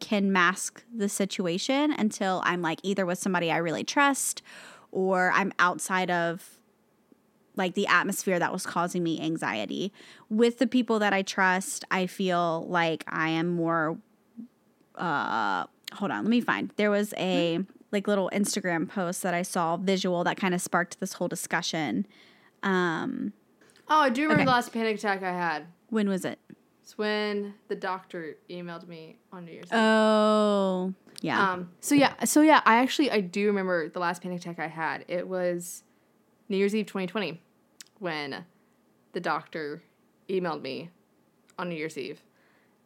can 0.00 0.32
mask 0.32 0.84
the 0.94 1.08
situation 1.08 1.90
until 1.92 2.40
I'm 2.44 2.62
like 2.62 2.78
either 2.84 3.04
with 3.04 3.18
somebody 3.18 3.50
I 3.50 3.56
really 3.56 3.82
trust 3.84 4.42
or 4.92 5.32
I'm 5.34 5.52
outside 5.58 6.10
of 6.10 6.58
like 7.56 7.74
the 7.74 7.88
atmosphere 7.88 8.38
that 8.38 8.52
was 8.52 8.64
causing 8.64 9.02
me 9.02 9.20
anxiety. 9.20 9.92
With 10.30 10.58
the 10.58 10.68
people 10.68 11.00
that 11.00 11.12
I 11.12 11.22
trust, 11.22 11.84
I 11.90 12.06
feel 12.06 12.64
like 12.68 13.02
I 13.08 13.30
am 13.30 13.48
more 13.48 13.98
uh 14.94 15.64
hold 15.94 16.10
on, 16.10 16.24
let 16.24 16.30
me 16.30 16.40
find. 16.40 16.70
There 16.76 16.90
was 16.90 17.12
a 17.16 17.58
like 17.90 18.06
little 18.06 18.30
Instagram 18.32 18.88
post 18.88 19.22
that 19.22 19.34
I 19.34 19.42
saw 19.42 19.76
visual 19.76 20.22
that 20.24 20.36
kind 20.36 20.54
of 20.54 20.60
sparked 20.62 21.00
this 21.00 21.14
whole 21.14 21.28
discussion. 21.28 22.06
Um 22.62 23.32
Oh, 23.88 24.00
I 24.00 24.10
do 24.10 24.22
remember 24.22 24.42
Okay. 24.42 24.44
the 24.44 24.50
last 24.52 24.72
panic 24.72 24.96
attack 24.98 25.22
I 25.22 25.32
had. 25.32 25.66
When 25.90 26.08
was 26.08 26.24
it? 26.24 26.38
It's 26.82 26.96
when 26.96 27.54
the 27.68 27.76
doctor 27.76 28.36
emailed 28.48 28.88
me 28.88 29.18
on 29.32 29.44
New 29.44 29.52
Year's 29.52 29.66
Eve. 29.66 29.78
Oh, 29.78 30.94
yeah. 31.20 31.52
Um. 31.52 31.70
So 31.80 31.94
yeah. 31.94 32.24
So 32.24 32.40
yeah. 32.40 32.62
I 32.64 32.78
actually 32.78 33.10
I 33.10 33.20
do 33.20 33.46
remember 33.46 33.88
the 33.88 33.98
last 33.98 34.22
panic 34.22 34.40
attack 34.40 34.58
I 34.58 34.68
had. 34.68 35.04
It 35.08 35.28
was 35.28 35.84
New 36.48 36.56
Year's 36.56 36.74
Eve 36.74 36.86
2020 36.86 37.42
when 37.98 38.44
the 39.12 39.20
doctor 39.20 39.82
emailed 40.28 40.62
me 40.62 40.90
on 41.58 41.68
New 41.68 41.74
Year's 41.74 41.98
Eve, 41.98 42.22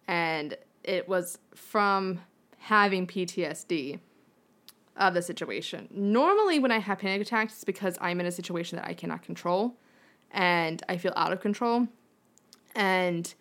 and 0.09 0.57
it 0.83 1.09
was 1.09 1.39
from 1.55 2.21
having 2.59 3.07
PTSD 3.07 4.01
of 4.97 5.15
the 5.15 5.23
situation. 5.23 5.89
Normally, 5.91 6.59
when 6.59 6.71
I 6.71 6.79
have 6.79 6.99
panic 6.99 7.23
attacks, 7.23 7.55
it's 7.55 7.65
because 7.65 7.99
I'm 8.01 8.21
in 8.21 8.27
a 8.27 8.33
situation 8.33 8.77
that 8.77 8.87
I 8.87 8.95
cannot 8.95 9.23
control, 9.23 9.77
and 10.31 10.83
I 10.89 10.97
feel 10.97 11.13
out 11.17 11.33
of 11.33 11.41
control, 11.41 11.89
and 12.75 13.33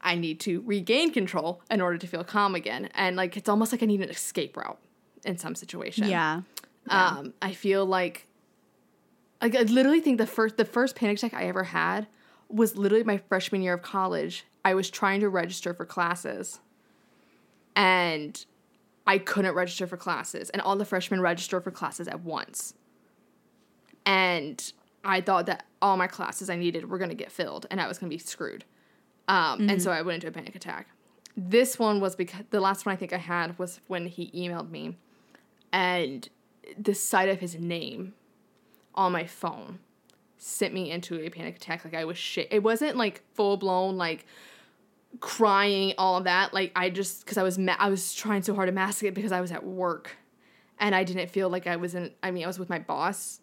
I 0.00 0.14
need 0.14 0.40
to 0.40 0.62
regain 0.66 1.12
control 1.12 1.62
in 1.70 1.80
order 1.80 1.98
to 1.98 2.06
feel 2.06 2.24
calm 2.24 2.54
again. 2.54 2.88
And 2.94 3.16
like 3.16 3.36
it's 3.36 3.48
almost 3.48 3.72
like 3.72 3.82
I 3.82 3.86
need 3.86 4.00
an 4.00 4.10
escape 4.10 4.56
route 4.56 4.78
in 5.24 5.38
some 5.38 5.54
situation. 5.54 6.08
yeah. 6.08 6.42
Um, 6.90 7.34
I 7.42 7.52
feel 7.52 7.84
like 7.84 8.26
like 9.42 9.54
I 9.54 9.62
literally 9.62 10.00
think 10.00 10.18
the 10.18 10.26
first 10.26 10.56
the 10.56 10.64
first 10.64 10.96
panic 10.96 11.18
attack 11.18 11.34
I 11.34 11.44
ever 11.44 11.64
had 11.64 12.06
was 12.48 12.76
literally 12.76 13.04
my 13.04 13.18
freshman 13.18 13.62
year 13.62 13.74
of 13.74 13.82
college. 13.82 14.44
I 14.64 14.74
was 14.74 14.90
trying 14.90 15.20
to 15.20 15.28
register 15.28 15.74
for 15.74 15.84
classes. 15.84 16.60
And 17.76 18.44
I 19.06 19.18
couldn't 19.18 19.54
register 19.54 19.86
for 19.86 19.96
classes. 19.96 20.50
And 20.50 20.60
all 20.62 20.76
the 20.76 20.84
freshmen 20.84 21.20
registered 21.20 21.64
for 21.64 21.70
classes 21.70 22.08
at 22.08 22.20
once. 22.20 22.74
And 24.04 24.72
I 25.04 25.20
thought 25.20 25.46
that 25.46 25.66
all 25.80 25.96
my 25.96 26.06
classes 26.06 26.48
I 26.50 26.56
needed 26.56 26.88
were 26.90 26.98
gonna 26.98 27.14
get 27.14 27.30
filled 27.32 27.66
and 27.70 27.80
I 27.80 27.86
was 27.88 27.98
gonna 27.98 28.10
be 28.10 28.18
screwed. 28.18 28.64
Um, 29.28 29.68
And 29.68 29.82
so 29.82 29.90
I 29.90 30.02
went 30.02 30.16
into 30.16 30.28
a 30.28 30.32
panic 30.32 30.54
attack. 30.56 30.88
This 31.36 31.78
one 31.78 32.00
was 32.00 32.16
because 32.16 32.44
the 32.50 32.60
last 32.60 32.84
one 32.86 32.92
I 32.92 32.96
think 32.96 33.12
I 33.12 33.18
had 33.18 33.58
was 33.58 33.80
when 33.86 34.06
he 34.06 34.30
emailed 34.32 34.70
me, 34.70 34.96
and 35.72 36.28
the 36.78 36.94
sight 36.94 37.28
of 37.28 37.38
his 37.40 37.54
name 37.56 38.14
on 38.94 39.12
my 39.12 39.24
phone 39.26 39.78
sent 40.38 40.72
me 40.74 40.90
into 40.90 41.20
a 41.20 41.30
panic 41.30 41.56
attack. 41.56 41.84
Like 41.84 41.94
I 41.94 42.04
was 42.04 42.18
shit. 42.18 42.48
It 42.50 42.62
wasn't 42.62 42.96
like 42.96 43.22
full 43.34 43.56
blown 43.56 43.96
like 43.96 44.26
crying, 45.20 45.94
all 45.98 46.16
of 46.16 46.24
that. 46.24 46.52
Like 46.52 46.72
I 46.74 46.90
just 46.90 47.24
because 47.24 47.38
I 47.38 47.42
was 47.42 47.58
ma- 47.58 47.76
I 47.78 47.88
was 47.88 48.14
trying 48.14 48.42
so 48.42 48.54
hard 48.54 48.66
to 48.68 48.72
mask 48.72 49.02
it 49.04 49.14
because 49.14 49.32
I 49.32 49.40
was 49.40 49.52
at 49.52 49.64
work, 49.64 50.16
and 50.78 50.94
I 50.94 51.04
didn't 51.04 51.28
feel 51.30 51.48
like 51.48 51.66
I 51.66 51.76
was 51.76 51.94
in. 51.94 52.12
I 52.22 52.30
mean, 52.30 52.44
I 52.44 52.46
was 52.46 52.58
with 52.58 52.68
my 52.68 52.78
boss, 52.78 53.40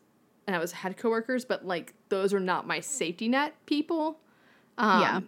and 0.47 0.55
I 0.55 0.59
was 0.59 0.71
had 0.71 0.97
coworkers, 0.97 1.45
but 1.45 1.65
like 1.65 1.93
those 2.09 2.33
are 2.33 2.39
not 2.39 2.67
my 2.67 2.79
safety 2.79 3.27
net 3.27 3.53
people. 3.65 4.19
Um, 4.77 5.01
Yeah. 5.01 5.21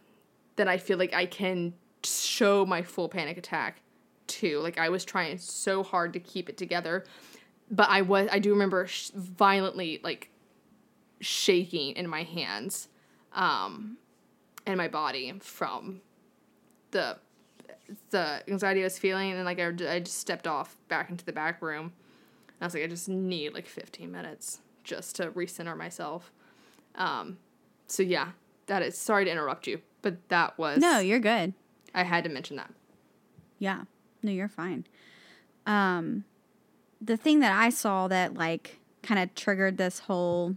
That 0.58 0.68
I 0.68 0.78
feel 0.78 0.98
like 0.98 1.14
I 1.14 1.26
can 1.28 1.74
show 2.04 2.66
my 2.66 2.82
full 2.82 3.10
panic 3.10 3.38
attack 3.38 3.82
to. 4.28 4.60
Like 4.60 4.78
I 4.80 4.90
was 4.90 5.06
trying 5.06 5.38
so 5.38 5.84
hard 5.84 6.14
to 6.14 6.20
keep 6.20 6.50
it 6.50 6.58
together, 6.58 7.06
but 7.70 7.90
I 7.90 8.02
was. 8.02 8.28
I 8.32 8.40
do 8.40 8.52
remember 8.52 8.88
sh- 8.88 9.12
violently 9.14 10.00
like 10.04 10.32
shaking 11.20 11.96
in 11.96 12.08
my 12.08 12.24
hands 12.24 12.90
um, 13.34 13.98
in 14.66 14.78
my 14.78 14.88
body 14.88 15.34
from 15.40 16.02
the 16.92 17.18
the 18.10 18.42
anxiety 18.48 18.82
I 18.82 18.86
was 18.86 18.98
feeling, 18.98 19.32
and 19.32 19.46
like 19.46 19.60
I, 19.60 19.68
I 19.68 20.00
just 20.00 20.18
stepped 20.18 20.48
off 20.48 20.76
back 20.88 21.10
into 21.12 21.24
the 21.24 21.34
back 21.34 21.62
room. 21.62 21.94
I 22.60 22.66
was 22.66 22.74
like, 22.74 22.84
I 22.84 22.88
just 22.88 23.08
need 23.08 23.54
like 23.54 23.68
15 23.68 24.12
minutes 24.12 24.60
just 24.88 25.16
to 25.18 25.32
recenter 25.32 25.78
myself. 25.78 26.32
Um, 26.96 27.38
so 27.88 28.02
yeah, 28.02 28.30
that 28.68 28.82
is 28.82 28.98
sorry 28.98 29.26
to 29.26 29.32
interrupt 29.32 29.68
you, 29.68 29.82
but 30.02 30.18
that 30.30 30.58
was 30.58 30.80
No, 30.80 31.00
you're 31.00 31.20
good. 31.20 31.54
I 31.94 32.04
had 32.04 32.24
to 32.24 32.30
mention 32.30 32.58
that. 32.58 32.74
Yeah. 33.60 33.84
No, 34.24 34.32
you're 34.32 34.48
fine. 34.48 34.86
Um 35.66 36.24
the 37.00 37.18
thing 37.18 37.42
that 37.42 37.56
I 37.56 37.70
saw 37.70 38.08
that 38.08 38.34
like 38.34 38.80
kind 39.04 39.22
of 39.22 39.36
triggered 39.36 39.78
this 39.78 40.00
whole 40.00 40.56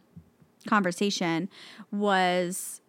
conversation 0.66 1.48
was 1.90 2.80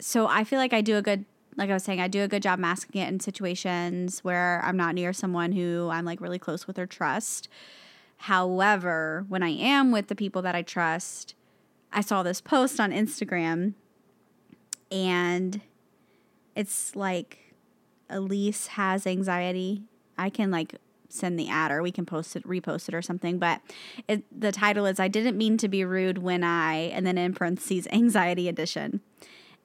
so 0.00 0.26
I 0.26 0.44
feel 0.44 0.58
like 0.58 0.72
I 0.72 0.80
do 0.80 0.96
a 0.96 1.02
good 1.02 1.24
like 1.56 1.68
I 1.68 1.74
was 1.74 1.84
saying, 1.84 2.00
I 2.00 2.08
do 2.08 2.22
a 2.22 2.28
good 2.28 2.42
job 2.42 2.58
masking 2.58 3.02
it 3.02 3.08
in 3.08 3.20
situations 3.20 4.20
where 4.20 4.62
I'm 4.64 4.76
not 4.76 4.94
near 4.94 5.12
someone 5.12 5.52
who 5.52 5.90
I'm 5.92 6.04
like 6.04 6.20
really 6.20 6.38
close 6.38 6.66
with 6.66 6.78
or 6.78 6.86
trust. 6.86 7.48
However, 8.24 9.24
when 9.28 9.42
I 9.42 9.48
am 9.48 9.92
with 9.92 10.08
the 10.08 10.14
people 10.14 10.42
that 10.42 10.54
I 10.54 10.60
trust, 10.60 11.34
I 11.90 12.02
saw 12.02 12.22
this 12.22 12.42
post 12.42 12.78
on 12.78 12.92
Instagram 12.92 13.72
and 14.92 15.62
it's 16.54 16.94
like 16.94 17.54
Elise 18.10 18.66
has 18.68 19.06
anxiety. 19.06 19.84
I 20.18 20.28
can 20.28 20.50
like 20.50 20.74
send 21.08 21.38
the 21.38 21.48
ad 21.48 21.72
or 21.72 21.82
we 21.82 21.90
can 21.90 22.04
post 22.04 22.36
it, 22.36 22.46
repost 22.46 22.88
it 22.88 22.94
or 22.94 23.00
something. 23.00 23.38
But 23.38 23.62
it, 24.06 24.22
the 24.38 24.52
title 24.52 24.84
is 24.84 25.00
I 25.00 25.08
didn't 25.08 25.38
mean 25.38 25.56
to 25.56 25.68
be 25.68 25.82
rude 25.82 26.18
when 26.18 26.44
I, 26.44 26.74
and 26.74 27.06
then 27.06 27.16
in 27.16 27.32
parentheses, 27.32 27.88
anxiety 27.92 28.50
edition. 28.50 29.00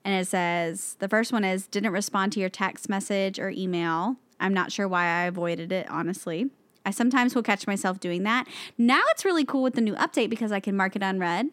And 0.05 0.21
it 0.21 0.29
says 0.29 0.95
the 0.99 1.09
first 1.09 1.33
one 1.33 1.43
is 1.43 1.67
didn't 1.67 1.91
respond 1.91 2.31
to 2.33 2.39
your 2.39 2.47
text 2.49 2.87
message 2.87 3.37
or 3.37 3.49
email. 3.49 4.15
I'm 4.39 4.53
not 4.53 4.71
sure 4.71 4.87
why 4.87 5.03
I 5.03 5.23
avoided 5.23 5.73
it, 5.73 5.89
honestly. 5.89 6.51
I 6.86 6.91
sometimes 6.91 7.33
will 7.36 7.43
catch 7.43 7.67
myself 7.67 7.99
doing 7.99 8.23
that. 8.23 8.47
Now 8.77 9.01
it's 9.09 9.25
really 9.25 9.43
cool 9.43 9.63
with 9.63 9.73
the 9.73 9.81
new 9.81 9.95
update 9.95 10.29
because 10.29 10.51
I 10.51 10.59
can 10.59 10.77
mark 10.77 10.95
it 10.95 11.01
unread. 11.01 11.47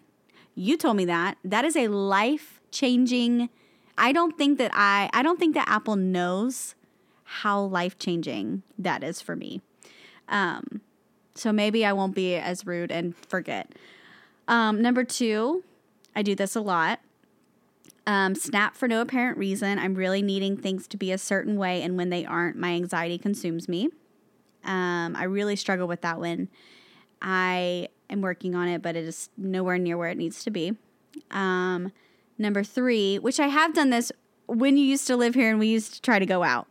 You 0.55 0.76
told 0.76 0.97
me 0.97 1.07
that. 1.07 1.39
That 1.43 1.64
is 1.64 1.76
a 1.76 1.89
life 1.89 2.61
changing. 2.70 3.49
I 3.97 4.12
don't 4.12 4.37
think 4.37 4.59
that 4.59 4.70
I 4.74 5.09
I 5.12 5.22
don't 5.22 5.39
think 5.39 5.55
that 5.55 5.68
Apple 5.68 5.97
knows 5.97 6.74
how 7.24 7.62
life 7.62 7.99
changing 7.99 8.62
that 8.78 9.03
is 9.03 9.22
for 9.22 9.35
me. 9.35 9.62
Um, 10.28 10.83
so 11.35 11.53
maybe 11.53 11.85
I 11.85 11.93
won't 11.93 12.14
be 12.14 12.37
as 12.37 12.66
rude 12.66 12.93
and 12.93 13.16
forget. 13.16 13.72
Um, 14.49 14.83
number 14.83 15.05
two, 15.05 15.64
I 16.14 16.22
do 16.22 16.35
this 16.35 16.55
a 16.55 16.61
lot. 16.61 17.01
Um, 18.07 18.35
snap 18.35 18.76
for 18.76 18.89
no 18.89 19.01
apparent 19.01 19.39
reason. 19.39 19.78
I'm 19.78 19.95
really 19.95 20.20
needing 20.20 20.57
things 20.57 20.87
to 20.89 20.97
be 20.97 21.12
a 21.12 21.18
certain 21.18 21.57
way, 21.57 21.83
and 21.83 21.97
when 21.97 22.11
they 22.11 22.26
aren't, 22.26 22.57
my 22.57 22.72
anxiety 22.72 23.16
consumes 23.16 23.68
me. 23.68 23.89
Um, 24.65 25.17
I 25.17 25.25
really 25.25 25.57
struggle 25.57 25.89
with 25.89 26.03
that 26.03 26.19
one. 26.19 26.49
I 27.21 27.89
am 28.11 28.21
working 28.21 28.55
on 28.55 28.69
it, 28.69 28.83
but 28.83 28.97
it 28.97 29.05
is 29.05 29.31
nowhere 29.37 29.79
near 29.79 29.97
where 29.97 30.11
it 30.11 30.19
needs 30.19 30.45
to 30.45 30.51
be. 30.51 30.77
Um, 31.31 31.93
number 32.39 32.63
three, 32.65 33.19
which 33.19 33.41
I 33.41 33.49
have 33.49 33.75
done 33.75 33.91
this 33.91 34.13
when 34.47 34.77
you 34.77 34.85
used 34.85 35.07
to 35.07 35.17
live 35.17 35.35
here 35.35 35.51
and 35.51 35.59
we 35.59 35.69
used 35.69 35.95
to 35.95 36.01
try 36.03 36.19
to 36.19 36.27
go 36.27 36.43
out. 36.43 36.69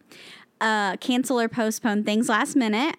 Uh, 0.60 0.96
cancel 0.98 1.39
or 1.39 1.50
postpone 1.50 2.04
things 2.04 2.30
last 2.30 2.56
minute. 2.56 2.96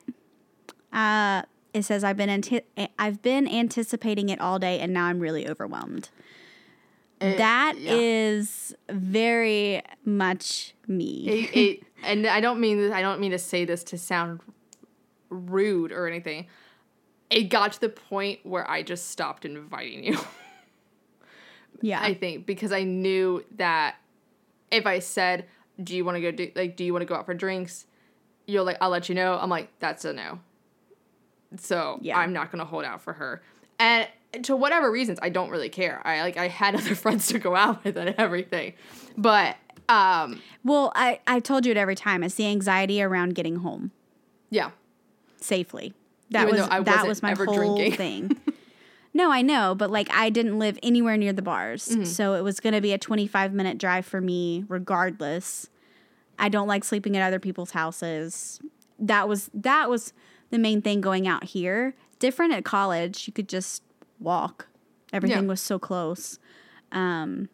Uh, 0.92 1.42
it 1.72 1.84
says 1.84 2.04
I've 2.04 2.16
been 2.16 2.28
anti- 2.28 2.62
I've 2.98 3.22
been 3.22 3.48
anticipating 3.48 4.28
it 4.28 4.40
all 4.40 4.58
day 4.58 4.80
and 4.80 4.92
now 4.92 5.06
I'm 5.06 5.20
really 5.20 5.48
overwhelmed. 5.48 6.10
It- 7.20 7.38
that 7.38 7.74
yeah. 7.78 7.92
is 7.94 8.74
very 8.90 9.82
much 10.04 10.74
me. 10.88 11.28
it, 11.28 11.56
it, 11.56 11.82
and 12.02 12.26
I 12.26 12.40
don't 12.40 12.60
mean 12.60 12.92
I 12.92 13.00
don't 13.00 13.20
mean 13.20 13.30
to 13.30 13.38
say 13.38 13.64
this 13.64 13.84
to 13.84 13.98
sound 13.98 14.40
rude 15.32 15.92
or 15.92 16.06
anything. 16.06 16.46
It 17.30 17.44
got 17.44 17.72
to 17.72 17.80
the 17.80 17.88
point 17.88 18.40
where 18.44 18.68
I 18.70 18.82
just 18.82 19.08
stopped 19.08 19.44
inviting 19.44 20.04
you. 20.04 20.18
yeah. 21.80 22.00
I 22.00 22.14
think 22.14 22.46
because 22.46 22.72
I 22.72 22.84
knew 22.84 23.44
that 23.56 23.96
if 24.70 24.86
I 24.86 24.98
said, 24.98 25.46
"Do 25.82 25.96
you 25.96 26.04
want 26.04 26.16
to 26.16 26.20
go 26.20 26.30
do 26.30 26.50
like 26.54 26.76
Do 26.76 26.84
you 26.84 26.92
want 26.92 27.02
to 27.02 27.06
go 27.06 27.14
out 27.14 27.26
for 27.26 27.34
drinks?" 27.34 27.86
You're 28.46 28.62
like, 28.62 28.76
"I'll 28.80 28.90
let 28.90 29.08
you 29.08 29.14
know." 29.14 29.38
I'm 29.40 29.48
like, 29.50 29.70
"That's 29.80 30.04
a 30.04 30.12
no." 30.12 30.40
So 31.56 31.98
Yeah. 32.02 32.18
I'm 32.18 32.32
not 32.32 32.50
gonna 32.52 32.64
hold 32.64 32.84
out 32.84 33.00
for 33.02 33.14
her, 33.14 33.42
and 33.78 34.08
to 34.42 34.56
whatever 34.56 34.90
reasons, 34.90 35.18
I 35.22 35.28
don't 35.28 35.50
really 35.50 35.68
care. 35.68 36.06
I 36.06 36.22
like 36.22 36.36
I 36.36 36.48
had 36.48 36.74
other 36.76 36.94
friends 36.94 37.28
to 37.28 37.38
go 37.38 37.56
out 37.56 37.82
with 37.84 37.96
and 37.96 38.14
everything, 38.18 38.74
but 39.16 39.56
um, 39.88 40.40
well, 40.64 40.92
I, 40.94 41.20
I 41.26 41.40
told 41.40 41.66
you 41.66 41.72
it 41.72 41.76
every 41.76 41.96
time. 41.96 42.22
It's 42.22 42.36
the 42.36 42.46
anxiety 42.46 43.02
around 43.02 43.34
getting 43.34 43.56
home 43.56 43.90
yeah, 44.52 44.70
safely. 45.42 45.92
That 46.30 46.48
Even 46.48 46.60
was 46.60 46.68
I 46.70 46.80
that 46.80 47.06
wasn't 47.06 47.22
my 47.38 47.44
whole 47.44 47.76
drinking. 47.76 47.92
thing. 47.96 48.36
no, 49.14 49.30
I 49.30 49.42
know, 49.42 49.74
but 49.74 49.90
like 49.90 50.08
I 50.10 50.30
didn't 50.30 50.58
live 50.58 50.78
anywhere 50.82 51.16
near 51.16 51.32
the 51.32 51.42
bars, 51.42 51.88
Mm-hmm. 51.88 52.04
so 52.04 52.34
it 52.34 52.42
was 52.42 52.58
going 52.60 52.72
to 52.74 52.80
be 52.80 52.92
a 52.92 52.98
25 52.98 53.52
minute 53.52 53.76
drive 53.78 54.06
for 54.06 54.20
me 54.20 54.64
regardless. 54.68 55.68
I 56.38 56.48
don't 56.48 56.66
like 56.68 56.84
sleeping 56.84 57.16
at 57.16 57.26
other 57.26 57.38
people's 57.38 57.72
houses. 57.72 58.60
That 58.98 59.28
was 59.28 59.50
that 59.52 59.90
was 59.90 60.12
the 60.50 60.58
main 60.58 60.80
thing 60.82 61.00
going 61.00 61.26
out 61.28 61.44
here. 61.44 61.94
Different 62.18 62.52
at 62.52 62.64
college, 62.64 63.26
you 63.26 63.32
could 63.32 63.48
just 63.48 63.82
walk. 64.20 64.68
Everything 65.12 65.42
Yeah. 65.44 65.48
was 65.48 65.60
so 65.60 65.78
close. 65.78 66.38
Um, 66.92 67.48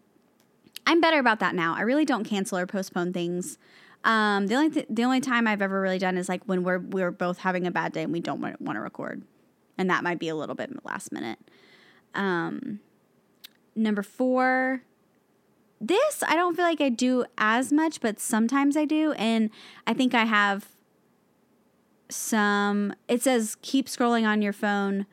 I'm 0.86 1.00
better 1.00 1.18
about 1.18 1.40
that 1.40 1.54
now. 1.54 1.74
I 1.74 1.80
really 1.82 2.04
don't 2.04 2.24
cancel 2.24 2.58
or 2.58 2.66
postpone 2.66 3.12
things. 3.12 3.58
Um, 4.04 4.46
the 4.46 4.54
only 4.54 4.70
th- 4.70 4.86
the 4.88 5.04
only 5.04 5.20
time 5.20 5.46
I've 5.46 5.62
ever 5.62 5.80
really 5.80 5.98
done 5.98 6.16
is 6.16 6.28
like 6.28 6.42
when 6.44 6.62
we're 6.62 6.78
we're 6.78 7.10
both 7.10 7.38
having 7.38 7.66
a 7.66 7.70
bad 7.70 7.92
day 7.92 8.04
and 8.04 8.12
we 8.12 8.20
don't 8.20 8.40
want, 8.40 8.56
to 8.58 8.80
record, 8.80 9.22
and 9.76 9.90
that 9.90 10.04
might 10.04 10.18
be 10.18 10.28
a 10.28 10.34
little 10.34 10.54
bit 10.54 10.70
last 10.84 11.12
minute. 11.12 11.38
Um, 12.14 12.80
number 13.74 14.02
four, 14.02 14.82
this 15.80 16.22
I 16.26 16.34
don't 16.34 16.54
feel 16.54 16.64
like 16.64 16.80
I 16.80 16.88
do 16.88 17.24
as 17.36 17.72
much, 17.72 18.00
but 18.00 18.20
sometimes 18.20 18.76
I 18.76 18.84
do, 18.84 19.12
and 19.12 19.50
I 19.86 19.94
think 19.94 20.14
I 20.14 20.24
have 20.24 20.68
some. 22.08 22.94
It 23.08 23.22
says 23.22 23.56
keep 23.62 23.86
scrolling 23.86 24.26
on 24.26 24.42
your 24.42 24.52
phone. 24.52 25.06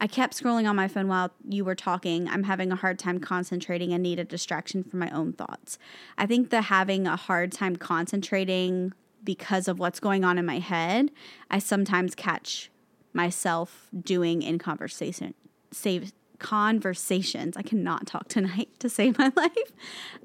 I 0.00 0.06
kept 0.06 0.40
scrolling 0.40 0.68
on 0.68 0.76
my 0.76 0.88
phone 0.88 1.08
while 1.08 1.32
you 1.48 1.64
were 1.64 1.74
talking. 1.74 2.28
I'm 2.28 2.42
having 2.42 2.72
a 2.72 2.76
hard 2.76 2.98
time 2.98 3.20
concentrating 3.20 3.92
and 3.92 4.02
need 4.02 4.18
a 4.18 4.24
distraction 4.24 4.82
from 4.84 4.98
my 4.98 5.10
own 5.10 5.32
thoughts. 5.32 5.78
I 6.18 6.26
think 6.26 6.50
the 6.50 6.62
having 6.62 7.06
a 7.06 7.16
hard 7.16 7.52
time 7.52 7.76
concentrating 7.76 8.92
because 9.22 9.68
of 9.68 9.78
what's 9.78 10.00
going 10.00 10.24
on 10.24 10.36
in 10.36 10.44
my 10.44 10.58
head, 10.58 11.10
I 11.50 11.58
sometimes 11.58 12.14
catch 12.14 12.70
myself 13.12 13.88
doing 14.02 14.42
in 14.42 14.58
conversation 14.58 15.34
save 15.74 16.12
conversations. 16.38 17.56
I 17.56 17.62
cannot 17.62 18.06
talk 18.06 18.28
tonight 18.28 18.68
to 18.80 18.88
save 18.88 19.18
my 19.18 19.32
life. 19.36 19.72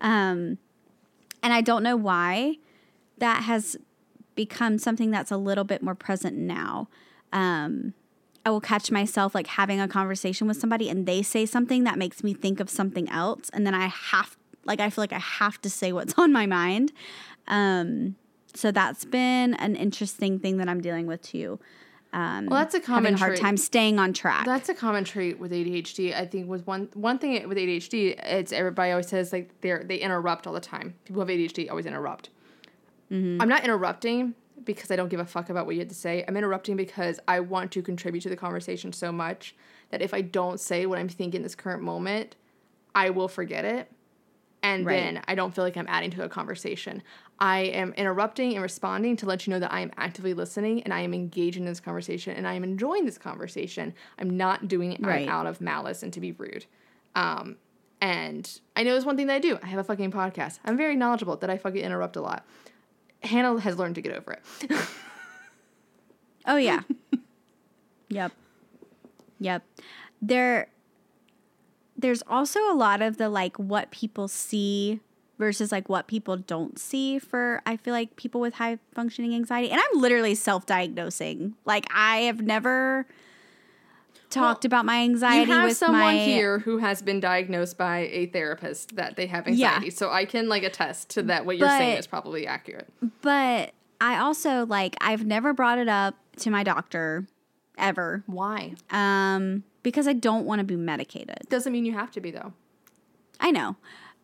Um, 0.01 0.57
and 1.41 1.53
I 1.53 1.61
don't 1.61 1.83
know 1.83 1.95
why 1.95 2.55
that 3.17 3.43
has 3.43 3.77
become 4.35 4.77
something 4.77 5.11
that's 5.11 5.31
a 5.31 5.37
little 5.37 5.63
bit 5.63 5.81
more 5.81 5.95
present 5.95 6.37
now. 6.37 6.87
Um, 7.33 7.93
I 8.45 8.49
will 8.51 8.61
catch 8.61 8.89
myself 8.91 9.35
like 9.35 9.47
having 9.47 9.79
a 9.79 9.87
conversation 9.87 10.47
with 10.47 10.57
somebody 10.59 10.89
and 10.89 11.05
they 11.05 11.21
say 11.21 11.45
something 11.45 11.83
that 11.83 11.97
makes 11.97 12.23
me 12.23 12.33
think 12.33 12.59
of 12.59 12.69
something 12.69 13.09
else. 13.09 13.49
And 13.53 13.65
then 13.67 13.75
I 13.75 13.87
have, 13.87 14.37
like, 14.65 14.79
I 14.79 14.89
feel 14.89 15.01
like 15.03 15.13
I 15.13 15.19
have 15.19 15.59
to 15.61 15.69
say 15.69 15.91
what's 15.91 16.13
on 16.17 16.31
my 16.31 16.45
mind. 16.45 16.91
Um, 17.47 18.15
so 18.55 18.71
that's 18.71 19.05
been 19.05 19.53
an 19.55 19.75
interesting 19.75 20.39
thing 20.39 20.57
that 20.57 20.67
I'm 20.69 20.81
dealing 20.81 21.05
with 21.07 21.21
too. 21.21 21.59
Um, 22.11 22.47
Well, 22.47 22.59
that's 22.59 22.73
a 22.73 22.77
having 22.79 22.85
common 22.87 23.13
a 23.13 23.17
hard 23.17 23.31
trait. 23.33 23.41
time 23.41 23.57
staying 23.57 23.99
on 23.99 24.13
track. 24.13 24.45
That's 24.45 24.67
a 24.69 24.73
common 24.73 25.03
trait 25.03 25.37
with 25.39 25.51
ADHD. 25.51 26.15
I 26.15 26.25
think 26.25 26.49
with 26.49 26.65
one 26.65 26.89
one 26.95 27.19
thing 27.19 27.47
with 27.47 27.57
ADHD, 27.57 28.15
it's 28.23 28.51
everybody 28.51 28.89
always 28.91 29.07
says 29.07 29.31
like 29.31 29.51
they're 29.61 29.83
they 29.83 29.97
interrupt 29.97 30.47
all 30.47 30.53
the 30.53 30.59
time. 30.59 30.95
People 31.05 31.21
who 31.23 31.29
have 31.29 31.37
ADHD 31.39 31.69
always 31.69 31.85
interrupt. 31.85 32.29
I'm 33.11 33.37
not 33.49 33.63
interrupting 33.63 34.33
because 34.65 34.91
I 34.91 34.95
don't 34.95 35.09
give 35.09 35.19
a 35.19 35.25
fuck 35.25 35.49
about 35.49 35.65
what 35.65 35.75
you 35.75 35.81
had 35.81 35.89
to 35.89 35.95
say. 35.95 36.23
I'm 36.27 36.37
interrupting 36.37 36.75
because 36.75 37.19
I 37.27 37.39
want 37.39 37.71
to 37.73 37.81
contribute 37.81 38.21
to 38.21 38.29
the 38.29 38.35
conversation 38.35 38.93
so 38.93 39.11
much 39.11 39.55
that 39.91 40.01
if 40.01 40.13
I 40.13 40.21
don't 40.21 40.59
say 40.59 40.85
what 40.85 40.99
I'm 40.99 41.09
thinking 41.09 41.39
in 41.39 41.43
this 41.43 41.55
current 41.55 41.81
moment, 41.81 42.35
I 42.93 43.09
will 43.09 43.27
forget 43.27 43.65
it. 43.65 43.91
And 44.61 44.85
Right. 44.85 44.95
then 44.95 45.21
I 45.27 45.35
don't 45.35 45.55
feel 45.55 45.63
like 45.63 45.77
I'm 45.77 45.87
adding 45.87 46.11
to 46.11 46.23
a 46.23 46.29
conversation. 46.29 47.01
I 47.39 47.59
am 47.59 47.93
interrupting 47.93 48.53
and 48.53 48.61
responding 48.61 49.15
to 49.17 49.25
let 49.25 49.47
you 49.47 49.51
know 49.53 49.59
that 49.59 49.71
I 49.71 49.79
am 49.79 49.91
actively 49.95 50.33
listening 50.33 50.83
and 50.83 50.93
I 50.93 50.99
am 50.99 51.13
engaged 51.13 51.55
in 51.55 51.63
this 51.63 51.79
conversation 51.79 52.35
and 52.35 52.45
I 52.45 52.53
am 52.55 52.65
enjoying 52.65 53.05
this 53.05 53.17
conversation. 53.17 53.93
I'm 54.19 54.35
not 54.35 54.67
doing 54.67 54.91
it 54.91 54.99
Right. 55.05 55.29
out 55.29 55.45
of 55.47 55.61
malice 55.61 56.03
and 56.03 56.11
to 56.11 56.19
be 56.19 56.33
rude. 56.33 56.65
Um, 57.15 57.55
and 58.01 58.59
I 58.75 58.83
know 58.83 58.91
there's 58.91 59.05
one 59.05 59.15
thing 59.17 59.27
that 59.27 59.35
I 59.35 59.39
do. 59.39 59.57
I 59.63 59.67
have 59.67 59.79
a 59.79 59.83
fucking 59.83 60.11
podcast. 60.11 60.59
I'm 60.65 60.75
very 60.77 60.95
knowledgeable 60.97 61.37
that 61.37 61.49
I 61.49 61.57
fucking 61.57 61.81
interrupt 61.81 62.15
a 62.17 62.21
lot. 62.21 62.45
Hannah 63.21 63.59
has 63.59 63.77
learned 63.77 63.95
to 63.95 64.01
get 64.01 64.15
over 64.15 64.33
it. 64.33 64.71
Oh 66.45 66.57
yeah. 66.57 66.81
yep. 68.09 68.31
Yep. 69.39 69.63
There 70.21 70.67
there's 71.97 72.23
also 72.27 72.59
a 72.71 72.73
lot 72.73 73.01
of 73.01 73.17
the 73.17 73.29
like 73.29 73.57
what 73.57 73.91
people 73.91 74.27
see 74.27 75.01
versus 75.37 75.71
like 75.71 75.87
what 75.89 76.07
people 76.07 76.37
don't 76.37 76.79
see 76.79 77.19
for 77.19 77.61
I 77.65 77.77
feel 77.77 77.93
like 77.93 78.15
people 78.15 78.41
with 78.41 78.55
high 78.55 78.79
functioning 78.93 79.35
anxiety. 79.35 79.69
And 79.69 79.79
I'm 79.79 80.01
literally 80.01 80.35
self-diagnosing. 80.35 81.55
Like 81.65 81.85
I 81.93 82.21
have 82.21 82.41
never 82.41 83.05
talked 84.29 84.63
Well, 84.63 84.69
about 84.69 84.85
my 84.85 84.99
anxiety. 85.01 85.51
You 85.51 85.57
have 85.57 85.69
with 85.69 85.77
someone 85.77 86.15
my 86.17 86.17
here 86.23 86.59
who 86.59 86.77
has 86.77 87.01
been 87.01 87.19
diagnosed 87.19 87.77
by 87.77 88.09
a 88.11 88.27
therapist 88.27 88.95
that 88.95 89.15
they 89.15 89.25
have 89.27 89.47
Yeah. 89.47 89.67
anxiety. 89.73 89.89
So 89.89 90.09
I 90.11 90.25
can 90.25 90.47
like 90.49 90.63
attest 90.63 91.09
to 91.11 91.23
that 91.23 91.45
what 91.45 91.57
you're 91.57 91.69
saying 91.69 91.97
is 91.97 92.07
probably 92.07 92.45
accurate. 92.47 92.87
but 93.21 93.73
I 94.01 94.17
also 94.19 94.65
like 94.65 94.95
I've 95.01 95.25
never 95.25 95.53
brought 95.53 95.77
it 95.77 95.89
up 95.89 96.15
to 96.37 96.49
my 96.49 96.63
doctor 96.63 97.27
ever. 97.77 98.23
Why? 98.27 98.75
Um 98.91 99.63
because 99.83 100.07
I 100.07 100.13
don't 100.13 100.45
want 100.45 100.59
to 100.59 100.65
be 100.65 100.75
medicated. 100.75 101.37
Doesn't 101.49 101.71
mean 101.71 101.85
you 101.85 101.93
have 101.93 102.11
to 102.11 102.21
be 102.21 102.31
though. 102.31 102.53
I 103.39 103.51
know. 103.51 103.75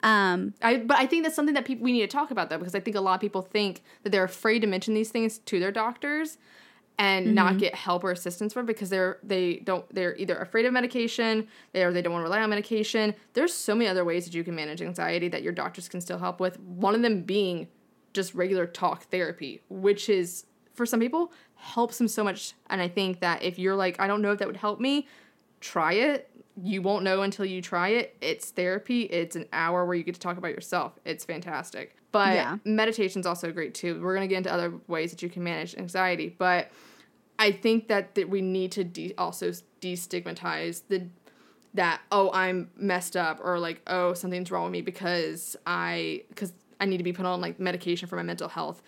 Um 0.03 0.53
I 0.61 0.77
but 0.77 0.97
I 0.97 1.05
think 1.07 1.23
that's 1.23 1.35
something 1.35 1.55
that 1.55 1.65
people 1.65 1.83
we 1.83 1.91
need 1.93 2.01
to 2.01 2.07
talk 2.07 2.31
about 2.31 2.49
though 2.49 2.57
because 2.57 2.75
I 2.75 2.79
think 2.79 2.95
a 2.95 3.01
lot 3.01 3.15
of 3.15 3.21
people 3.21 3.41
think 3.41 3.81
that 4.03 4.11
they're 4.11 4.23
afraid 4.23 4.59
to 4.59 4.67
mention 4.67 4.93
these 4.93 5.09
things 5.09 5.39
to 5.39 5.59
their 5.59 5.71
doctors 5.71 6.37
and 6.97 7.25
Mm-hmm. 7.25 7.35
not 7.35 7.57
get 7.57 7.75
help 7.75 8.03
or 8.03 8.11
assistance 8.11 8.53
for 8.53 8.61
it 8.61 8.65
because 8.65 8.89
they're 8.89 9.17
they 9.23 9.57
don't 9.57 9.85
they're 9.93 10.15
either 10.15 10.37
afraid 10.37 10.65
of 10.65 10.73
medication 10.73 11.47
they 11.73 11.83
or 11.83 11.91
they 11.91 12.01
don't 12.01 12.13
want 12.13 12.21
to 12.21 12.25
rely 12.29 12.41
on 12.41 12.49
medication. 12.49 13.13
There's 13.33 13.53
so 13.53 13.75
many 13.75 13.87
other 13.89 14.05
ways 14.05 14.25
that 14.25 14.33
you 14.33 14.43
can 14.43 14.55
manage 14.55 14.81
anxiety 14.81 15.27
that 15.29 15.43
your 15.43 15.53
doctors 15.53 15.89
can 15.89 15.99
still 16.01 16.19
help 16.19 16.39
with. 16.39 16.59
One 16.59 16.95
of 16.95 17.01
them 17.01 17.21
being 17.23 17.67
just 18.13 18.33
regular 18.33 18.65
talk 18.65 19.03
therapy, 19.09 19.61
which 19.69 20.07
is 20.07 20.45
for 20.73 20.85
some 20.85 20.99
people 20.99 21.33
helps 21.55 21.97
them 21.97 22.07
so 22.07 22.23
much. 22.23 22.53
And 22.69 22.81
I 22.81 22.87
think 22.87 23.19
that 23.19 23.43
if 23.43 23.57
you're 23.59 23.75
like, 23.75 23.99
I 23.99 24.07
don't 24.07 24.21
know 24.21 24.31
if 24.31 24.39
that 24.39 24.47
would 24.47 24.57
help 24.57 24.79
me, 24.79 25.07
try 25.59 25.93
it. 25.93 26.29
You 26.61 26.81
won't 26.81 27.03
know 27.03 27.23
until 27.23 27.45
you 27.45 27.61
try 27.61 27.89
it. 27.89 28.15
It's 28.21 28.51
therapy. 28.51 29.01
It's 29.03 29.35
an 29.35 29.47
hour 29.51 29.85
where 29.85 29.95
you 29.95 30.03
get 30.03 30.15
to 30.15 30.21
talk 30.21 30.37
about 30.37 30.51
yourself. 30.51 30.93
It's 31.03 31.25
fantastic. 31.25 31.95
But 32.16 32.36
Yeah. 32.36 32.57
meditation's 32.63 33.26
also 33.26 33.51
great 33.51 33.74
too. 33.74 34.01
We're 34.01 34.13
gonna 34.13 34.28
get 34.28 34.38
into 34.38 34.53
other 34.53 34.74
ways 34.88 35.11
that 35.11 35.22
you 35.22 35.30
can 35.30 35.43
manage 35.43 35.76
anxiety, 35.76 36.34
but 36.38 36.72
I 37.38 37.51
think 37.51 37.89
that, 37.89 38.16
that 38.16 38.30
we 38.30 38.41
need 38.41 38.72
to 38.74 38.86
de- 38.86 39.13
also 39.18 39.51
destigmatize 39.82 40.84
the 40.88 41.07
that 41.74 41.99
oh 42.09 42.32
I'm 42.32 42.70
messed 42.78 43.18
up 43.18 43.41
or 43.43 43.59
like 43.59 43.82
oh 43.88 44.13
something's 44.13 44.49
wrong 44.49 44.63
with 44.63 44.72
me 44.72 44.82
because 44.82 45.57
I 45.68 46.24
because 46.30 46.53
I 46.80 46.86
need 46.86 46.97
to 46.97 47.03
be 47.03 47.11
put 47.11 47.26
on 47.26 47.41
like 47.41 47.59
medication 47.59 48.07
for 48.07 48.16
my 48.16 48.24
mental 48.24 48.47
health. 48.47 48.82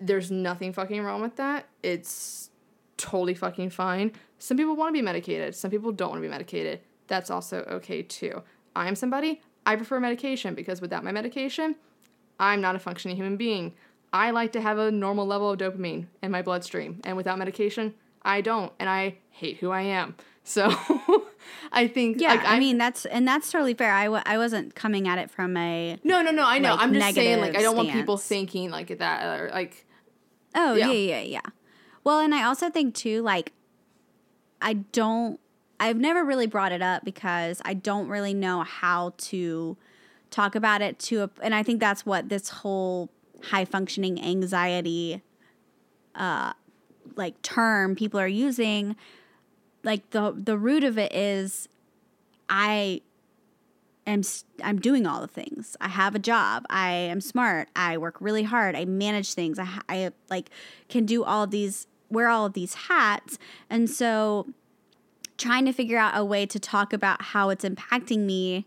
There's 0.00 0.32
nothing 0.32 0.72
fucking 0.72 1.02
wrong 1.02 1.22
with 1.22 1.36
that. 1.36 1.68
It's 1.84 2.50
totally 2.96 3.34
fucking 3.34 3.70
fine. 3.70 4.10
Some 4.40 4.56
people 4.56 4.74
want 4.74 4.88
to 4.88 4.92
be 4.92 5.02
medicated. 5.02 5.54
Some 5.54 5.70
people 5.70 5.92
don't 5.92 6.10
want 6.10 6.18
to 6.20 6.26
be 6.26 6.30
medicated. 6.30 6.80
That's 7.06 7.30
also 7.30 7.58
okay 7.70 8.02
too. 8.02 8.42
I'm 8.74 8.96
somebody 8.96 9.40
I 9.64 9.76
prefer 9.76 10.00
medication 10.00 10.56
because 10.56 10.80
without 10.80 11.04
my 11.04 11.12
medication, 11.12 11.76
I'm 12.38 12.60
not 12.60 12.74
a 12.76 12.78
functioning 12.78 13.16
human 13.16 13.36
being. 13.36 13.74
I 14.12 14.30
like 14.30 14.52
to 14.52 14.60
have 14.60 14.78
a 14.78 14.90
normal 14.90 15.26
level 15.26 15.50
of 15.50 15.58
dopamine 15.58 16.06
in 16.22 16.30
my 16.30 16.42
bloodstream, 16.42 17.00
and 17.04 17.16
without 17.16 17.38
medication, 17.38 17.94
I 18.22 18.40
don't, 18.40 18.72
and 18.78 18.88
I 18.90 19.16
hate 19.30 19.58
who 19.58 19.70
I 19.70 19.82
am. 19.82 20.14
So, 20.44 20.74
I 21.70 21.86
think 21.86 22.20
yeah, 22.20 22.30
like, 22.30 22.44
I 22.44 22.58
mean 22.58 22.76
that's 22.76 23.06
and 23.06 23.28
that's 23.28 23.52
totally 23.52 23.74
fair. 23.74 23.92
I 23.92 24.06
w- 24.06 24.24
I 24.26 24.38
wasn't 24.38 24.74
coming 24.74 25.06
at 25.06 25.18
it 25.18 25.30
from 25.30 25.56
a 25.56 25.98
no, 26.02 26.20
no, 26.20 26.32
no. 26.32 26.44
I 26.44 26.58
know. 26.58 26.70
like, 26.72 26.80
I'm 26.80 26.92
just 26.92 27.14
saying, 27.14 27.40
like, 27.40 27.56
I 27.56 27.62
don't 27.62 27.76
want 27.76 27.92
people 27.92 28.16
thinking 28.16 28.68
like 28.70 28.98
that, 28.98 29.40
or 29.40 29.50
like, 29.52 29.86
Oh, 30.56 30.74
Yeah. 30.74 30.88
yeah. 30.88 30.92
yeah, 30.92 31.20
yeah, 31.20 31.40
Well, 32.02 32.18
and 32.18 32.34
I 32.34 32.42
also 32.42 32.70
think 32.70 32.96
too, 32.96 33.22
like, 33.22 33.52
I 34.60 34.72
don't, 34.74 35.38
I've 35.78 35.96
never 35.98 36.24
really 36.24 36.48
brought 36.48 36.72
it 36.72 36.82
up 36.82 37.04
because 37.04 37.62
I 37.64 37.74
don't 37.74 38.08
really 38.08 38.34
know 38.34 38.62
how 38.62 39.14
to 39.18 39.76
talk 40.32 40.54
about 40.54 40.82
it 40.82 40.98
to 40.98 41.22
a, 41.22 41.30
and 41.42 41.54
I 41.54 41.62
think 41.62 41.78
that's 41.78 42.04
what 42.04 42.28
this 42.28 42.48
whole 42.48 43.10
high 43.44 43.64
functioning 43.64 44.22
anxiety, 44.22 45.22
uh, 46.14 46.52
like 47.14 47.40
term 47.42 47.94
people 47.94 48.18
are 48.18 48.28
using. 48.28 48.96
Like 49.84 50.10
the 50.10 50.32
the 50.36 50.56
root 50.56 50.84
of 50.84 50.98
it 50.98 51.14
is, 51.14 51.68
I 52.48 53.02
am 54.06 54.22
I'm 54.62 54.78
doing 54.80 55.06
all 55.06 55.20
the 55.20 55.28
things. 55.28 55.76
I 55.80 55.88
have 55.88 56.14
a 56.14 56.18
job. 56.18 56.64
I 56.70 56.90
am 56.90 57.20
smart. 57.20 57.68
I 57.76 57.98
work 57.98 58.16
really 58.20 58.44
hard. 58.44 58.74
I 58.74 58.84
manage 58.84 59.34
things. 59.34 59.58
I, 59.58 59.80
I 59.88 60.10
like 60.30 60.50
can 60.88 61.04
do 61.04 61.24
all 61.24 61.46
these 61.46 61.86
wear 62.10 62.28
all 62.28 62.46
of 62.46 62.52
these 62.52 62.74
hats. 62.74 63.38
And 63.70 63.88
so 63.88 64.48
trying 65.38 65.64
to 65.64 65.72
figure 65.72 65.98
out 65.98 66.16
a 66.16 66.24
way 66.24 66.46
to 66.46 66.60
talk 66.60 66.92
about 66.92 67.22
how 67.22 67.48
it's 67.48 67.64
impacting 67.64 68.20
me 68.20 68.66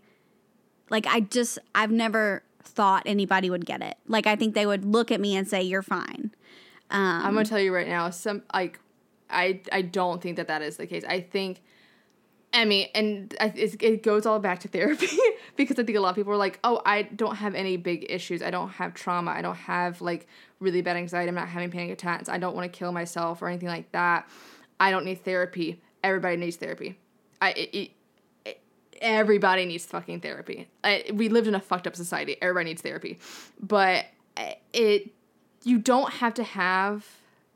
like 0.90 1.08
I 1.08 1.22
just 1.22 1.60
I've 1.74 1.92
never 1.92 2.44
thought 2.64 3.04
anybody 3.06 3.50
would 3.50 3.66
get 3.66 3.82
it. 3.82 3.96
Like 4.08 4.28
I 4.28 4.36
think 4.36 4.56
they 4.56 4.66
would 4.66 4.86
look 4.86 5.12
at 5.12 5.20
me 5.20 5.36
and 5.36 5.48
say 5.48 5.62
you're 5.62 5.82
fine. 5.82 6.32
Um, 6.92 7.02
I'm 7.26 7.34
gonna 7.34 7.46
tell 7.46 7.60
you 7.60 7.74
right 7.74 7.88
now, 7.88 8.10
some 8.12 8.44
like, 8.54 8.80
I 9.30 9.62
I 9.72 9.82
don't 9.82 10.22
think 10.22 10.38
that 10.38 10.48
that 10.48 10.62
is 10.62 10.78
the 10.78 10.86
case. 10.86 11.04
I 11.08 11.22
think, 11.22 11.62
I 12.54 12.66
mean, 12.66 12.88
and 12.94 13.36
I, 13.40 13.52
it's, 13.56 13.76
it 13.80 14.04
goes 14.04 14.26
all 14.26 14.40
back 14.40 14.60
to 14.62 14.68
therapy 14.76 15.08
because 15.56 15.80
I 15.80 15.84
think 15.84 15.98
a 15.98 16.02
lot 16.02 16.10
of 16.10 16.16
people 16.16 16.32
are 16.34 16.38
like, 16.38 16.60
oh, 16.64 16.82
I 16.86 17.04
don't 17.04 17.36
have 17.38 17.56
any 17.56 17.78
big 17.78 18.06
issues. 18.10 18.42
I 18.44 18.52
don't 18.52 18.70
have 18.70 18.94
trauma. 18.94 19.32
I 19.32 19.42
don't 19.42 19.56
have 19.56 20.00
like 20.02 20.28
really 20.60 20.82
bad 20.82 20.96
anxiety. 20.98 21.30
I'm 21.30 21.36
not 21.36 21.48
having 21.48 21.72
panic 21.72 21.92
attacks. 21.92 22.30
I 22.30 22.38
don't 22.38 22.56
want 22.56 22.72
to 22.72 22.78
kill 22.78 22.92
myself 22.92 23.42
or 23.42 23.48
anything 23.48 23.70
like 23.70 23.92
that. 23.94 24.30
I 24.80 24.92
don't 24.92 25.06
need 25.06 25.24
therapy. 25.24 25.82
Everybody 26.04 26.38
needs 26.38 26.58
therapy. 26.58 27.00
I 27.42 27.52
it, 27.52 27.70
it- 27.74 27.92
everybody 29.06 29.66
needs 29.66 29.86
fucking 29.86 30.20
therapy. 30.22 30.68
I, 30.84 31.06
we 31.14 31.30
lived 31.30 31.48
in 31.48 31.54
a 31.56 31.60
fucked 31.60 31.86
up 31.86 31.96
society. 31.96 32.38
Everybody 32.42 32.72
needs 32.72 32.82
therapy, 32.82 33.20
but 33.62 34.06
uh, 34.36 34.52
it 34.74 35.12
you 35.64 35.78
don't 35.78 36.12
have 36.14 36.34
to 36.36 36.44
have. 36.44 37.06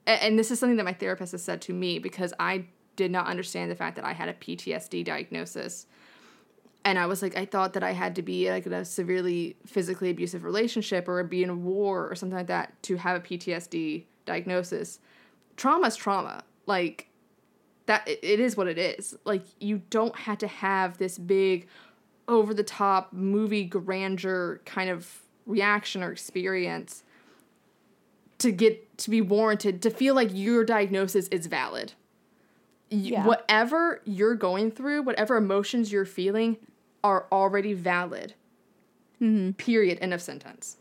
And 0.06 0.40
this 0.40 0.50
is 0.50 0.60
something 0.60 0.78
that 0.78 0.86
my 0.86 0.94
therapist 0.94 1.34
has 1.34 1.44
said 1.44 1.62
to 1.64 1.74
me 1.74 2.00
because 2.00 2.34
I 2.40 2.66
did 2.96 3.12
not 3.12 3.28
understand 3.28 3.70
the 3.70 3.76
fact 3.76 3.96
that 3.98 4.06
I 4.06 4.14
had 4.14 4.30
a 4.30 4.34
PTSD 4.34 5.04
diagnosis. 5.06 5.86
And 6.86 6.98
I 6.98 7.06
was 7.06 7.22
like, 7.22 7.38
I 7.38 7.46
thought 7.46 7.74
that 7.74 7.84
I 7.84 7.92
had 7.92 8.16
to 8.16 8.22
be 8.22 8.50
like 8.50 8.66
in 8.66 8.74
a 8.74 8.86
severely 8.86 9.58
physically 9.66 10.10
abusive 10.10 10.44
relationship 10.44 11.08
or 11.08 11.24
be 11.24 11.44
in 11.44 11.50
a 11.50 11.56
war 11.56 12.10
or 12.10 12.16
something 12.16 12.38
like 12.38 12.48
that 12.48 12.82
to 12.84 12.96
have 12.96 13.18
a 13.18 13.20
PTSD 13.20 14.06
diagnosis. 14.26 15.00
Trauma 15.58 15.88
is 15.88 15.96
trauma. 15.96 16.44
Like 16.66 17.09
that 17.90 18.08
it, 18.08 18.40
is 18.40 18.56
what 18.56 18.68
it 18.68 18.78
is. 18.78 19.18
Like 19.26 19.42
you 19.60 19.82
don't 19.90 20.16
have 20.16 20.38
to 20.38 20.48
have 20.48 21.00
this 21.00 21.18
big 21.18 21.68
over 22.28 22.54
the 22.54 22.64
top 22.64 23.12
movie 23.12 23.64
grandeur 23.64 24.62
kind 24.64 24.92
of 24.92 25.24
reaction 25.48 26.04
or 26.04 26.12
experience 26.12 27.04
to 28.38 28.52
get 28.52 28.96
to 29.00 29.10
be 29.10 29.22
warranted 29.22 29.82
to 29.82 29.90
feel 29.90 30.14
like 30.14 30.30
your 30.32 30.64
diagnosis 30.64 31.28
is 31.30 31.48
valid. 31.48 31.94
Yeah. 32.92 33.26
Whatever 33.26 34.02
you're 34.06 34.36
going 34.36 34.70
through, 34.70 35.02
whatever 35.02 35.36
emotions 35.36 35.92
you're 35.92 36.06
feeling 36.06 36.58
are 37.04 37.26
already 37.32 37.74
valid. 37.74 38.36
Hmm. 39.18 39.54
Period. 39.54 39.98
End 40.00 40.14
of 40.14 40.22
sentence. 40.22 40.78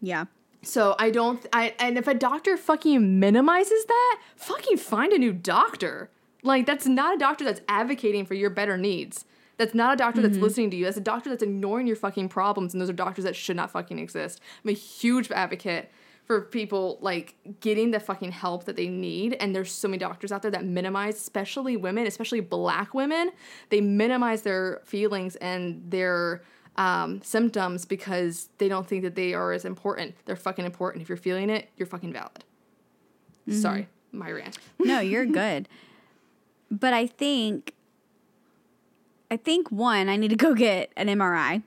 yeah. 0.00 0.26
So 0.62 0.94
I 0.98 1.10
don't 1.10 1.44
I 1.52 1.74
and 1.78 1.96
if 1.96 2.06
a 2.06 2.14
doctor 2.14 2.56
fucking 2.56 3.18
minimizes 3.18 3.84
that, 3.86 4.20
fucking 4.36 4.76
find 4.76 5.12
a 5.12 5.18
new 5.18 5.32
doctor. 5.32 6.10
Like 6.42 6.66
that's 6.66 6.86
not 6.86 7.14
a 7.14 7.18
doctor 7.18 7.44
that's 7.44 7.60
advocating 7.68 8.26
for 8.26 8.34
your 8.34 8.50
better 8.50 8.76
needs. 8.76 9.24
That's 9.56 9.74
not 9.74 9.94
a 9.94 9.96
doctor 9.96 10.22
that's 10.22 10.34
mm-hmm. 10.34 10.42
listening 10.42 10.70
to 10.70 10.76
you. 10.76 10.84
That's 10.84 10.96
a 10.96 11.02
doctor 11.02 11.28
that's 11.30 11.42
ignoring 11.42 11.86
your 11.86 11.96
fucking 11.96 12.28
problems 12.28 12.74
and 12.74 12.80
those 12.80 12.90
are 12.90 12.94
doctors 12.94 13.24
that 13.24 13.36
should 13.36 13.56
not 13.56 13.70
fucking 13.70 13.98
exist. 13.98 14.40
I'm 14.64 14.70
a 14.70 14.74
huge 14.74 15.30
advocate 15.30 15.90
for 16.24 16.42
people 16.42 16.98
like 17.00 17.34
getting 17.60 17.90
the 17.90 17.98
fucking 17.98 18.30
help 18.30 18.64
that 18.64 18.76
they 18.76 18.88
need 18.88 19.34
and 19.40 19.54
there's 19.54 19.72
so 19.72 19.88
many 19.88 19.98
doctors 19.98 20.30
out 20.30 20.42
there 20.42 20.50
that 20.50 20.64
minimize 20.64 21.16
especially 21.16 21.76
women, 21.76 22.06
especially 22.06 22.40
black 22.40 22.94
women, 22.94 23.30
they 23.70 23.80
minimize 23.80 24.42
their 24.42 24.80
feelings 24.84 25.36
and 25.36 25.82
their 25.90 26.42
um, 26.76 27.20
symptoms 27.22 27.84
because 27.84 28.48
they 28.58 28.68
don't 28.68 28.86
think 28.86 29.02
that 29.02 29.14
they 29.14 29.34
are 29.34 29.52
as 29.52 29.64
important. 29.64 30.14
They're 30.24 30.36
fucking 30.36 30.64
important. 30.64 31.02
If 31.02 31.08
you're 31.08 31.18
feeling 31.18 31.50
it, 31.50 31.68
you're 31.76 31.86
fucking 31.86 32.12
valid. 32.12 32.44
Sorry, 33.50 33.88
my 34.12 34.30
rant. 34.30 34.58
No, 34.78 35.00
you're 35.00 35.26
good. 35.26 35.68
but 36.70 36.92
I 36.94 37.06
think 37.06 37.74
I 39.30 39.36
think 39.36 39.70
one, 39.70 40.08
I 40.08 40.16
need 40.16 40.28
to 40.30 40.36
go 40.36 40.54
get 40.54 40.90
an 40.96 41.08
MRI. 41.08 41.62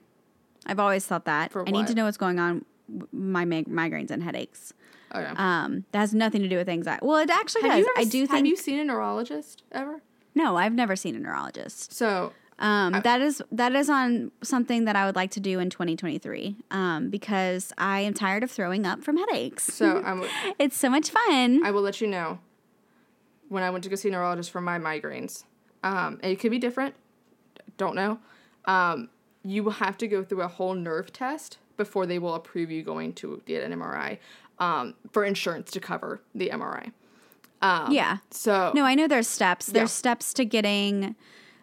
I've 0.66 0.80
always 0.80 1.06
thought 1.06 1.26
that. 1.26 1.51
I 1.56 1.72
need 1.72 1.88
to 1.88 1.93
know 1.95 2.06
what's 2.06 2.18
going 2.18 2.39
on 2.39 2.66
with 2.89 3.12
my 3.14 3.43
mig- 3.45 3.68
migraines 3.68 4.12
and 4.12 4.24
headaches. 4.24 4.74
Okay. 5.14 5.32
Um, 5.36 5.86
that 5.91 5.99
has 5.99 6.14
nothing 6.14 6.41
to 6.41 6.47
do 6.49 6.58
with 6.58 6.68
anxiety. 6.70 7.06
Well, 7.06 7.18
it 7.18 7.30
actually 7.30 7.64
have 7.70 7.84
does. 7.84 7.88
I 7.97 8.04
do 8.06 8.22
have 8.22 8.30
think 8.30 8.47
you 8.47 8.56
seen 8.56 8.80
a 8.80 8.84
neurologist 8.86 9.62
ever? 9.72 10.01
No, 10.36 10.56
I've 10.58 10.74
never 10.74 10.95
seen 10.95 11.16
a 11.16 11.20
neurologist. 11.20 11.93
So 11.93 12.34
Um, 12.64 12.93
that 13.03 13.20
is 13.22 13.41
that 13.51 13.74
is 13.76 13.89
on 13.89 14.32
something 14.41 14.86
that 14.86 14.95
I 14.95 15.05
would 15.05 15.16
like 15.16 15.32
to 15.32 15.39
do 15.39 15.59
in 15.59 15.70
2023. 15.70 16.55
Um, 16.72 17.09
because 17.09 17.74
I 17.78 17.99
am 17.99 18.14
tired 18.14 18.41
of 18.43 18.49
throwing 18.49 18.86
up 18.86 19.03
from 19.03 19.18
headaches. 19.18 19.64
so 19.66 20.01
I'm, 20.05 20.24
it's 20.57 20.78
so 20.78 20.89
much 20.89 21.09
fun. 21.09 21.64
I 21.66 21.72
will 21.72 21.82
let 21.82 21.99
you 21.99 22.07
know 22.07 22.39
when 23.49 23.64
I 23.64 23.70
went 23.70 23.84
to 23.84 23.89
go 23.89 23.95
see 23.97 24.07
a 24.07 24.11
neurologist 24.14 24.49
for 24.49 24.61
my 24.61 24.80
migraines. 24.80 25.43
Um, 25.84 26.20
it 26.24 26.39
could 26.39 26.51
be 26.51 26.57
different. 26.59 26.95
Don't 27.78 27.95
know. 27.95 28.20
um, 28.66 29.09
you 29.45 29.61
will 29.61 29.74
have 29.74 29.97
to 29.97 30.07
go 30.07 30.24
through 30.24 30.41
a 30.41 30.47
whole 30.47 30.74
nerve 30.74 31.11
test 31.11 31.57
before 31.76 32.05
they 32.05 32.18
will 32.18 32.34
approve 32.36 32.72
you 32.72 32.82
going 32.82 33.11
to 33.11 33.41
get 33.45 33.61
an 33.61 33.78
MRI 33.78 34.18
um, 34.59 34.93
for 35.11 35.26
insurance 35.26 35.70
to 35.72 35.82
cover 35.82 36.22
the 36.34 36.49
MRI. 36.49 36.93
Um, 37.61 37.91
Yeah. 37.91 38.20
So 38.32 38.72
No, 38.74 38.86
I 38.86 38.95
know 38.95 39.05
there's 39.09 39.28
steps. 39.28 39.66
There's 39.66 39.89
Yeah. 39.89 39.93
steps 40.03 40.34
to 40.36 40.45
getting. 40.45 41.16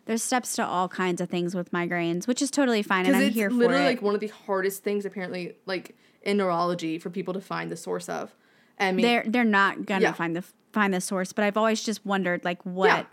There's 0.06 0.22
steps 0.22 0.56
to 0.56 0.64
all 0.66 0.88
kinds 0.88 1.20
of 1.20 1.28
things 1.28 1.54
with 1.54 1.70
migraines, 1.72 2.26
which 2.26 2.42
is 2.42 2.50
totally 2.50 2.82
fine, 2.82 3.06
and 3.06 3.14
I'm 3.16 3.30
here 3.30 3.50
for 3.50 3.56
literally 3.56 3.82
it. 3.82 3.86
like 3.86 4.02
one 4.02 4.14
of 4.14 4.20
the 4.20 4.28
hardest 4.28 4.82
things 4.82 5.04
apparently 5.04 5.54
like 5.66 5.94
in 6.22 6.36
neurology 6.36 6.98
for 6.98 7.10
people 7.10 7.34
to 7.34 7.40
find 7.40 7.70
the 7.70 7.76
source 7.76 8.08
of. 8.08 8.34
I 8.78 8.92
mean, 8.92 9.02
they're 9.04 9.24
they're 9.26 9.44
not 9.44 9.86
gonna 9.86 10.02
Yeah. 10.02 10.12
find 10.12 10.34
the 10.34 10.44
find 10.72 10.92
the 10.94 11.00
source, 11.00 11.32
but 11.32 11.44
I've 11.44 11.56
always 11.56 11.82
just 11.82 12.04
wondered 12.04 12.44
like 12.44 12.62
what 12.64 12.86
Yeah. 12.88 13.04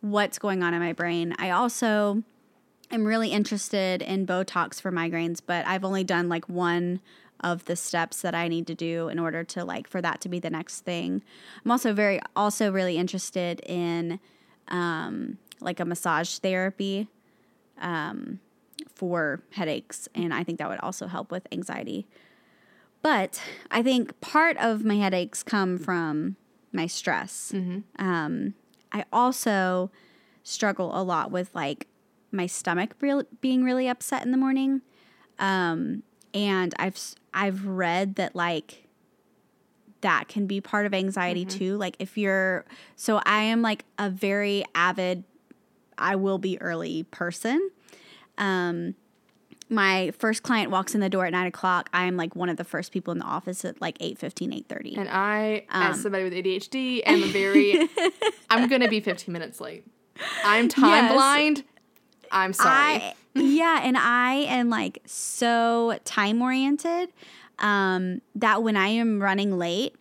what's 0.00 0.38
going 0.38 0.62
on 0.62 0.74
in 0.74 0.80
my 0.80 0.92
brain. 0.92 1.34
I 1.38 1.50
also 1.50 2.22
am 2.90 3.04
really 3.04 3.30
interested 3.30 4.02
in 4.02 4.26
Botox 4.26 4.80
for 4.80 4.90
migraines, 4.90 5.40
but 5.44 5.66
I've 5.66 5.84
only 5.84 6.04
done 6.04 6.28
like 6.28 6.48
one 6.48 7.00
of 7.40 7.64
the 7.64 7.74
steps 7.76 8.20
that 8.22 8.34
I 8.34 8.46
need 8.48 8.66
to 8.68 8.74
do 8.74 9.08
in 9.08 9.18
order 9.18 9.42
to 9.44 9.64
like 9.64 9.88
for 9.88 10.00
that 10.00 10.20
to 10.22 10.28
be 10.28 10.38
the 10.38 10.50
next 10.50 10.80
thing. 10.80 11.22
I'm 11.64 11.70
also 11.70 11.92
very 11.92 12.20
also 12.36 12.70
really 12.72 12.96
interested 12.96 13.60
in 13.66 14.18
um 14.68 15.38
like 15.64 15.80
a 15.80 15.84
massage 15.84 16.38
therapy 16.38 17.08
um 17.80 18.38
for 18.94 19.42
headaches 19.52 20.08
and 20.14 20.32
I 20.34 20.44
think 20.44 20.58
that 20.58 20.68
would 20.68 20.80
also 20.80 21.06
help 21.06 21.30
with 21.30 21.46
anxiety. 21.52 22.06
But 23.02 23.42
I 23.70 23.82
think 23.82 24.20
part 24.20 24.56
of 24.58 24.84
my 24.84 24.96
headaches 24.96 25.42
come 25.42 25.76
from 25.78 26.36
my 26.72 26.86
stress. 26.86 27.52
Um, 27.98 28.54
I 28.92 29.04
also 29.12 29.90
struggle 30.44 30.92
a 30.94 31.02
lot 31.02 31.30
with 31.32 31.50
like 31.54 31.88
my 32.30 32.46
stomach 32.46 32.94
real, 33.00 33.24
being 33.40 33.64
really 33.64 33.88
upset 33.88 34.24
in 34.24 34.30
the 34.30 34.36
morning. 34.38 34.82
Um, 35.38 36.02
and 36.32 36.74
I've 36.78 36.98
I've 37.34 37.66
read 37.66 38.14
that 38.16 38.36
like 38.36 38.86
that 40.02 40.28
can 40.28 40.46
be 40.46 40.60
part 40.60 40.86
of 40.86 40.94
anxiety 40.94 41.44
too. 41.58 41.76
Like 41.76 41.96
if 41.98 42.16
you're 42.16 42.64
so 42.96 43.20
I 43.24 43.42
am 43.42 43.62
like 43.62 43.84
a 43.98 44.10
very 44.10 44.64
avid 44.74 45.24
I 46.02 46.16
will 46.16 46.38
be 46.38 46.60
early 46.60 47.04
person. 47.04 47.70
Um, 48.38 48.94
my 49.68 50.12
first 50.18 50.42
client 50.42 50.70
walks 50.70 50.94
in 50.94 51.00
the 51.00 51.08
door 51.08 51.24
at 51.24 51.32
nine 51.32 51.46
o'clock. 51.46 51.88
I 51.94 52.04
am 52.04 52.16
like 52.16 52.36
one 52.36 52.48
of 52.48 52.56
the 52.56 52.64
first 52.64 52.92
people 52.92 53.12
in 53.12 53.18
the 53.18 53.24
office 53.24 53.64
at 53.64 53.80
like 53.80 53.96
8 54.00 54.18
8.30. 54.18 54.98
and 54.98 55.08
I, 55.08 55.64
Um, 55.70 55.82
as 55.92 56.02
somebody 56.02 56.24
with 56.24 56.32
ADHD, 56.34 57.02
am 57.06 57.22
a 57.22 57.26
very. 57.26 57.88
I'm 58.50 58.68
gonna 58.68 58.88
be 58.88 59.00
15 59.00 59.32
minutes 59.32 59.60
late. 59.60 59.86
I'm 60.44 60.68
time 60.68 60.88
Yes. 60.88 61.12
blind. 61.12 61.64
I'm 62.30 62.52
sorry. 62.52 62.96
I, 62.96 63.14
yeah, 63.34 63.80
and 63.82 63.96
I 63.96 64.34
am 64.34 64.68
like 64.68 65.00
so 65.06 65.98
time 66.04 66.42
oriented 66.42 67.10
um, 67.58 68.20
that 68.34 68.62
when 68.62 68.76
I 68.76 68.88
am 68.88 69.22
running 69.22 69.56
late, 69.58 69.94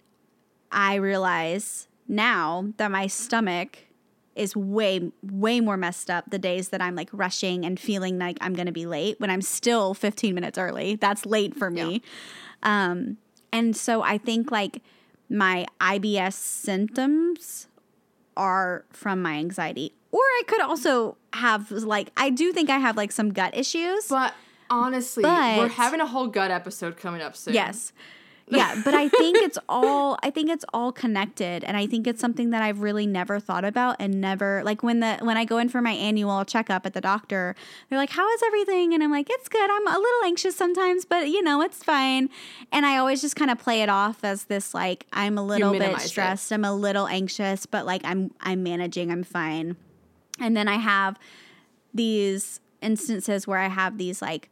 I 0.71 0.95
realize 0.95 1.87
now 2.07 2.65
that 2.77 2.91
my 2.91 3.07
stomach 3.07 3.79
is 4.36 4.55
way 4.55 5.11
way 5.21 5.59
more 5.59 5.77
messed 5.77 6.09
up 6.09 6.29
the 6.29 6.39
days 6.39 6.69
that 6.69 6.82
I'm 6.82 6.95
like 6.95 7.09
rushing 7.11 7.65
and 7.65 7.79
feeling 7.79 8.17
like 8.17 8.38
I'm 8.41 8.53
going 8.53 8.65
to 8.67 8.71
be 8.71 8.86
late 8.86 9.19
when 9.19 9.29
I'm 9.29 9.41
still 9.41 9.93
15 9.93 10.34
minutes 10.34 10.57
early. 10.57 10.95
That's 10.95 11.25
late 11.25 11.55
for 11.55 11.69
me. 11.69 12.01
Um, 12.63 13.17
and 13.51 13.75
so 13.75 14.01
I 14.01 14.17
think 14.17 14.51
like 14.51 14.82
my 15.29 15.65
IBS 15.79 16.34
symptoms 16.34 17.67
are 18.38 18.86
from 18.91 19.21
my 19.21 19.34
anxiety. 19.34 19.93
Or 20.11 20.19
I 20.19 20.43
could 20.47 20.61
also 20.61 21.17
have 21.34 21.71
like 21.71 22.11
I 22.17 22.29
do 22.29 22.51
think 22.51 22.69
I 22.69 22.77
have 22.79 22.97
like 22.97 23.11
some 23.11 23.32
gut 23.32 23.55
issues. 23.55 24.07
but 24.07 24.34
honestly, 24.69 25.23
we're 25.23 25.67
having 25.67 25.99
a 25.99 26.05
whole 26.05 26.27
gut 26.27 26.51
episode 26.51 26.97
coming 26.97 27.21
up 27.21 27.36
soon. 27.36 27.53
Yes. 27.53 27.93
Yeah, 28.51 28.81
but 28.85 28.93
I 28.93 29.07
think 29.09 29.37
it's 29.37 29.57
all 29.69 30.17
I 30.21 30.29
think 30.29 30.49
it's 30.49 30.65
all 30.73 30.91
connected 30.91 31.63
and 31.63 31.77
I 31.77 31.87
think 31.87 32.05
it's 32.05 32.21
something 32.21 32.51
that 32.51 32.61
I've 32.61 32.81
really 32.81 33.07
never 33.07 33.39
thought 33.39 33.65
about 33.65 33.95
and 33.99 34.21
never 34.21 34.61
like 34.63 34.83
when 34.83 34.99
the 34.99 35.17
when 35.21 35.37
I 35.37 35.45
go 35.45 35.57
in 35.57 35.69
for 35.69 35.81
my 35.81 35.91
annual 35.91 36.43
checkup 36.45 36.85
at 36.85 36.93
the 36.93 37.01
doctor, 37.01 37.55
they're 37.89 37.97
like, 37.97 38.11
"How 38.11 38.29
is 38.29 38.43
everything?" 38.43 38.93
and 38.93 39.03
I'm 39.03 39.11
like, 39.11 39.27
"It's 39.29 39.47
good. 39.47 39.69
I'm 39.69 39.87
a 39.87 39.97
little 39.97 40.23
anxious 40.25 40.55
sometimes, 40.55 41.05
but 41.05 41.29
you 41.29 41.41
know, 41.41 41.61
it's 41.61 41.83
fine." 41.83 42.29
And 42.71 42.85
I 42.85 42.97
always 42.97 43.21
just 43.21 43.35
kind 43.35 43.49
of 43.49 43.57
play 43.57 43.81
it 43.81 43.89
off 43.89 44.23
as 44.23 44.45
this 44.45 44.73
like 44.73 45.07
I'm 45.13 45.37
a 45.37 45.43
little 45.43 45.71
bit 45.71 45.79
minimize 45.79 46.05
it. 46.05 46.09
stressed, 46.09 46.51
I'm 46.51 46.65
a 46.65 46.73
little 46.73 47.07
anxious, 47.07 47.65
but 47.65 47.85
like 47.85 48.01
I'm 48.03 48.31
I'm 48.41 48.63
managing, 48.63 49.11
I'm 49.11 49.23
fine. 49.23 49.77
And 50.39 50.57
then 50.57 50.67
I 50.67 50.75
have 50.75 51.17
these 51.93 52.59
instances 52.81 53.47
where 53.47 53.59
I 53.59 53.67
have 53.67 53.97
these 53.97 54.21
like 54.21 54.49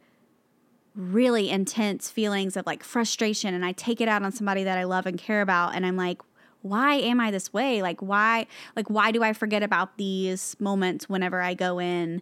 really 0.95 1.49
intense 1.49 2.09
feelings 2.09 2.57
of 2.57 2.65
like 2.65 2.83
frustration 2.83 3.53
and 3.53 3.65
I 3.65 3.71
take 3.73 4.01
it 4.01 4.07
out 4.07 4.23
on 4.23 4.31
somebody 4.31 4.63
that 4.63 4.77
I 4.77 4.83
love 4.83 5.05
and 5.05 5.17
care 5.17 5.41
about 5.41 5.75
and 5.75 5.85
I'm 5.85 5.95
like 5.95 6.21
why 6.61 6.95
am 6.95 7.21
I 7.21 7.31
this 7.31 7.53
way? 7.53 7.81
Like 7.81 8.01
why 8.01 8.47
like 8.75 8.89
why 8.89 9.11
do 9.11 9.23
I 9.23 9.33
forget 9.33 9.63
about 9.63 9.97
these 9.97 10.55
moments 10.59 11.07
whenever 11.07 11.41
I 11.41 11.53
go 11.53 11.79
in 11.79 12.21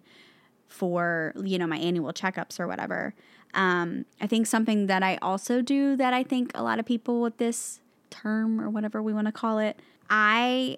for, 0.67 1.33
you 1.43 1.57
know, 1.57 1.65
my 1.65 1.77
annual 1.77 2.13
checkups 2.13 2.59
or 2.59 2.67
whatever. 2.67 3.13
Um 3.53 4.05
I 4.21 4.27
think 4.27 4.45
something 4.47 4.87
that 4.87 5.01
I 5.01 5.17
also 5.21 5.61
do 5.61 5.95
that 5.95 6.13
I 6.13 6.23
think 6.23 6.51
a 6.53 6.63
lot 6.63 6.79
of 6.79 6.85
people 6.85 7.21
with 7.21 7.37
this 7.37 7.79
term 8.09 8.61
or 8.61 8.69
whatever 8.69 9.01
we 9.01 9.13
want 9.13 9.27
to 9.27 9.31
call 9.31 9.59
it, 9.59 9.79
I 10.09 10.77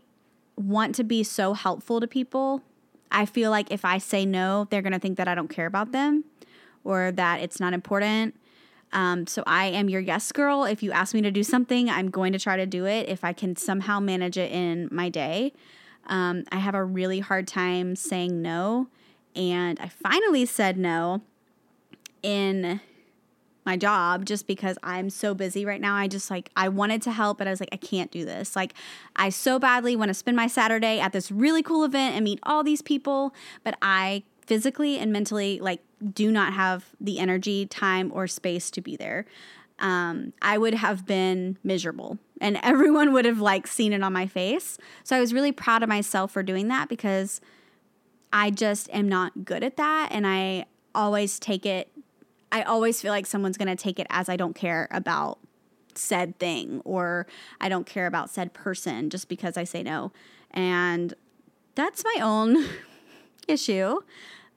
want 0.55 0.95
to 0.95 1.03
be 1.03 1.23
so 1.23 1.53
helpful 1.53 1.99
to 1.99 2.07
people. 2.07 2.61
I 3.11 3.25
feel 3.25 3.49
like 3.49 3.71
if 3.71 3.83
I 3.83 3.97
say 3.97 4.25
no, 4.25 4.67
they're 4.69 4.81
going 4.81 4.93
to 4.93 4.99
think 4.99 5.17
that 5.17 5.27
I 5.27 5.33
don't 5.33 5.47
care 5.47 5.65
about 5.65 5.91
them 5.91 6.23
or 6.83 7.11
that 7.11 7.41
it's 7.41 7.59
not 7.59 7.73
important. 7.73 8.35
Um, 8.91 9.27
so 9.27 9.43
I 9.45 9.65
am 9.65 9.89
your 9.89 10.01
yes 10.01 10.31
girl. 10.31 10.63
If 10.63 10.81
you 10.81 10.91
ask 10.91 11.13
me 11.13 11.21
to 11.21 11.31
do 11.31 11.43
something, 11.43 11.89
I'm 11.89 12.09
going 12.09 12.33
to 12.33 12.39
try 12.39 12.57
to 12.57 12.65
do 12.65 12.85
it 12.85 13.07
if 13.07 13.23
I 13.23 13.33
can 13.33 13.55
somehow 13.55 13.99
manage 13.99 14.37
it 14.37 14.51
in 14.51 14.89
my 14.91 15.09
day. 15.09 15.53
Um, 16.07 16.43
I 16.51 16.57
have 16.57 16.75
a 16.75 16.83
really 16.83 17.19
hard 17.19 17.47
time 17.47 17.95
saying 17.95 18.41
no. 18.41 18.87
And 19.35 19.79
I 19.79 19.89
finally 19.89 20.45
said 20.45 20.77
no 20.77 21.21
in 22.23 22.81
my 23.65 23.77
job 23.77 24.25
just 24.25 24.47
because 24.47 24.77
I'm 24.81 25.11
so 25.11 25.35
busy 25.35 25.65
right 25.65 25.79
now. 25.79 25.95
I 25.95 26.07
just 26.07 26.31
like, 26.31 26.49
I 26.55 26.69
wanted 26.69 27.03
to 27.03 27.11
help, 27.11 27.37
but 27.37 27.47
I 27.47 27.51
was 27.51 27.59
like, 27.59 27.69
I 27.71 27.77
can't 27.77 28.09
do 28.09 28.25
this. 28.25 28.55
Like, 28.55 28.73
I 29.15 29.29
so 29.29 29.59
badly 29.59 29.95
want 29.95 30.09
to 30.09 30.15
spend 30.15 30.35
my 30.35 30.47
Saturday 30.47 30.99
at 30.99 31.13
this 31.13 31.29
really 31.29 31.61
cool 31.61 31.83
event 31.83 32.15
and 32.15 32.23
meet 32.23 32.39
all 32.43 32.63
these 32.63 32.81
people, 32.81 33.33
but 33.63 33.77
I 33.81 34.23
physically 34.49 34.97
and 34.97 35.13
mentally 35.13 35.59
like 35.61 35.79
do 36.11 36.31
not 36.31 36.53
have 36.53 36.87
the 36.99 37.19
energy, 37.19 37.67
time, 37.67 38.11
or 38.13 38.25
space 38.25 38.71
to 38.71 38.81
be 38.81 38.95
there. 38.97 39.25
Um, 39.77 40.33
I 40.41 40.57
would 40.57 40.73
have 40.73 41.05
been 41.05 41.59
miserable 41.63 42.17
and 42.41 42.59
everyone 42.63 43.13
would 43.13 43.25
have 43.25 43.39
like 43.39 43.67
seen 43.67 43.93
it 43.93 44.01
on 44.01 44.11
my 44.11 44.25
face. 44.25 44.79
So 45.03 45.15
I 45.15 45.19
was 45.19 45.35
really 45.35 45.51
proud 45.51 45.83
of 45.83 45.89
myself 45.89 46.31
for 46.31 46.41
doing 46.41 46.67
that 46.69 46.89
because 46.89 47.41
I 48.33 48.49
just 48.49 48.89
am 48.89 49.07
not 49.07 49.45
good 49.45 49.63
at 49.63 49.77
that. 49.77 50.09
And 50.11 50.25
I 50.25 50.65
always 50.95 51.37
take 51.37 51.67
it, 51.67 51.91
I 52.51 52.63
always 52.63 52.99
feel 52.99 53.11
like 53.11 53.27
someone's 53.27 53.57
going 53.57 53.67
to 53.67 53.81
take 53.81 53.99
it 53.99 54.07
as 54.09 54.29
I 54.29 54.35
don't 54.35 54.55
care 54.55 54.87
about 54.89 55.37
said 55.93 56.39
thing 56.39 56.81
or 56.85 57.27
I 57.61 57.69
don't 57.69 57.85
care 57.85 58.07
about 58.07 58.31
said 58.31 58.53
person 58.53 59.11
just 59.11 59.29
because 59.29 59.57
I 59.57 59.63
say 59.63 59.83
no. 59.83 60.11
And 60.49 61.13
that's 61.75 62.03
my 62.03 62.23
own 62.23 62.65
issue. 63.47 63.99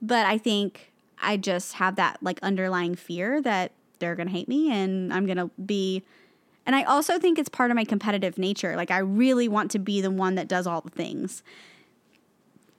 But 0.03 0.27
I 0.27 0.37
think 0.37 0.93
I 1.23 1.37
just 1.37 1.75
have 1.75 1.97
that 1.97 2.19
like 2.21 2.39
underlying 2.43 2.97
fear 2.97 3.41
that 3.43 3.71
they're 4.01 4.17
going 4.17 4.27
to 4.27 4.33
hate 4.35 4.49
me 4.49 4.71
and 4.73 5.15
I'm 5.15 5.25
going 5.27 5.39
to 5.39 5.51
be. 5.65 6.03
And 6.67 6.75
I 6.77 6.83
also 6.83 7.19
think 7.19 7.39
it's 7.39 7.49
part 7.49 7.71
of 7.71 7.77
my 7.77 7.85
competitive 7.85 8.37
nature. 8.39 8.77
Like, 8.77 8.91
I 8.91 8.99
really 8.99 9.49
want 9.49 9.71
to 9.73 9.79
be 9.79 10.01
the 10.01 10.11
one 10.11 10.35
that 10.37 10.47
does 10.49 10.67
all 10.67 10.81
the 10.81 10.91
things. 10.91 11.43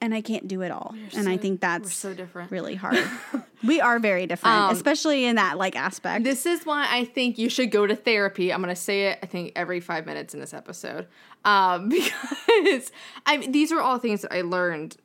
And 0.01 0.13
I 0.13 0.19
can't 0.19 0.49
do 0.49 0.61
it 0.61 0.69
all. 0.71 0.93
and 1.15 1.29
I 1.29 1.37
think 1.37 1.61
that's 1.61 1.93
so 1.93 2.13
different. 2.13 2.51
really 2.51 2.75
hard. 2.75 2.97
we 3.63 3.79
are 3.79 3.99
very 3.99 4.27
different, 4.27 4.53
Um, 4.53 4.71
especially 4.75 5.23
in 5.23 5.37
that 5.37 5.57
like 5.57 5.77
aspect. 5.77 6.25
This 6.25 6.45
is 6.45 6.65
why 6.65 6.85
I 6.89 7.05
think 7.05 7.37
you 7.37 7.47
should 7.49 7.71
go 7.71 7.87
to 7.87 7.95
therapy. 7.95 8.51
I'm 8.51 8.59
gonna 8.59 8.75
say 8.75 9.07
it. 9.11 9.19
I 9.23 9.27
think 9.27 9.53
every 9.55 9.79
five 9.79 10.05
minutes 10.05 10.33
in 10.33 10.41
this 10.41 10.53
episode, 10.53 11.07
um, 11.45 11.87
because 11.89 12.91
I 13.25 13.37
mean, 13.37 13.53
these 13.53 13.71
are 13.71 13.79
all 13.79 13.97
things 13.97 14.23
that 14.23 14.33
I 14.33 14.41
learned 14.41 14.97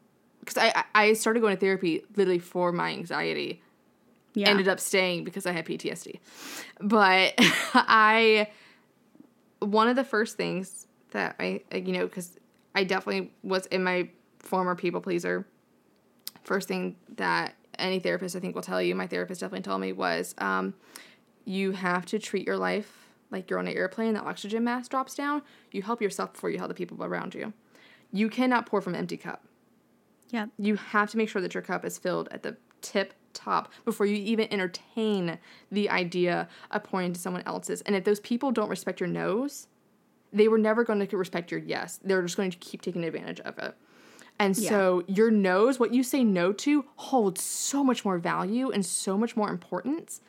because 0.48 0.70
I 0.74 0.84
I 0.94 1.12
started 1.14 1.40
going 1.40 1.54
to 1.56 1.60
therapy 1.60 2.02
literally 2.16 2.38
for 2.38 2.72
my 2.72 2.90
anxiety. 2.90 3.62
yeah. 4.34 4.48
Ended 4.48 4.68
up 4.68 4.80
staying 4.80 5.24
because 5.24 5.46
I 5.46 5.52
had 5.52 5.66
PTSD, 5.66 6.18
but 6.80 7.34
I 7.74 8.48
one 9.60 9.88
of 9.88 9.96
the 9.96 10.04
first 10.04 10.36
things 10.36 10.86
that 11.10 11.36
I 11.38 11.62
I- 11.72 11.76
you 11.76 11.92
know 11.92 12.06
because 12.06 12.38
I 12.74 12.84
definitely 12.84 13.32
was 13.42 13.66
in 13.66 13.82
my 13.82 14.08
former 14.38 14.74
people 14.74 15.00
pleaser. 15.00 15.46
First 16.44 16.68
thing 16.68 16.96
that 17.16 17.54
any 17.78 17.98
therapist 17.98 18.34
I 18.36 18.40
think 18.40 18.54
will 18.54 18.62
tell 18.62 18.80
you, 18.80 18.94
my 18.94 19.06
therapist 19.06 19.40
definitely 19.40 19.62
told 19.64 19.80
me 19.80 19.92
was 19.92 20.34
um, 20.38 20.74
you 21.44 21.72
have 21.72 22.06
to 22.06 22.18
treat 22.18 22.46
your 22.46 22.56
life 22.56 23.08
like 23.30 23.50
you're 23.50 23.58
on 23.58 23.66
an 23.68 23.74
airplane. 23.74 24.14
The 24.14 24.20
oxygen 24.20 24.64
mask 24.64 24.90
drops 24.90 25.14
down. 25.14 25.42
You 25.72 25.82
help 25.82 26.00
yourself 26.00 26.32
before 26.32 26.50
you 26.50 26.58
help 26.58 26.68
the 26.68 26.74
people 26.74 27.04
around 27.04 27.34
you. 27.34 27.52
You 28.12 28.30
cannot 28.30 28.64
pour 28.66 28.80
from 28.80 28.94
an 28.94 29.00
empty 29.00 29.16
cup. 29.18 29.44
Yeah. 30.30 30.46
You 30.58 30.76
have 30.76 31.10
to 31.10 31.16
make 31.16 31.28
sure 31.28 31.42
that 31.42 31.54
your 31.54 31.62
cup 31.62 31.84
is 31.84 31.98
filled 31.98 32.28
at 32.30 32.42
the 32.42 32.56
tip 32.80 33.14
top 33.34 33.72
before 33.84 34.06
you 34.06 34.16
even 34.16 34.52
entertain 34.52 35.38
the 35.70 35.88
idea 35.90 36.48
of 36.70 36.84
pointing 36.84 37.12
to 37.12 37.20
someone 37.20 37.42
else's. 37.46 37.82
And 37.82 37.94
if 37.94 38.04
those 38.04 38.20
people 38.20 38.50
don't 38.50 38.68
respect 38.68 39.00
your 39.00 39.08
no's, 39.08 39.68
they 40.32 40.48
were 40.48 40.58
never 40.58 40.84
going 40.84 41.06
to 41.06 41.16
respect 41.16 41.50
your 41.50 41.60
yes. 41.60 41.98
They're 42.02 42.22
just 42.22 42.36
going 42.36 42.50
to 42.50 42.58
keep 42.58 42.82
taking 42.82 43.04
advantage 43.04 43.40
of 43.40 43.58
it. 43.58 43.74
And 44.38 44.56
Yeah. 44.56 44.68
so 44.70 45.04
your 45.06 45.30
no's, 45.30 45.80
what 45.80 45.92
you 45.92 46.02
say 46.02 46.22
no 46.22 46.52
to, 46.52 46.84
holds 46.96 47.42
so 47.42 47.82
much 47.82 48.04
more 48.04 48.18
value 48.18 48.70
and 48.70 48.84
so 48.84 49.18
much 49.18 49.36
more 49.36 49.50
importance 49.50 50.20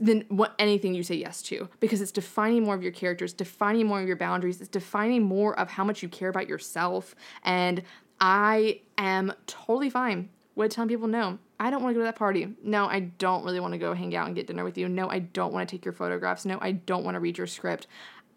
than 0.00 0.24
what 0.28 0.54
anything 0.58 0.94
you 0.94 1.02
say 1.04 1.14
yes 1.14 1.40
to 1.42 1.68
because 1.78 2.00
it's 2.00 2.10
defining 2.10 2.64
more 2.64 2.74
of 2.74 2.82
your 2.82 2.92
characters, 2.92 3.32
defining 3.32 3.86
more 3.86 4.00
of 4.00 4.06
your 4.08 4.16
boundaries, 4.16 4.60
it's 4.60 4.68
defining 4.68 5.22
more 5.22 5.58
of 5.58 5.70
how 5.70 5.84
much 5.84 6.02
you 6.02 6.08
care 6.08 6.28
about 6.28 6.48
yourself. 6.48 7.14
And 7.44 7.82
I 8.20 8.80
am 8.98 9.32
totally 9.46 9.90
fine 9.90 10.30
with 10.54 10.72
telling 10.72 10.88
people 10.88 11.08
no. 11.08 11.38
I 11.58 11.70
don't 11.70 11.82
want 11.82 11.94
to 11.94 11.94
go 11.94 12.00
to 12.00 12.08
that 12.08 12.16
party. 12.16 12.54
No, 12.62 12.86
I 12.86 13.00
don't 13.00 13.44
really 13.44 13.60
want 13.60 13.72
to 13.72 13.78
go 13.78 13.94
hang 13.94 14.14
out 14.14 14.26
and 14.26 14.36
get 14.36 14.46
dinner 14.46 14.64
with 14.64 14.76
you. 14.76 14.88
No, 14.88 15.08
I 15.08 15.20
don't 15.20 15.52
want 15.52 15.68
to 15.68 15.74
take 15.74 15.84
your 15.84 15.94
photographs. 15.94 16.44
No, 16.44 16.58
I 16.60 16.72
don't 16.72 17.04
want 17.04 17.14
to 17.14 17.20
read 17.20 17.38
your 17.38 17.46
script. 17.46 17.86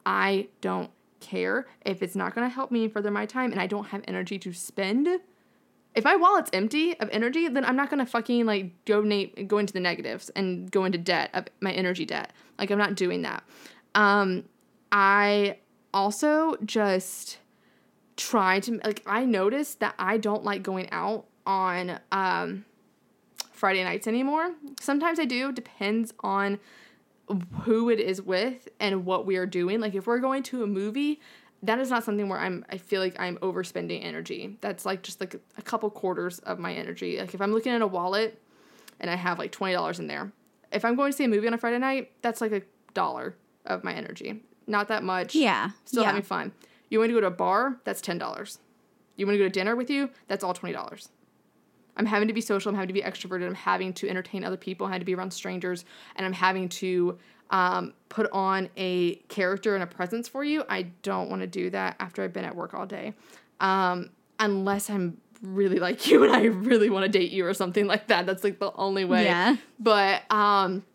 I 0.06 0.48
don't 0.62 0.90
care 1.20 1.68
if 1.86 2.02
it's 2.02 2.16
not 2.16 2.34
going 2.34 2.50
to 2.50 2.54
help 2.54 2.72
me 2.72 2.88
further 2.88 3.12
my 3.12 3.26
time 3.26 3.52
and 3.52 3.60
I 3.60 3.68
don't 3.68 3.88
have 3.88 4.04
energy 4.08 4.40
to 4.40 4.54
spend 4.54 5.20
if 5.96 6.04
my 6.04 6.16
wallet's 6.16 6.50
empty 6.54 6.98
of 7.00 7.10
energy, 7.12 7.48
then 7.48 7.66
I'm 7.66 7.76
not 7.76 7.90
gonna 7.90 8.06
fucking 8.06 8.46
like 8.46 8.86
donate, 8.86 9.48
go 9.48 9.58
into 9.58 9.74
the 9.74 9.80
negatives 9.80 10.30
and 10.30 10.70
go 10.72 10.86
into 10.86 10.98
debt 10.98 11.32
of 11.34 11.48
my 11.62 11.72
energy 11.72 12.06
debt. 12.06 12.32
Like 12.58 12.72
I'm 12.72 12.78
not 12.78 12.96
doing 12.96 13.24
that. 13.24 13.44
Um, 13.96 14.46
I 14.92 15.58
also 15.94 16.56
just 16.64 17.40
try 18.20 18.60
to 18.60 18.80
like 18.84 19.02
I 19.06 19.26
noticed 19.26 19.80
that 19.80 19.96
I 19.98 20.18
don't 20.18 20.44
like 20.44 20.62
going 20.62 20.90
out 20.92 21.26
on 21.48 22.00
um 22.12 22.66
Friday 23.52 23.84
nights 23.84 24.08
anymore. 24.08 24.54
Sometimes 24.80 25.20
I 25.20 25.26
do, 25.26 25.52
depends 25.52 26.14
on 26.20 26.60
who 27.62 27.90
it 27.90 28.00
is 28.00 28.22
with 28.22 28.68
and 28.80 29.06
what 29.06 29.26
we 29.26 29.38
are 29.38 29.46
doing. 29.46 29.80
Like 29.80 29.96
if 29.96 30.06
we're 30.06 30.20
going 30.20 30.44
to 30.44 30.64
a 30.64 30.68
movie, 30.68 31.22
that 31.64 31.80
is 31.80 31.90
not 31.90 32.04
something 32.04 32.28
where 32.28 32.40
I'm 32.40 32.66
I 32.70 32.78
feel 32.78 33.02
like 33.02 33.20
I'm 33.20 33.38
overspending 33.38 34.04
energy. 34.04 34.58
That's 34.62 34.86
like 34.86 35.02
just 35.02 35.22
like 35.22 35.36
a 35.58 35.62
couple 35.62 35.90
quarters 35.90 36.40
of 36.40 36.60
my 36.60 36.74
energy. 36.74 37.20
Like 37.20 37.34
if 37.34 37.42
I'm 37.42 37.54
looking 37.54 37.72
at 37.72 37.82
a 37.82 37.88
wallet 37.88 38.42
and 39.00 39.10
I 39.10 39.16
have 39.16 39.40
like 39.40 39.52
twenty 39.52 39.74
dollars 39.74 40.00
in 40.00 40.08
there. 40.08 40.32
If 40.72 40.86
I'm 40.86 40.96
going 40.96 41.12
to 41.12 41.18
see 41.18 41.24
a 41.24 41.28
movie 41.28 41.48
on 41.48 41.54
a 41.54 41.58
Friday 41.58 41.80
night, 41.80 42.12
that's 42.22 42.42
like 42.42 42.52
a 42.52 42.62
dollar 42.94 43.36
of 43.66 43.84
my 43.84 43.94
energy. 43.94 44.44
Not 44.68 44.90
that 44.90 45.04
much. 45.04 45.34
Yeah. 45.34 45.72
Still 45.86 46.04
yeah. 46.04 46.10
having 46.10 46.22
fun. 46.22 46.52
You 46.90 47.00
want 47.00 47.10
to 47.10 47.14
go 47.14 47.22
to 47.22 47.28
a 47.28 47.32
bar? 47.32 47.78
That's 47.84 48.02
ten 48.02 48.18
dollars. 48.18 48.60
You 49.16 49.26
want 49.26 49.36
to 49.36 49.40
go 49.40 49.46
to 49.46 49.50
dinner 49.50 49.76
with 49.76 49.90
you? 49.90 50.10
That's 50.28 50.44
all 50.44 50.54
twenty 50.54 50.74
dollars. 50.74 51.10
I'm 51.98 52.06
having 52.06 52.30
to 52.30 52.34
be 52.34 52.42
social. 52.42 52.70
I'm 52.70 52.76
having 52.76 52.88
to 52.88 52.94
be 52.94 53.02
extroverted. 53.02 53.46
I'm 53.46 53.56
having 53.56 53.94
to 53.94 54.10
entertain 54.10 54.46
other 54.46 54.58
people. 54.58 54.86
I'm 54.86 54.94
having 54.94 55.02
to 55.02 55.06
be 55.06 55.16
around 55.16 55.32
strangers, 55.32 55.84
and 56.16 56.26
I'm 56.26 56.34
having 56.34 56.70
to 56.70 57.18
um, 57.50 57.94
put 58.08 58.30
on 58.32 58.70
a 58.78 59.16
character 59.28 59.76
and 59.76 59.84
a 59.84 59.88
presence 59.88 60.28
for 60.28 60.44
you. 60.44 60.64
I 60.70 60.84
don't 61.04 61.30
want 61.30 61.42
to 61.42 61.48
do 61.48 61.70
that 61.72 61.98
after 62.00 62.24
I've 62.24 62.34
been 62.34 62.46
at 62.46 62.56
work 62.56 62.74
all 62.74 62.86
day, 62.86 63.14
um, 63.60 64.12
unless 64.40 64.90
I'm 64.90 65.18
really 65.42 65.80
like 65.80 66.08
you 66.12 66.24
and 66.24 66.34
I 66.34 66.44
really 66.46 66.90
want 66.90 67.04
to 67.04 67.10
date 67.10 67.32
you 67.32 67.46
or 67.46 67.54
something 67.54 67.88
like 67.88 68.08
that. 68.08 68.26
That's 68.26 68.44
like 68.44 68.60
the 68.60 68.72
only 68.76 69.06
way. 69.06 69.26
Yeah. 69.26 69.58
But 69.80 70.30
um, 70.32 70.86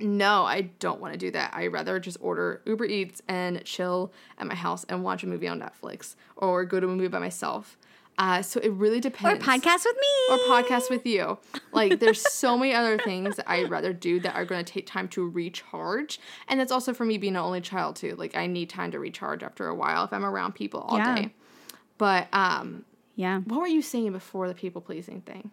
no, 0.00 0.44
I 0.44 0.62
don't 0.78 1.00
want 1.00 1.12
to 1.14 1.18
do 1.18 1.30
that. 1.32 1.52
I'd 1.54 1.72
rather 1.72 1.98
just 2.00 2.16
order 2.20 2.62
Uber 2.66 2.84
Eats 2.86 3.22
and 3.28 3.62
chill 3.64 4.12
at 4.38 4.46
my 4.46 4.54
house 4.54 4.84
and 4.88 5.02
watch 5.04 5.22
a 5.22 5.26
movie 5.26 5.48
on 5.48 5.60
Netflix 5.60 6.14
or 6.36 6.64
go 6.64 6.80
to 6.80 6.86
a 6.86 6.90
movie 6.90 7.08
by 7.08 7.18
myself. 7.18 7.76
Uh, 8.20 8.42
so 8.42 8.58
it 8.60 8.72
really 8.72 8.98
depends. 8.98 9.40
Or 9.40 9.46
podcast 9.48 9.84
with 9.84 9.96
me. 9.96 10.32
Or 10.34 10.38
podcast 10.48 10.90
with 10.90 11.06
you. 11.06 11.38
Like 11.72 12.00
there's 12.00 12.20
so 12.32 12.58
many 12.58 12.74
other 12.74 12.98
things 12.98 13.36
that 13.36 13.48
I'd 13.48 13.70
rather 13.70 13.92
do 13.92 14.18
that 14.20 14.34
are 14.34 14.44
going 14.44 14.64
to 14.64 14.72
take 14.72 14.86
time 14.88 15.06
to 15.10 15.28
recharge. 15.28 16.18
And 16.48 16.58
that's 16.58 16.72
also 16.72 16.92
for 16.92 17.04
me 17.04 17.16
being 17.18 17.36
an 17.36 17.42
only 17.42 17.60
child 17.60 17.94
too. 17.94 18.16
Like 18.16 18.36
I 18.36 18.48
need 18.48 18.70
time 18.70 18.90
to 18.90 18.98
recharge 18.98 19.44
after 19.44 19.68
a 19.68 19.74
while 19.74 20.02
if 20.02 20.12
I'm 20.12 20.24
around 20.24 20.56
people 20.56 20.80
all 20.80 20.98
Yeah. 20.98 21.14
day. 21.14 21.34
But 21.96 22.26
um, 22.32 22.84
Yeah. 23.14 23.38
what 23.40 23.60
were 23.60 23.68
you 23.68 23.82
saying 23.82 24.10
before 24.12 24.48
the 24.48 24.54
people 24.54 24.80
pleasing 24.80 25.20
thing? 25.20 25.52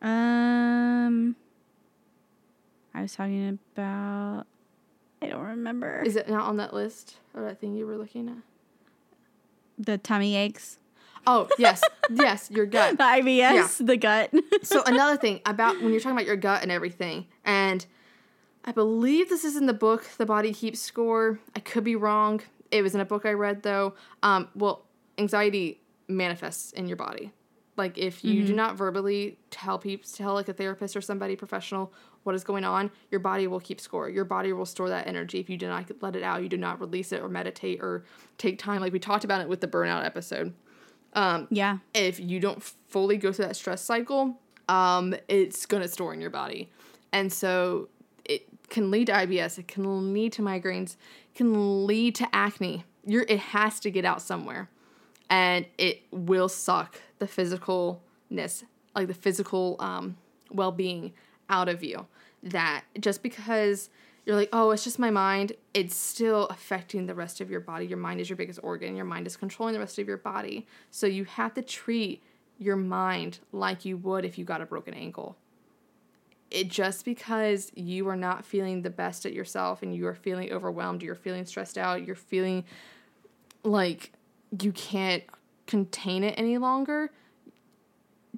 Um, 0.00 1.36
I 2.94 3.02
was 3.02 3.14
talking 3.14 3.58
about. 3.76 4.44
I 5.20 5.26
don't 5.26 5.44
remember 5.44 6.02
Is 6.04 6.16
it 6.16 6.28
not 6.28 6.48
on 6.48 6.56
that 6.56 6.74
list 6.74 7.16
or 7.34 7.42
that 7.42 7.60
thing 7.60 7.76
you 7.76 7.86
were 7.86 7.96
looking 7.96 8.28
at? 8.28 8.34
the 9.78 9.98
tummy 9.98 10.36
aches, 10.36 10.78
Oh 11.26 11.48
yes, 11.58 11.80
yes, 12.10 12.50
your 12.50 12.66
gut. 12.66 12.98
the 12.98 13.04
IBS, 13.04 13.84
the 13.86 13.96
gut. 13.96 14.30
so 14.62 14.82
another 14.86 15.16
thing 15.16 15.40
about 15.46 15.80
when 15.80 15.90
you're 15.92 16.00
talking 16.00 16.16
about 16.16 16.26
your 16.26 16.36
gut 16.36 16.62
and 16.62 16.70
everything, 16.70 17.26
and 17.44 17.84
I 18.64 18.72
believe 18.72 19.28
this 19.28 19.44
is 19.44 19.56
in 19.56 19.66
the 19.66 19.72
book, 19.72 20.04
The 20.18 20.26
Body 20.26 20.52
Keeps 20.52 20.80
Score. 20.80 21.38
I 21.56 21.60
could 21.60 21.84
be 21.84 21.96
wrong. 21.96 22.40
It 22.70 22.82
was 22.82 22.94
in 22.94 23.00
a 23.00 23.04
book 23.04 23.24
I 23.26 23.32
read 23.32 23.62
though. 23.62 23.94
Um, 24.22 24.48
well, 24.54 24.84
anxiety 25.18 25.80
manifests 26.08 26.72
in 26.72 26.86
your 26.86 26.96
body. 26.96 27.32
Like 27.76 27.96
if 27.96 28.24
you 28.24 28.44
do 28.44 28.54
not 28.54 28.76
verbally 28.76 29.38
tell 29.50 29.78
people, 29.78 30.08
tell 30.12 30.34
like 30.34 30.48
a 30.48 30.52
therapist 30.52 30.96
or 30.96 31.00
somebody 31.00 31.34
professional 31.36 31.92
what 32.24 32.34
is 32.34 32.44
going 32.44 32.64
on, 32.64 32.90
your 33.10 33.20
body 33.20 33.46
will 33.46 33.60
keep 33.60 33.80
score. 33.80 34.08
Your 34.08 34.24
body 34.24 34.52
will 34.52 34.66
store 34.66 34.88
that 34.88 35.06
energy 35.06 35.40
if 35.40 35.50
you 35.50 35.56
do 35.56 35.66
not 35.66 35.90
let 36.00 36.14
it 36.16 36.22
out. 36.22 36.42
You 36.42 36.48
do 36.48 36.56
not 36.56 36.80
release 36.80 37.12
it 37.12 37.20
or 37.20 37.28
meditate 37.28 37.80
or 37.82 38.04
take 38.38 38.58
time. 38.58 38.80
Like 38.80 38.92
we 38.92 38.98
talked 38.98 39.24
about 39.24 39.40
it 39.40 39.48
with 39.48 39.60
the 39.60 39.68
burnout 39.68 40.04
episode 40.04 40.54
Um, 41.14 41.48
yeah. 41.50 41.78
if 41.94 42.20
you 42.20 42.40
don't 42.40 42.62
fully 42.88 43.16
go 43.16 43.32
through 43.32 43.46
that 43.46 43.56
stress 43.56 43.82
cycle, 43.82 44.38
um, 44.68 45.14
it's 45.28 45.66
gonna 45.66 45.88
store 45.88 46.14
in 46.14 46.20
your 46.20 46.30
body, 46.30 46.70
and 47.12 47.32
so 47.32 47.88
it 48.24 48.46
can 48.70 48.90
lead 48.90 49.08
to 49.08 49.12
IBS. 49.12 49.58
It 49.58 49.68
can 49.68 50.14
lead 50.14 50.32
to 50.34 50.42
migraines. 50.42 50.96
It 51.32 51.34
can 51.34 51.86
lead 51.86 52.14
to 52.16 52.28
acne. 52.34 52.84
You're 53.04 53.26
it 53.28 53.40
has 53.40 53.80
to 53.80 53.90
get 53.90 54.04
out 54.04 54.22
somewhere, 54.22 54.70
and 55.28 55.66
it 55.76 56.02
will 56.12 56.48
suck 56.48 57.00
the 57.18 57.26
physicalness, 57.26 58.64
like 58.94 59.08
the 59.08 59.14
physical 59.14 59.76
um, 59.80 60.16
well 60.50 60.72
being, 60.72 61.12
out 61.52 61.68
of 61.68 61.84
you. 61.84 62.06
That 62.42 62.82
just 62.98 63.22
because 63.22 63.90
you're 64.24 64.36
like, 64.36 64.48
oh, 64.52 64.70
it's 64.70 64.84
just 64.84 64.98
my 64.98 65.10
mind, 65.10 65.52
it's 65.74 65.96
still 65.96 66.46
affecting 66.46 67.06
the 67.06 67.14
rest 67.14 67.40
of 67.40 67.50
your 67.50 67.60
body. 67.60 67.86
Your 67.86 67.98
mind 67.98 68.20
is 68.20 68.28
your 68.28 68.36
biggest 68.36 68.60
organ. 68.62 68.96
Your 68.96 69.04
mind 69.04 69.26
is 69.26 69.36
controlling 69.36 69.74
the 69.74 69.80
rest 69.80 69.98
of 69.98 70.08
your 70.08 70.16
body. 70.16 70.66
So 70.90 71.06
you 71.06 71.24
have 71.24 71.54
to 71.54 71.62
treat 71.62 72.22
your 72.58 72.76
mind 72.76 73.40
like 73.52 73.84
you 73.84 73.96
would 73.96 74.24
if 74.24 74.38
you 74.38 74.44
got 74.44 74.60
a 74.60 74.66
broken 74.66 74.94
ankle. 74.94 75.36
It 76.50 76.68
just 76.68 77.04
because 77.04 77.72
you 77.74 78.08
are 78.08 78.16
not 78.16 78.44
feeling 78.44 78.82
the 78.82 78.90
best 78.90 79.26
at 79.26 79.32
yourself 79.32 79.82
and 79.82 79.94
you 79.94 80.06
are 80.06 80.14
feeling 80.14 80.52
overwhelmed, 80.52 81.02
you're 81.02 81.14
feeling 81.14 81.46
stressed 81.46 81.78
out, 81.78 82.06
you're 82.06 82.14
feeling 82.14 82.64
like 83.64 84.12
you 84.60 84.70
can't 84.72 85.24
contain 85.66 86.22
it 86.22 86.34
any 86.36 86.58
longer, 86.58 87.10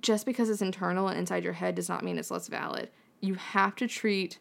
just 0.01 0.27
because 0.27 0.49
it's 0.49 0.63
internal 0.63 1.09
and 1.09 1.19
inside 1.19 1.43
your 1.43 1.55
head 1.55 1.75
does 1.75 1.89
not 1.89 2.05
mean 2.05 2.19
it's 2.19 2.31
less 2.31 2.49
valid. 2.49 2.89
You 3.25 3.35
have 3.35 3.75
to 3.77 3.89
treat 3.89 4.39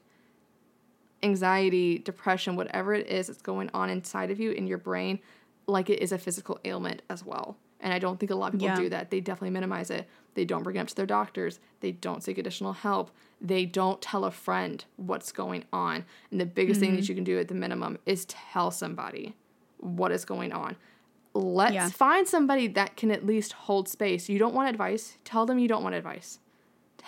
anxiety, 1.23 1.97
depression, 1.99 2.55
whatever 2.55 2.93
it 2.93 3.07
is 3.07 3.27
that's 3.27 3.41
going 3.41 3.69
on 3.73 3.89
inside 3.89 4.29
of 4.29 4.39
you 4.39 4.51
in 4.51 4.67
your 4.67 4.77
brain, 4.77 5.19
like 5.67 5.89
it 5.89 5.99
is 6.01 6.11
a 6.11 6.17
physical 6.17 6.59
ailment 6.65 7.01
as 7.09 7.25
well. 7.25 7.57
And 7.79 7.93
I 7.93 7.99
don't 7.99 8.19
think 8.19 8.31
a 8.31 8.35
lot 8.35 8.53
of 8.53 8.59
people 8.59 8.75
Yeah. 8.75 8.83
do 8.83 8.89
that. 8.89 9.09
They 9.09 9.21
definitely 9.21 9.51
minimize 9.51 9.89
it. 9.89 10.07
They 10.35 10.45
don't 10.45 10.63
bring 10.63 10.75
it 10.75 10.79
up 10.79 10.87
to 10.87 10.95
their 10.95 11.05
doctors. 11.05 11.59
They 11.79 11.91
don't 11.91 12.23
seek 12.23 12.37
additional 12.37 12.73
help. 12.73 13.11
They 13.39 13.65
don't 13.65 14.01
tell 14.01 14.25
a 14.25 14.31
friend 14.31 14.83
what's 14.97 15.31
going 15.31 15.65
on. 15.71 16.05
And 16.31 16.39
the 16.39 16.45
biggest 16.45 16.79
thing 16.79 16.91
that 16.91 17.01
mm-hmm. 17.01 17.11
you 17.11 17.15
can 17.15 17.23
do 17.23 17.39
at 17.39 17.47
the 17.47 17.55
minimum 17.55 17.97
is 18.05 18.25
tell 18.25 18.71
somebody 18.71 19.35
what 19.77 20.11
is 20.11 20.25
going 20.25 20.51
on. 20.51 20.75
Let's 21.33 21.73
Yeah. 21.73 21.89
find 21.89 22.27
somebody 22.27 22.67
that 22.67 22.95
can 22.95 23.11
at 23.11 23.25
least 23.25 23.53
hold 23.53 23.87
space. 23.87 24.29
You 24.29 24.39
don't 24.39 24.53
want 24.53 24.69
advice, 24.69 25.17
tell 25.23 25.45
them 25.45 25.59
you 25.59 25.67
don't 25.67 25.83
want 25.83 25.95
advice 25.95 26.39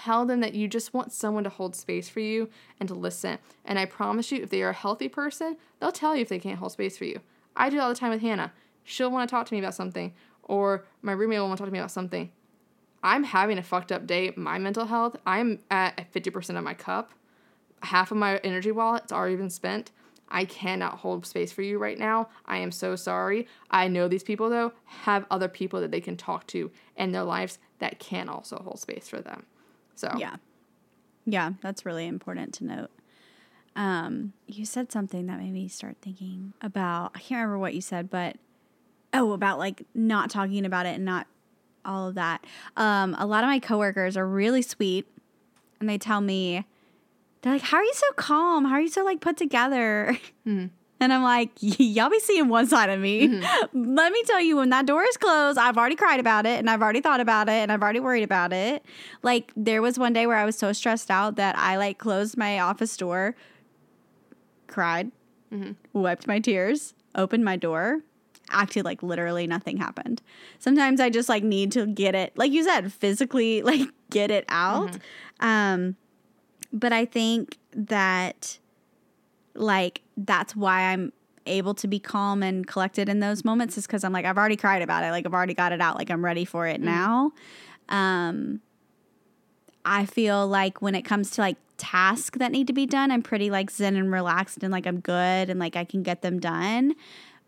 tell 0.04 0.26
them 0.26 0.40
that 0.42 0.54
you 0.54 0.68
just 0.68 0.94
want 0.94 1.12
someone 1.12 1.44
to 1.44 1.50
hold 1.50 1.76
space 1.76 2.10
for 2.10 2.20
you 2.20 2.50
and 2.80 2.90
to 2.90 2.96
listen. 2.96 3.38
And 3.64 3.80
I 3.80 3.86
promise 3.86 4.32
you, 4.32 4.42
if 4.42 4.50
they 4.50 4.62
are 4.62 4.70
a 4.70 4.74
healthy 4.74 5.08
person, 5.08 5.58
they'll 5.80 5.92
tell 5.92 6.16
you 6.16 6.22
if 6.22 6.30
they 6.30 6.40
can't 6.40 6.60
hold 6.60 6.72
space 6.72 6.98
for 6.98 7.06
you. 7.06 7.22
I 7.56 7.70
do 7.70 7.78
it 7.78 7.80
all 7.80 7.90
the 7.90 7.96
time 7.96 8.12
with 8.12 8.22
Hannah. 8.22 8.54
She'll 8.84 9.12
want 9.12 9.28
to 9.28 9.34
talk 9.34 9.48
to 9.48 9.54
me 9.54 9.60
about 9.60 9.74
something, 9.74 10.14
or 10.44 10.86
my 11.02 11.12
roommate 11.12 11.40
will 11.40 11.48
want 11.48 11.58
to 11.58 11.62
talk 11.62 11.70
to 11.70 11.74
me 11.74 11.80
about 11.80 11.92
something. 11.92 12.32
I'm 13.02 13.24
having 13.24 13.58
a 13.58 13.64
fucked 13.64 13.92
up 13.92 14.08
day. 14.08 14.34
My 14.36 14.58
mental 14.58 14.86
health, 14.86 15.16
I'm 15.26 15.60
at 15.70 16.12
50% 16.14 16.58
of 16.58 16.64
my 16.64 16.74
cup. 16.74 17.12
Half 17.84 18.12
of 18.12 18.18
my 18.18 18.38
energy 18.38 18.72
wallet's 18.72 19.12
already 19.12 19.36
been 19.36 19.50
spent. 19.50 19.92
I 20.28 20.46
cannot 20.46 21.00
hold 21.00 21.26
space 21.26 21.52
for 21.52 21.62
you 21.62 21.78
right 21.78 22.00
now. 22.00 22.30
I 22.46 22.58
am 22.58 22.72
so 22.72 22.96
sorry. 22.96 23.48
I 23.70 23.88
know 23.88 24.08
these 24.08 24.24
people, 24.24 24.50
though, 24.50 24.74
have 24.86 25.26
other 25.30 25.48
people 25.48 25.82
that 25.82 25.92
they 25.92 26.02
can 26.02 26.18
talk 26.18 26.48
to 26.48 26.72
in 26.98 27.12
their 27.12 27.24
lives 27.24 27.60
that 27.78 28.00
can 28.00 28.28
also 28.28 28.58
hold 28.58 28.80
space 28.80 29.08
for 29.08 29.22
them. 29.22 29.46
So, 29.96 30.12
Yeah. 30.18 30.36
Yeah, 31.26 31.54
that's 31.62 31.86
really 31.86 32.06
important 32.06 32.54
to 32.56 32.66
note. 32.66 32.92
Um, 33.76 34.34
you 34.48 34.64
said 34.66 34.92
something 34.92 35.26
that 35.26 35.40
made 35.40 35.52
me 35.52 35.68
start 35.68 35.98
thinking 36.02 36.54
about 36.62 37.12
I 37.16 37.20
can't 37.20 37.40
remember 37.40 37.58
what 37.58 37.74
you 37.74 37.82
said, 37.82 38.10
but 38.10 38.38
oh, 39.14 39.34
about 39.34 39.58
like 39.58 39.84
not 39.94 40.30
talking 40.30 40.66
about 40.66 40.86
it 40.86 40.96
and 40.96 41.04
not 41.04 41.28
all 41.84 42.08
of 42.08 42.16
that. 42.16 42.46
Um, 42.78 43.16
a 43.18 43.26
lot 43.26 43.44
of 43.44 43.50
my 43.50 43.60
coworkers 43.60 44.16
are 44.16 44.28
really 44.28 44.62
sweet 44.62 45.08
and 45.80 45.90
they 45.90 45.98
tell 45.98 46.22
me, 46.22 46.66
they're 47.42 47.54
like, 47.54 47.64
"How 47.64 47.78
are 47.78 47.84
you 47.84 47.94
so 47.94 48.12
calm? 48.16 48.66
How 48.66 48.76
are 48.76 48.82
you 48.82 48.88
so 48.88 49.04
like 49.04 49.20
put 49.20 49.38
together?" 49.38 50.18
Mm-hmm. 50.48 50.68
And 51.00 51.12
I'm 51.12 51.24
like, 51.24 51.50
y'all 51.60 52.10
be 52.10 52.20
seeing 52.20 52.48
one 52.48 52.68
side 52.68 52.90
of 52.90 53.00
me. 53.00 53.28
Mm-hmm. 53.28 53.96
Let 53.96 54.12
me 54.14 54.24
tell 54.24 54.40
you, 54.42 54.56
when 54.58 54.70
that 54.70 54.86
door 54.86 55.04
is 55.04 55.18
closed, 55.18 55.58
I've 55.58 55.78
already 55.78 55.96
cried 55.96 56.20
about 56.20 56.46
it 56.46 56.58
and 56.60 56.70
I've 56.70 56.82
already 56.82 57.02
thought 57.02 57.20
about 57.20 57.50
it 57.50 57.54
and 57.54 57.72
I've 57.72 57.82
already 57.82 58.00
worried 58.00 58.24
about 58.24 58.54
it. 58.54 58.84
Like, 59.22 59.52
there 59.58 59.82
was 59.82 60.00
one 60.00 60.14
day 60.14 60.26
where 60.26 60.38
I 60.38 60.46
was 60.46 60.58
so 60.58 60.72
stressed 60.72 61.12
out 61.12 61.36
that 61.36 61.58
I 61.58 61.76
like 61.78 61.98
closed 61.98 62.38
my 62.38 62.60
office 62.60 62.96
door, 62.98 63.36
cried, 64.68 65.12
Mm-hmm. 65.54 65.74
wiped 66.00 66.28
my 66.28 66.40
tears, 66.40 66.96
opened 67.14 67.46
my 67.46 67.56
door, 67.56 68.02
acted 68.50 68.84
like 68.84 69.04
literally 69.04 69.48
nothing 69.48 69.78
happened. 69.78 70.22
Sometimes 70.60 71.00
I 71.00 71.10
just 71.10 71.30
like 71.30 71.44
need 71.44 71.72
to 71.74 71.86
get 71.86 72.16
it, 72.16 72.34
like 72.38 72.52
you 72.52 72.64
said, 72.64 72.92
physically 72.92 73.62
like 73.64 73.88
get 74.10 74.32
it 74.32 74.46
out. 74.50 74.92
Mm-hmm. 74.92 75.46
Um, 75.46 75.96
but 76.74 76.92
I 76.92 77.06
think 77.06 77.58
that 77.74 78.58
like 79.56 80.02
that's 80.18 80.56
why 80.56 80.92
I'm 80.92 81.12
able 81.46 81.74
to 81.76 81.88
be 81.88 82.00
calm 82.00 82.42
and 82.42 82.66
collected 82.66 83.08
in 83.08 83.20
those 83.20 83.46
moments 83.46 83.78
is 83.78 83.86
because 83.86 84.04
I'm 84.04 84.14
like 84.14 84.26
I've 84.26 84.38
already 84.38 84.56
cried 84.56 84.82
about 84.82 85.04
it, 85.04 85.12
like 85.12 85.26
I've 85.26 85.34
already 85.34 85.54
got 85.54 85.72
it 85.72 85.82
out, 85.82 85.96
like 85.96 86.10
I'm 86.10 86.24
ready 86.24 86.46
for 86.46 86.68
it 86.68 86.82
now. 86.82 87.32
Um, 87.90 88.62
I 89.84 90.06
feel 90.06 90.48
like 90.48 90.82
when 90.82 90.96
it 90.96 91.04
comes 91.04 91.30
to 91.32 91.42
like 91.42 91.58
tasks 91.78 92.40
that 92.40 92.52
need 92.52 92.68
to 92.68 92.74
be 92.74 92.86
done, 92.86 93.12
I'm 93.12 93.22
pretty 93.22 93.50
like 93.50 93.70
zen 93.70 93.96
and 93.96 94.12
relaxed 94.12 94.64
and 94.64 94.72
like 94.72 94.88
I'm 94.88 95.00
good 95.00 95.50
and 95.50 95.60
like 95.60 95.76
I 95.76 95.84
can 95.84 96.04
get 96.04 96.22
them 96.22 96.40
done. 96.40 96.96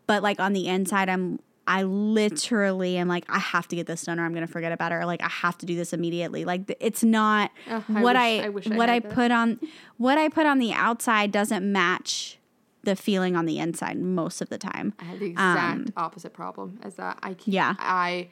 But 0.06 0.24
like 0.24 0.40
on 0.40 0.54
the 0.54 0.68
inside, 0.68 1.10
I'm 1.10 1.40
I 1.68 1.84
literally 1.84 2.98
am 2.98 3.08
like 3.08 3.26
I 3.30 3.40
have 3.40 3.68
to 3.68 3.76
get 3.76 3.88
this 3.88 4.04
done 4.04 4.20
or 4.20 4.26
I'm 4.26 4.34
gonna 4.34 4.48
forget 4.48 4.72
about 4.72 4.92
it 4.92 4.96
or 4.96 5.06
like 5.06 5.22
I 5.22 5.28
have 5.30 5.58
to 5.60 5.66
do 5.66 5.76
this 5.76 5.94
immediately. 5.94 6.46
Like 6.46 6.76
it's 6.80 7.04
not 7.04 7.52
I 7.68 7.80
what 8.02 8.16
wish- 8.16 8.16
I, 8.16 8.46
I 8.46 8.50
wish 8.50 8.68
I 8.72 8.76
what 8.76 8.90
I 8.90 8.94
had 8.96 9.10
put 9.10 9.32
on 9.32 9.60
what 9.98 10.18
I 10.18 10.30
put 10.30 10.46
on 10.46 10.60
the 10.60 10.74
outside 10.74 11.32
doesn't 11.32 11.70
match 11.70 12.40
the 12.84 12.96
feeling 12.96 13.36
on 13.36 13.46
the 13.46 13.60
inside 13.60 14.00
most 14.00 14.42
of 14.42 14.48
the 14.50 14.58
time. 14.58 14.94
I 15.00 15.04
had 15.04 15.20
the 15.20 15.26
exact 15.26 15.92
opposite 15.98 16.34
problem 16.34 16.80
as 16.84 16.96
that. 16.96 17.20
I 17.22 17.34
can't, 17.34 17.40
Um, 17.48 17.54
Yeah. 17.54 17.76
I 17.80 18.30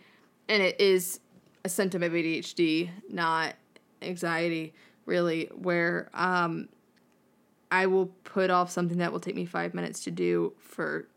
and 0.48 0.64
it 0.64 0.80
is 0.80 1.20
a 1.66 1.70
symptom 1.70 2.04
of 2.04 2.12
ADHD, 2.14 2.90
not 3.10 3.56
anxiety, 4.02 4.74
really. 5.06 5.50
Where 5.56 6.10
um, 6.14 6.70
I 7.72 7.88
will 7.88 8.06
put 8.24 8.50
off 8.50 8.70
something 8.72 9.00
that 9.00 9.12
will 9.12 9.20
take 9.20 9.36
me 9.36 9.46
five 9.46 9.74
minutes 9.74 10.04
to 10.06 10.12
do 10.12 10.54
for 10.60 11.08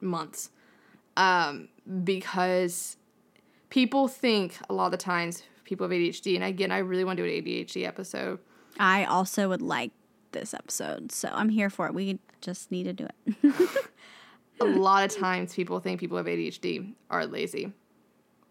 months, 0.00 0.50
um, 1.16 1.68
because 2.02 2.96
people 3.70 4.08
think 4.08 4.56
a 4.68 4.74
lot 4.74 4.86
of 4.86 4.92
the 4.92 4.98
times 4.98 5.42
people 5.64 5.88
have 5.88 5.96
ADHD, 5.96 6.34
and 6.34 6.44
again, 6.44 6.70
I 6.70 6.78
really 6.78 7.04
want 7.04 7.16
to 7.18 7.22
do 7.26 7.28
an 7.28 7.44
ADHD 7.44 7.86
episode. 7.86 8.38
I 8.78 9.04
also 9.04 9.48
would 9.48 9.62
like 9.62 9.92
this 10.32 10.54
episode, 10.54 11.12
so 11.12 11.28
I'm 11.32 11.48
here 11.48 11.70
for 11.70 11.86
it. 11.86 11.94
We 11.94 12.18
just 12.40 12.70
need 12.70 12.84
to 12.84 12.92
do 12.92 13.06
it. 13.06 13.54
a 14.60 14.64
lot 14.64 15.04
of 15.04 15.16
times 15.16 15.54
people 15.54 15.80
think 15.80 16.00
people 16.00 16.16
with 16.16 16.26
ADHD 16.26 16.94
are 17.10 17.26
lazy. 17.26 17.72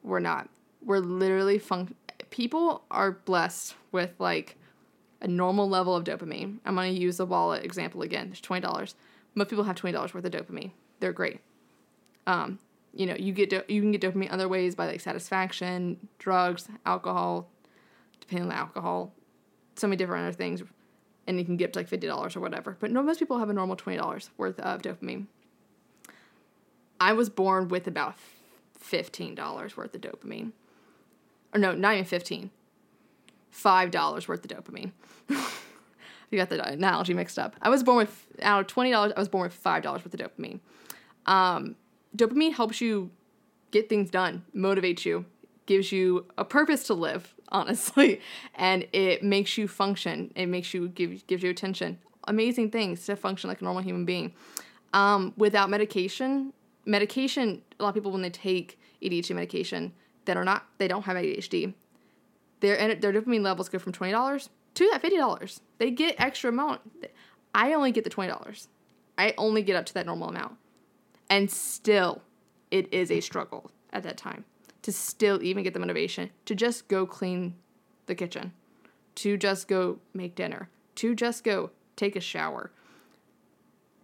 We're 0.02 0.20
not. 0.20 0.50
We're 0.84 1.00
literally 1.00 1.60
fun. 1.60 1.96
People 2.30 2.84
are 2.92 3.12
blessed 3.12 3.76
with 3.92 4.12
like 4.20 4.58
a 5.22 5.28
normal 5.28 5.70
level 5.70 5.96
of 5.96 6.04
dopamine. 6.04 6.60
I'm 6.66 6.76
gonna 6.76 6.90
use 6.90 7.18
the 7.18 7.26
wallet 7.26 7.64
example 7.64 8.02
again. 8.02 8.28
There's 8.28 8.42
twenty 8.42 8.62
dollars. 8.62 8.96
Most 9.36 9.50
people 9.50 9.64
have 9.64 9.76
twenty 9.76 9.94
dollars 9.94 10.14
worth 10.14 10.26
of 10.26 10.32
dopamine. 10.32 10.72
They're 11.00 11.14
great. 11.14 11.40
Um, 12.28 12.60
you 12.94 13.06
know, 13.06 13.16
you 13.16 13.34
get 13.34 13.50
do- 13.50 13.64
you 13.68 13.82
can 13.82 13.92
get 13.92 14.02
dopamine 14.02 14.32
other 14.32 14.48
ways 14.48 14.76
by 14.76 14.88
like 14.88 15.02
satisfaction, 15.02 16.08
drugs, 16.20 16.68
alcohol, 16.86 17.50
depending 18.20 18.44
on 18.44 18.50
the 18.50 18.56
alcohol, 18.56 19.14
so 19.76 19.88
many 19.88 19.98
different 19.98 20.28
other 20.28 20.34
things, 20.34 20.62
and 21.28 21.40
you 21.40 21.46
can 21.46 21.58
get 21.58 21.66
up 21.66 21.74
to 21.74 21.80
like 21.80 21.88
fifty 21.88 22.08
dollars 22.08 22.36
or 22.36 22.40
whatever. 22.40 22.78
But 22.80 22.92
no, 22.92 23.02
most 23.02 23.20
people 23.20 23.40
have 23.40 23.50
a 23.50 23.54
normal 23.54 23.76
twenty 23.76 23.98
dollars 23.98 24.30
worth 24.38 24.60
of 24.60 24.82
dopamine. 24.82 25.26
I 27.00 27.14
was 27.14 27.30
born 27.30 27.68
with 27.68 27.88
about 27.88 28.16
fifteen 28.78 29.34
dollars 29.34 29.76
worth 29.76 29.96
of 29.96 30.02
dopamine, 30.02 30.52
or 31.54 31.60
no, 31.60 31.74
not 31.74 31.94
even 31.94 32.06
fifteen. 32.06 32.52
Five 33.50 33.92
dollars 33.92 34.28
worth 34.28 34.46
of 34.46 34.52
dopamine. 34.52 34.92
you 35.30 36.38
got 36.38 36.50
the 36.50 36.64
analogy 36.64 37.14
mixed 37.14 37.40
up. 37.40 37.56
I 37.62 37.70
was 37.70 37.84
born 37.84 37.98
with 37.98 38.28
out 38.42 38.62
of 38.62 38.68
twenty 38.68 38.92
dollars. 38.92 39.14
I 39.16 39.20
was 39.20 39.30
born 39.30 39.44
with 39.44 39.54
five 39.54 39.82
dollars 39.82 40.04
worth 40.06 40.14
of 40.14 40.20
dopamine. 40.20 40.60
Um, 41.26 41.76
dopamine 42.16 42.54
helps 42.54 42.82
you 42.82 43.12
get 43.72 43.90
things 43.90 44.10
done, 44.10 44.46
motivates 44.56 45.06
you, 45.06 45.26
gives 45.66 45.92
you 45.92 46.26
a 46.38 46.46
purpose 46.46 46.84
to 46.88 46.94
live, 46.94 47.34
honestly, 47.50 48.22
and 48.56 48.88
it 48.94 49.24
makes 49.24 49.58
you 49.58 49.68
function. 49.68 50.32
It 50.36 50.48
makes 50.48 50.74
you 50.74 50.88
give 50.90 51.26
gives 51.28 51.44
you 51.44 51.50
attention. 51.50 52.00
Amazing 52.26 52.72
things 52.72 53.06
to 53.06 53.16
function 53.16 53.50
like 53.50 53.62
a 53.62 53.64
normal 53.64 53.84
human 53.84 54.06
being. 54.06 54.34
Um, 54.94 55.34
without 55.38 55.70
medication, 55.70 56.54
medication. 56.86 57.62
A 57.80 57.84
lot 57.84 57.90
of 57.90 57.96
people 57.96 58.12
when 58.12 58.22
they 58.22 58.30
take 58.30 58.80
ADHD 59.02 59.36
medication 59.36 59.94
that 60.26 60.38
are 60.38 60.46
not 60.46 60.66
they 60.78 60.88
don't 60.88 61.04
have 61.04 61.18
ADHD, 61.18 61.74
their 62.60 62.96
their 62.96 63.14
dopamine 63.14 63.42
levels 63.42 63.70
go 63.70 63.80
from 63.80 63.92
twenty 63.92 64.14
dollars 64.14 64.50
to 64.76 64.90
that 64.92 65.02
fifty 65.02 65.18
dollars. 65.18 65.62
They 65.80 65.92
get 65.92 66.16
extra 66.18 66.50
amount. 66.50 66.82
I 67.54 67.74
only 67.74 67.92
get 67.92 68.04
the 68.04 68.10
twenty 68.10 68.32
dollars. 68.32 68.68
I 69.18 69.34
only 69.38 69.62
get 69.62 69.76
up 69.76 69.86
to 69.88 69.94
that 69.96 70.06
normal 70.08 70.30
amount, 70.30 70.58
and 71.30 71.50
still, 71.50 72.22
it 72.72 72.92
is 72.94 73.12
a 73.12 73.22
struggle 73.22 73.72
at 73.92 74.04
that 74.04 74.18
time 74.18 74.46
to 74.82 74.92
still 74.92 75.42
even 75.42 75.64
get 75.64 75.74
the 75.74 75.80
motivation 75.80 76.30
to 76.46 76.56
just 76.56 76.88
go 76.88 77.06
clean 77.06 77.56
the 78.06 78.16
kitchen, 78.16 78.52
to 79.16 79.38
just 79.38 79.68
go 79.68 80.00
make 80.14 80.36
dinner, 80.36 80.70
to 80.96 81.16
just 81.16 81.44
go 81.44 81.72
take 81.96 82.16
a 82.16 82.22
shower, 82.22 82.72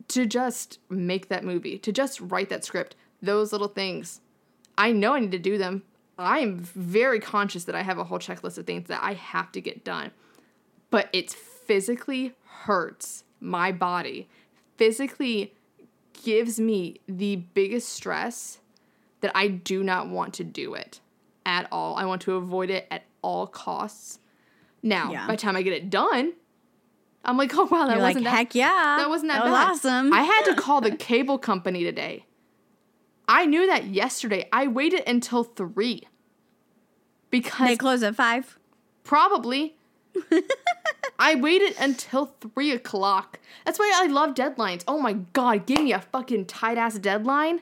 to 0.08 0.26
just 0.26 0.80
make 0.90 1.28
that 1.28 1.44
movie, 1.44 1.78
to 1.78 1.92
just 1.92 2.20
write 2.22 2.50
that 2.50 2.64
script. 2.64 2.96
Those 3.22 3.52
little 3.52 3.68
things, 3.68 4.22
I 4.78 4.92
know 4.92 5.14
I 5.14 5.20
need 5.20 5.32
to 5.32 5.40
do 5.40 5.58
them. 5.58 5.84
I 6.18 6.40
am 6.40 6.60
very 6.60 7.20
conscious 7.20 7.66
that 7.66 7.76
I 7.76 7.84
have 7.84 7.98
a 7.98 8.04
whole 8.06 8.20
checklist 8.20 8.58
of 8.58 8.66
things 8.66 8.88
that 8.88 9.04
I 9.04 9.14
have 9.14 9.52
to 9.54 9.62
get 9.62 9.84
done. 9.84 10.12
But 10.90 11.10
it 11.14 11.32
physically 11.32 12.34
hurts 12.46 13.24
my 13.40 13.72
body, 13.72 14.30
physically 14.78 15.54
gives 16.24 16.60
me 16.60 17.00
the 17.08 17.38
biggest 17.38 17.90
stress 17.90 18.60
that 19.22 19.32
I 19.36 19.48
do 19.48 19.84
not 19.84 20.10
want 20.10 20.34
to 20.36 20.44
do 20.44 20.74
it 20.74 21.00
at 21.46 21.68
all. 21.72 21.96
I 21.96 22.06
want 22.06 22.22
to 22.24 22.36
avoid 22.36 22.70
it 22.70 22.88
at 22.92 23.04
all 23.22 23.48
costs. 23.48 24.20
Now, 24.82 25.12
Yeah. 25.12 25.28
by 25.28 25.36
the 25.36 25.42
time 25.42 25.56
I 25.56 25.62
get 25.62 25.74
it 25.74 25.90
done, 25.90 26.34
I'm 27.26 27.36
like, 27.38 27.54
oh 27.56 27.66
wow, 27.66 27.86
that 27.88 27.98
You're 27.98 28.06
wasn't 28.06 28.24
that 28.26 28.30
heck 28.36 28.56
yeah, 28.56 28.96
that 29.00 29.10
wasn't 29.10 29.32
that, 29.32 29.44
was 29.44 29.52
bad. 29.52 29.70
awesome. 29.72 30.14
I 30.14 30.24
had 30.24 30.44
to 30.46 30.56
call 30.62 30.80
the 30.82 30.96
cable 30.96 31.38
company 31.38 31.84
today. 31.84 32.26
I 33.28 33.46
knew 33.46 33.68
that 33.68 33.88
yesterday. 33.88 34.48
I 34.54 34.68
waited 34.68 35.04
until 35.06 35.44
three 35.44 36.04
because 37.30 37.68
they 37.68 37.76
close 37.76 38.02
at 38.04 38.16
five. 38.16 38.58
probably 39.04 39.76
I 41.22 41.36
waited 41.36 41.76
until 41.80 42.28
three 42.40 42.72
o'clock. 42.72 43.40
That's 43.66 43.78
why 43.78 43.92
I 43.94 44.08
love 44.08 44.34
deadlines. 44.34 44.84
Oh 44.88 45.00
my 45.00 45.14
god, 45.34 45.66
give 45.66 45.82
me 45.84 45.92
a 45.92 46.00
fucking 46.00 46.46
tight 46.46 46.78
ass 46.78 46.98
deadline. 46.98 47.60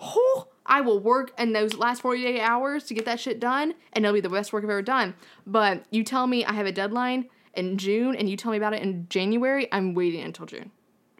Oh, 0.00 0.48
I 0.64 0.80
will 0.80 0.98
work 0.98 1.32
in 1.38 1.52
those 1.52 1.74
last 1.74 2.00
48 2.02 2.40
hours 2.40 2.84
to 2.84 2.94
get 2.94 3.04
that 3.04 3.20
shit 3.20 3.38
done, 3.38 3.74
and 3.92 4.04
it'll 4.04 4.14
be 4.14 4.20
the 4.20 4.28
best 4.28 4.52
work 4.52 4.64
I've 4.64 4.70
ever 4.70 4.82
done. 4.82 5.14
But 5.46 5.84
you 5.90 6.02
tell 6.04 6.26
me 6.26 6.44
I 6.44 6.52
have 6.54 6.66
a 6.66 6.72
deadline 6.72 7.26
in 7.54 7.78
June, 7.78 8.16
and 8.16 8.28
you 8.28 8.36
tell 8.36 8.50
me 8.50 8.56
about 8.58 8.72
it 8.74 8.82
in 8.82 9.06
January, 9.08 9.68
I'm 9.72 9.94
waiting 9.94 10.22
until 10.24 10.46
June. 10.46 10.70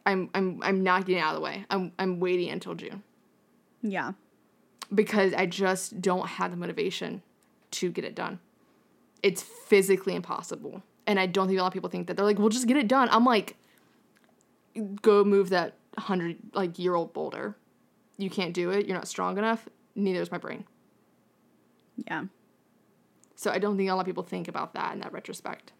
I'm 0.04 0.30
I'm 0.34 0.60
I'm 0.62 0.82
not 0.82 1.04
getting 1.06 1.20
out 1.20 1.34
of 1.34 1.36
the 1.36 1.44
way. 1.44 1.64
I'm 1.68 1.92
I'm 1.98 2.20
waiting 2.20 2.48
until 2.50 2.74
June 2.74 3.02
Yeah. 3.82 4.12
because 4.94 5.34
I 5.34 5.46
just 5.46 6.00
don't 6.00 6.26
have 6.28 6.52
the 6.52 6.56
motivation 6.56 7.22
to 7.72 7.90
get 7.90 8.04
it 8.04 8.14
done. 8.14 8.38
It's 9.22 9.42
physically 9.42 10.14
impossible. 10.14 10.82
And 11.06 11.20
I 11.20 11.26
don't 11.26 11.46
think 11.46 11.58
a 11.58 11.62
lot 11.62 11.68
of 11.68 11.72
people 11.72 11.90
think 11.90 12.06
that. 12.08 12.16
They're 12.16 12.26
like, 12.26 12.38
well, 12.38 12.48
just 12.48 12.66
get 12.66 12.76
it 12.76 12.88
done. 12.88 13.08
I'm 13.10 13.24
like, 13.24 13.56
go 15.02 15.24
move 15.24 15.50
that 15.50 15.74
100 15.94 16.36
like 16.54 16.78
year 16.78 16.94
old 16.94 17.12
boulder. 17.12 17.56
You 18.18 18.30
can't 18.30 18.52
do 18.54 18.70
it. 18.70 18.86
You're 18.86 18.96
not 18.96 19.08
strong 19.08 19.38
enough. 19.38 19.68
Neither 19.94 20.20
is 20.20 20.30
my 20.30 20.38
brain. 20.38 20.64
Yeah. 22.06 22.24
So 23.36 23.50
I 23.50 23.58
don't 23.58 23.76
think 23.76 23.90
a 23.90 23.94
lot 23.94 24.00
of 24.00 24.06
people 24.06 24.22
think 24.22 24.48
about 24.48 24.74
that 24.74 24.94
in 24.94 25.00
that 25.00 25.12
retrospect. 25.12 25.72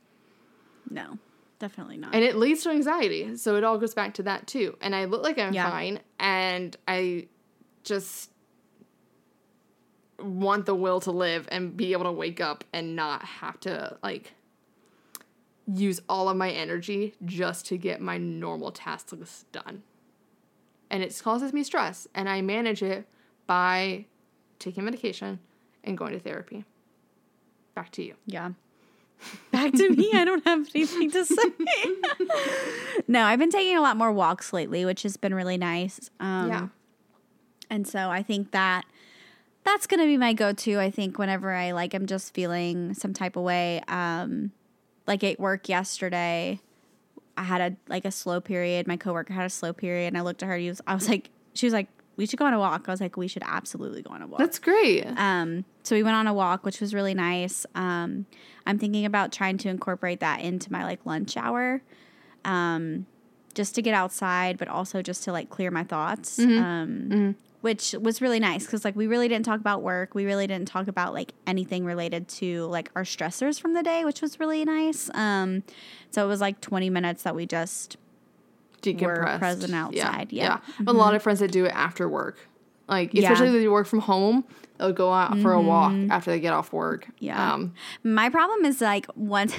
No, 0.90 1.18
definitely 1.58 1.96
not. 1.96 2.14
And 2.14 2.22
it 2.22 2.36
leads 2.36 2.62
to 2.62 2.70
anxiety. 2.70 3.36
So 3.36 3.56
it 3.56 3.64
all 3.64 3.78
goes 3.78 3.94
back 3.94 4.14
to 4.14 4.22
that 4.24 4.46
too. 4.46 4.76
And 4.80 4.94
I 4.94 5.06
look 5.06 5.22
like 5.22 5.38
I'm 5.38 5.52
Yeah. 5.54 5.68
fine 5.68 6.00
and 6.20 6.76
I 6.86 7.28
just 7.82 8.30
want 10.18 10.66
the 10.66 10.74
will 10.74 11.00
to 11.00 11.10
live 11.10 11.48
and 11.50 11.76
be 11.76 11.92
able 11.92 12.04
to 12.04 12.12
wake 12.12 12.40
up 12.40 12.64
and 12.72 12.96
not 12.96 13.22
have 13.24 13.58
to 13.60 13.98
like 14.02 14.32
use 15.66 16.00
all 16.08 16.28
of 16.28 16.36
my 16.36 16.50
energy 16.50 17.14
just 17.24 17.66
to 17.66 17.76
get 17.76 18.00
my 18.00 18.18
normal 18.18 18.70
tasks 18.70 19.44
done. 19.52 19.82
And 20.90 21.02
it 21.02 21.20
causes 21.22 21.52
me 21.52 21.64
stress 21.64 22.06
and 22.14 22.28
I 22.28 22.40
manage 22.42 22.82
it 22.82 23.06
by 23.46 24.06
taking 24.58 24.84
medication 24.84 25.40
and 25.82 25.98
going 25.98 26.12
to 26.12 26.20
therapy. 26.20 26.64
Back 27.74 27.90
to 27.92 28.02
you. 28.02 28.14
yeah. 28.26 28.50
Back 29.50 29.72
to 29.72 29.90
me. 29.90 30.10
I 30.12 30.24
don't 30.24 30.44
have 30.46 30.68
anything 30.74 31.10
to 31.10 31.24
say. 31.24 31.42
no, 33.08 33.24
I've 33.24 33.38
been 33.38 33.50
taking 33.50 33.76
a 33.76 33.80
lot 33.80 33.96
more 33.96 34.12
walks 34.12 34.52
lately, 34.52 34.84
which 34.84 35.02
has 35.04 35.16
been 35.16 35.34
really 35.34 35.56
nice. 35.56 36.10
Um, 36.20 36.48
yeah. 36.48 36.68
And 37.70 37.88
so 37.88 38.10
I 38.10 38.22
think 38.22 38.50
that 38.52 38.84
that's 39.64 39.86
going 39.86 40.00
to 40.00 40.06
be 40.06 40.16
my 40.16 40.32
go-to. 40.32 40.78
I 40.78 40.90
think 40.90 41.18
whenever 41.18 41.52
I 41.52 41.72
like 41.72 41.94
I'm 41.94 42.06
just 42.06 42.34
feeling 42.34 42.94
some 42.94 43.12
type 43.12 43.36
of 43.36 43.42
way. 43.42 43.80
Um, 43.88 44.52
like 45.06 45.24
at 45.24 45.38
work 45.38 45.68
yesterday, 45.68 46.60
I 47.36 47.42
had 47.42 47.60
a 47.60 47.76
like 47.88 48.04
a 48.04 48.10
slow 48.10 48.40
period. 48.40 48.86
My 48.86 48.96
coworker 48.96 49.32
had 49.32 49.46
a 49.46 49.50
slow 49.50 49.72
period, 49.72 50.08
and 50.08 50.18
I 50.18 50.22
looked 50.22 50.42
at 50.42 50.48
her. 50.48 50.56
Was, 50.56 50.80
I 50.86 50.94
was 50.94 51.08
like, 51.08 51.30
she 51.54 51.66
was 51.66 51.72
like, 51.72 51.88
"We 52.16 52.26
should 52.26 52.38
go 52.38 52.46
on 52.46 52.54
a 52.54 52.58
walk." 52.58 52.84
I 52.88 52.90
was 52.90 53.00
like, 53.00 53.16
"We 53.16 53.28
should 53.28 53.42
absolutely 53.44 54.02
go 54.02 54.10
on 54.10 54.22
a 54.22 54.26
walk." 54.26 54.38
That's 54.38 54.58
great. 54.58 55.06
Um, 55.16 55.64
so 55.82 55.94
we 55.94 56.02
went 56.02 56.16
on 56.16 56.26
a 56.26 56.34
walk, 56.34 56.64
which 56.64 56.80
was 56.80 56.94
really 56.94 57.14
nice. 57.14 57.66
Um, 57.74 58.26
I'm 58.66 58.78
thinking 58.78 59.04
about 59.04 59.32
trying 59.32 59.58
to 59.58 59.68
incorporate 59.68 60.20
that 60.20 60.40
into 60.40 60.72
my 60.72 60.84
like 60.84 61.04
lunch 61.04 61.36
hour, 61.36 61.82
um, 62.44 63.06
just 63.56 63.74
to 63.74 63.82
get 63.82 63.94
outside, 63.94 64.56
but 64.58 64.68
also 64.68 65.02
just 65.02 65.24
to 65.24 65.32
like 65.32 65.50
clear 65.50 65.72
my 65.72 65.82
thoughts. 65.82 66.38
Um, 66.38 67.34
which 67.62 67.96
was 68.00 68.20
really 68.22 68.38
nice 68.38 68.64
because 68.64 68.84
like 68.84 68.94
we 68.94 69.08
really 69.08 69.26
didn't 69.26 69.44
talk 69.44 69.58
about 69.58 69.82
work. 69.82 70.14
We 70.14 70.24
really 70.24 70.46
didn't 70.46 70.68
talk 70.68 70.86
about 70.86 71.12
like 71.12 71.32
anything 71.48 71.84
related 71.84 72.28
to 72.28 72.66
like 72.66 72.90
our 72.94 73.02
stressors 73.02 73.58
from 73.60 73.72
the 73.74 73.82
day, 73.82 74.04
which 74.04 74.20
was 74.22 74.38
really 74.38 74.64
nice. 74.64 75.10
Um, 75.14 75.64
so 76.12 76.24
it 76.24 76.28
was 76.28 76.40
like 76.40 76.60
20 76.60 76.90
minutes 76.90 77.24
that 77.24 77.34
we 77.34 77.44
just 77.44 77.96
Decompressed. 78.82 79.38
present 79.40 79.74
outside, 79.74 80.32
yeah. 80.32 80.58
Mm-hmm. 80.58 80.88
A 80.88 80.92
lot 80.92 81.14
of 81.16 81.22
friends 81.22 81.40
that 81.40 81.50
do 81.50 81.64
it 81.64 81.72
after 81.74 82.08
work. 82.08 82.38
Like, 82.88 83.12
Yeah. 83.14 83.22
especially 83.32 83.48
if 83.56 83.62
they 83.62 83.68
work 83.68 83.88
from 83.88 83.98
home, 84.00 84.44
they'll 84.78 84.92
go 84.92 85.12
out 85.12 85.36
for 85.40 85.52
a 85.52 85.60
walk 85.60 85.92
after 86.10 86.30
they 86.30 86.38
get 86.38 86.52
off 86.52 86.72
work. 86.72 87.06
Mm-hmm. 87.06 87.24
Yeah. 87.24 87.52
Um, 87.54 87.74
My 88.04 88.28
problem 88.28 88.64
is 88.64 88.80
like 88.80 89.06
once 89.16 89.54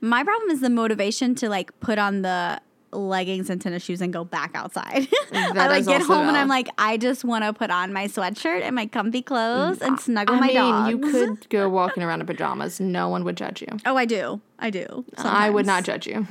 my 0.00 0.24
problem 0.24 0.48
is 0.50 0.60
the 0.60 0.70
motivation 0.70 1.34
to 1.34 1.50
like 1.50 1.78
put 1.80 1.98
on 1.98 2.22
the 2.22 2.60
leggings 2.92 3.48
and 3.50 3.60
tennis 3.60 3.82
shoes 3.84 4.00
and 4.00 4.12
go 4.12 4.24
back 4.24 4.50
outside. 4.54 5.06
I 5.32 5.68
like 5.68 5.86
get 5.86 6.02
home 6.02 6.26
and 6.28 6.36
I'm 6.36 6.48
like 6.48 6.68
I 6.78 6.96
just 6.96 7.24
want 7.24 7.44
to 7.44 7.52
put 7.52 7.70
on 7.70 7.92
my 7.92 8.06
sweatshirt 8.06 8.62
and 8.62 8.74
my 8.74 8.86
comfy 8.86 9.22
clothes 9.22 9.80
and 9.80 9.98
snuggle 10.00 10.36
I 10.36 10.40
my 10.40 10.46
mean, 10.48 10.56
dogs. 10.56 10.90
you 10.90 10.98
could 10.98 11.48
go 11.50 11.68
walking 11.68 12.02
around 12.02 12.20
in 12.20 12.26
pajamas. 12.26 12.80
No 12.80 13.08
one 13.08 13.24
would 13.24 13.36
judge 13.36 13.60
you. 13.62 13.68
Oh, 13.86 13.96
I 13.96 14.04
do. 14.06 14.40
I 14.58 14.70
do. 14.70 15.04
I 15.16 15.48
would 15.48 15.64
not 15.66 15.84
judge 15.84 16.06
you. 16.06 16.26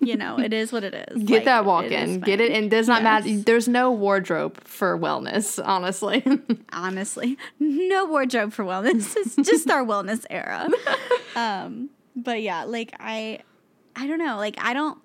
You 0.00 0.16
know, 0.16 0.38
it 0.38 0.52
is 0.54 0.72
what 0.72 0.84
it 0.84 0.94
is. 0.94 1.22
Get 1.24 1.34
Like, 1.36 1.44
that 1.44 1.64
walk 1.66 1.84
in. 1.86 2.20
Get 2.20 2.40
it 2.40 2.50
in. 2.50 2.68
Does 2.70 2.88
not 2.88 3.02
matter. 3.02 3.36
There's 3.38 3.68
no 3.68 3.90
wardrobe 3.92 4.58
for 4.64 4.98
wellness, 4.98 5.60
honestly. 5.62 6.24
honestly. 6.72 7.36
No 7.58 8.06
wardrobe 8.06 8.52
for 8.52 8.64
wellness. 8.64 9.14
It's 9.16 9.36
just 9.36 9.68
our 9.70 9.84
wellness 9.84 10.24
era. 10.30 10.68
Um, 11.36 11.90
but 12.16 12.40
yeah, 12.42 12.64
like 12.64 12.94
I 13.00 13.40
I 13.96 14.06
don't 14.06 14.18
know, 14.18 14.36
like 14.36 14.56
I 14.58 14.72
don't 14.72 14.98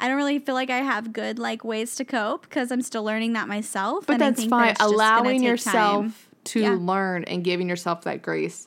I 0.00 0.08
don't 0.08 0.16
really 0.16 0.38
feel 0.38 0.54
like 0.54 0.70
I 0.70 0.78
have 0.78 1.12
good 1.12 1.38
like 1.38 1.62
ways 1.64 1.94
to 1.96 2.04
cope 2.04 2.42
because 2.42 2.72
I'm 2.72 2.82
still 2.82 3.04
learning 3.04 3.34
that 3.34 3.46
myself. 3.48 4.06
but 4.06 4.18
that's 4.18 4.44
fine. 4.44 4.74
Allowing 4.80 5.42
yourself 5.42 6.04
time. 6.04 6.14
to 6.44 6.60
Yeah. 6.60 6.76
learn 6.80 7.24
and 7.24 7.44
giving 7.44 7.68
yourself 7.68 8.02
that 8.04 8.22
grace 8.22 8.66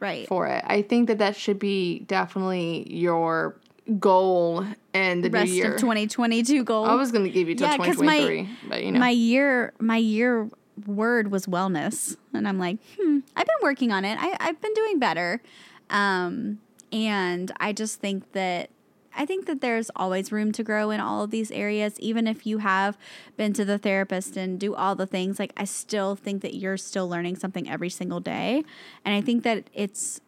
right. 0.00 0.26
for 0.26 0.46
it. 0.46 0.64
I 0.66 0.82
think 0.82 1.08
that 1.08 1.18
that 1.18 1.36
should 1.36 1.58
be 1.58 2.00
definitely 2.00 2.90
your 2.92 3.56
goal 3.98 4.64
and 4.94 5.22
the 5.24 5.30
rest 5.30 5.50
new 5.50 5.56
year. 5.56 5.74
of 5.74 5.80
2022 5.80 6.64
goal. 6.64 6.84
I 6.86 6.94
was 6.94 7.10
going 7.12 7.24
to 7.24 7.30
give 7.30 7.48
you 7.48 7.54
till 7.54 7.66
Yeah, 7.68 7.76
'cause 7.76 7.98
my- 7.98 8.18
2023, 8.18 8.48
but 8.68 8.84
you 8.84 8.92
know. 8.92 9.00
my 9.00 9.10
year 9.10 9.72
my 9.80 9.96
year 9.96 10.48
word 10.86 11.30
was 11.30 11.44
wellness 11.44 12.16
and 12.32 12.48
i'm 12.48 12.58
like 12.58 12.78
hmm 12.98 13.18
i've 13.36 13.44
been 13.46 13.56
working 13.62 13.92
on 13.92 14.06
it 14.06 14.16
I, 14.18 14.34
i've 14.40 14.58
been 14.62 14.72
doing 14.72 14.98
better 14.98 15.42
um, 15.90 16.58
and 16.90 17.52
i 17.60 17.72
just 17.74 18.00
think 18.00 18.32
that 18.32 18.70
i 19.16 19.26
think 19.26 19.46
that 19.46 19.60
there's 19.60 19.90
always 19.96 20.32
room 20.32 20.52
to 20.52 20.62
grow 20.62 20.90
in 20.90 21.00
all 21.00 21.22
of 21.22 21.30
these 21.30 21.50
areas 21.50 21.98
even 22.00 22.26
if 22.26 22.46
you 22.46 22.58
have 22.58 22.96
been 23.36 23.52
to 23.52 23.64
the 23.64 23.78
therapist 23.78 24.36
and 24.36 24.58
do 24.58 24.74
all 24.74 24.94
the 24.94 25.06
things 25.06 25.38
like 25.38 25.52
i 25.56 25.64
still 25.64 26.14
think 26.16 26.42
that 26.42 26.54
you're 26.54 26.76
still 26.76 27.08
learning 27.08 27.36
something 27.36 27.68
every 27.68 27.90
single 27.90 28.20
day. 28.20 28.64
And 29.04 29.14
i 29.14 29.20
think 29.20 29.42
that 29.44 29.68
it's 29.74 30.20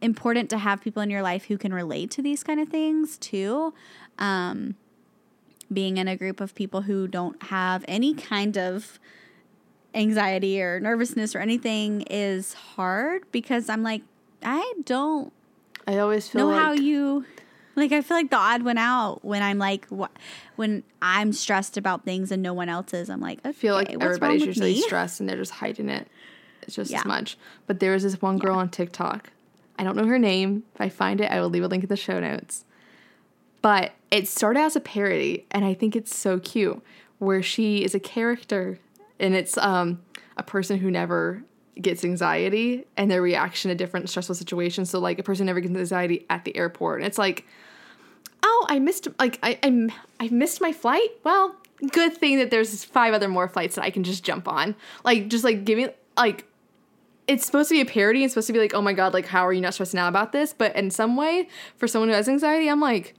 important 0.00 0.50
to 0.50 0.58
have 0.58 0.82
people 0.82 1.02
in 1.02 1.10
your 1.10 1.22
life 1.22 1.46
who 1.46 1.56
can 1.56 1.72
relate 1.72 2.10
to 2.10 2.22
these 2.22 2.44
kind 2.44 2.60
of 2.60 2.68
things 2.68 3.16
too 3.16 3.72
um, 4.18 4.76
being 5.72 5.96
in 5.96 6.08
a 6.08 6.16
group 6.16 6.40
of 6.40 6.54
people 6.54 6.82
who 6.82 7.08
don't 7.08 7.42
have 7.44 7.84
any 7.88 8.14
kind 8.14 8.56
of 8.58 8.98
anxiety 9.94 10.60
or 10.60 10.80
nervousness 10.80 11.34
or 11.34 11.38
anything 11.38 12.02
is 12.02 12.54
hard 12.54 13.22
because 13.32 13.68
I'm 13.68 13.82
like, 13.82 14.02
I 14.42 14.74
don't 14.84 15.32
I 15.86 15.98
always 15.98 16.28
feel 16.28 16.48
know 16.48 16.54
like 16.54 16.62
how 16.62 16.72
you 16.72 17.24
like 17.76 17.92
I 17.92 18.00
feel 18.02 18.16
like 18.16 18.30
the 18.30 18.36
odd 18.36 18.62
one 18.62 18.78
out 18.78 19.24
when 19.24 19.42
I'm 19.42 19.58
like 19.58 19.86
wh- 19.88 20.12
when 20.56 20.82
I'm 21.02 21.32
stressed 21.32 21.76
about 21.76 22.04
things 22.04 22.30
and 22.32 22.42
no 22.42 22.52
one 22.54 22.68
else 22.68 22.92
is. 22.94 23.08
I'm 23.10 23.20
like, 23.20 23.40
I 23.44 23.52
feel 23.52 23.74
like 23.74 23.90
everybody's 24.00 24.44
usually 24.44 24.74
me?" 24.74 24.80
stressed 24.82 25.20
and 25.20 25.28
they're 25.28 25.36
just 25.36 25.52
hiding 25.52 25.88
it. 25.88 26.08
It's 26.62 26.76
just 26.76 26.90
Yeah. 26.90 27.00
as 27.00 27.04
much. 27.04 27.36
But 27.66 27.80
there 27.80 27.92
was 27.92 28.02
this 28.02 28.20
one 28.22 28.38
girl 28.38 28.56
on 28.56 28.68
TikTok. 28.70 29.30
I 29.78 29.84
don't 29.84 29.96
know 29.96 30.06
her 30.06 30.18
name. 30.18 30.62
If 30.74 30.80
I 30.80 30.88
find 30.88 31.20
it, 31.20 31.30
I 31.30 31.40
will 31.40 31.48
leave 31.50 31.64
a 31.64 31.68
link 31.68 31.82
in 31.82 31.88
the 31.88 31.96
show 31.96 32.20
notes. 32.20 32.64
But 33.60 33.92
it 34.10 34.28
started 34.28 34.60
as 34.60 34.76
a 34.76 34.80
parody, 34.80 35.46
and 35.50 35.64
I 35.64 35.74
think 35.74 35.96
it's 35.96 36.14
so 36.14 36.38
cute, 36.38 36.82
where 37.18 37.42
she 37.42 37.82
is 37.82 37.94
a 37.94 38.00
character, 38.00 38.78
and 39.18 39.34
it's 39.34 39.56
um, 39.58 40.02
a 40.36 40.42
person 40.42 40.78
who 40.78 40.90
never 40.90 41.42
gets 41.80 42.04
anxiety 42.04 42.86
and 42.96 43.10
their 43.10 43.22
reaction 43.22 43.70
to 43.70 43.74
different 43.74 44.08
stressful 44.08 44.34
situations. 44.34 44.90
So, 44.90 44.98
like 44.98 45.18
a 45.18 45.22
person 45.22 45.46
never 45.46 45.60
gets 45.60 45.74
anxiety 45.74 46.26
at 46.30 46.44
the 46.44 46.56
airport, 46.56 47.00
and 47.00 47.06
it's 47.06 47.18
like, 47.18 47.46
oh, 48.42 48.66
I 48.68 48.78
missed 48.78 49.08
like 49.18 49.38
I 49.42 49.58
I, 49.62 49.88
I 50.20 50.28
missed 50.28 50.60
my 50.60 50.72
flight. 50.72 51.08
Well, 51.24 51.56
good 51.90 52.16
thing 52.16 52.38
that 52.38 52.50
there's 52.50 52.84
five 52.84 53.14
other 53.14 53.28
more 53.28 53.48
flights 53.48 53.74
that 53.76 53.84
I 53.84 53.90
can 53.90 54.04
just 54.04 54.24
jump 54.24 54.48
on. 54.48 54.74
Like 55.04 55.28
just 55.28 55.44
like 55.44 55.64
giving 55.64 55.90
like 56.16 56.46
it's 57.26 57.46
supposed 57.46 57.68
to 57.70 57.74
be 57.74 57.80
a 57.80 57.86
parody. 57.86 58.24
It's 58.24 58.34
supposed 58.34 58.48
to 58.48 58.52
be 58.52 58.58
like, 58.58 58.74
oh 58.74 58.82
my 58.82 58.92
god, 58.92 59.14
like 59.14 59.26
how 59.26 59.46
are 59.46 59.52
you 59.52 59.60
not 59.60 59.74
stressing 59.74 59.98
out 59.98 60.08
about 60.08 60.32
this? 60.32 60.52
But 60.52 60.76
in 60.76 60.90
some 60.90 61.16
way, 61.16 61.48
for 61.76 61.88
someone 61.88 62.08
who 62.08 62.14
has 62.14 62.28
anxiety, 62.28 62.68
I'm 62.68 62.80
like, 62.80 63.14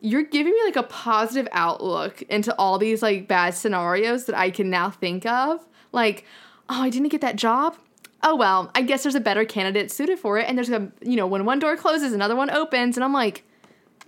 you're 0.00 0.22
giving 0.22 0.52
me 0.52 0.62
like 0.64 0.76
a 0.76 0.82
positive 0.82 1.48
outlook 1.52 2.22
into 2.22 2.54
all 2.56 2.78
these 2.78 3.02
like 3.02 3.28
bad 3.28 3.54
scenarios 3.54 4.26
that 4.26 4.36
I 4.36 4.50
can 4.50 4.70
now 4.70 4.90
think 4.90 5.26
of. 5.26 5.66
Like, 5.92 6.24
oh, 6.70 6.82
I 6.82 6.88
didn't 6.90 7.08
get 7.08 7.20
that 7.20 7.36
job. 7.36 7.76
Oh 8.22 8.36
well, 8.36 8.70
I 8.74 8.82
guess 8.82 9.02
there's 9.02 9.14
a 9.14 9.20
better 9.20 9.44
candidate 9.44 9.90
suited 9.90 10.18
for 10.18 10.38
it. 10.38 10.46
And 10.48 10.56
there's 10.56 10.70
a 10.70 10.90
you 11.02 11.16
know 11.16 11.26
when 11.26 11.44
one 11.44 11.58
door 11.58 11.76
closes, 11.76 12.12
another 12.12 12.36
one 12.36 12.50
opens, 12.50 12.96
and 12.96 13.04
I'm 13.04 13.12
like, 13.12 13.44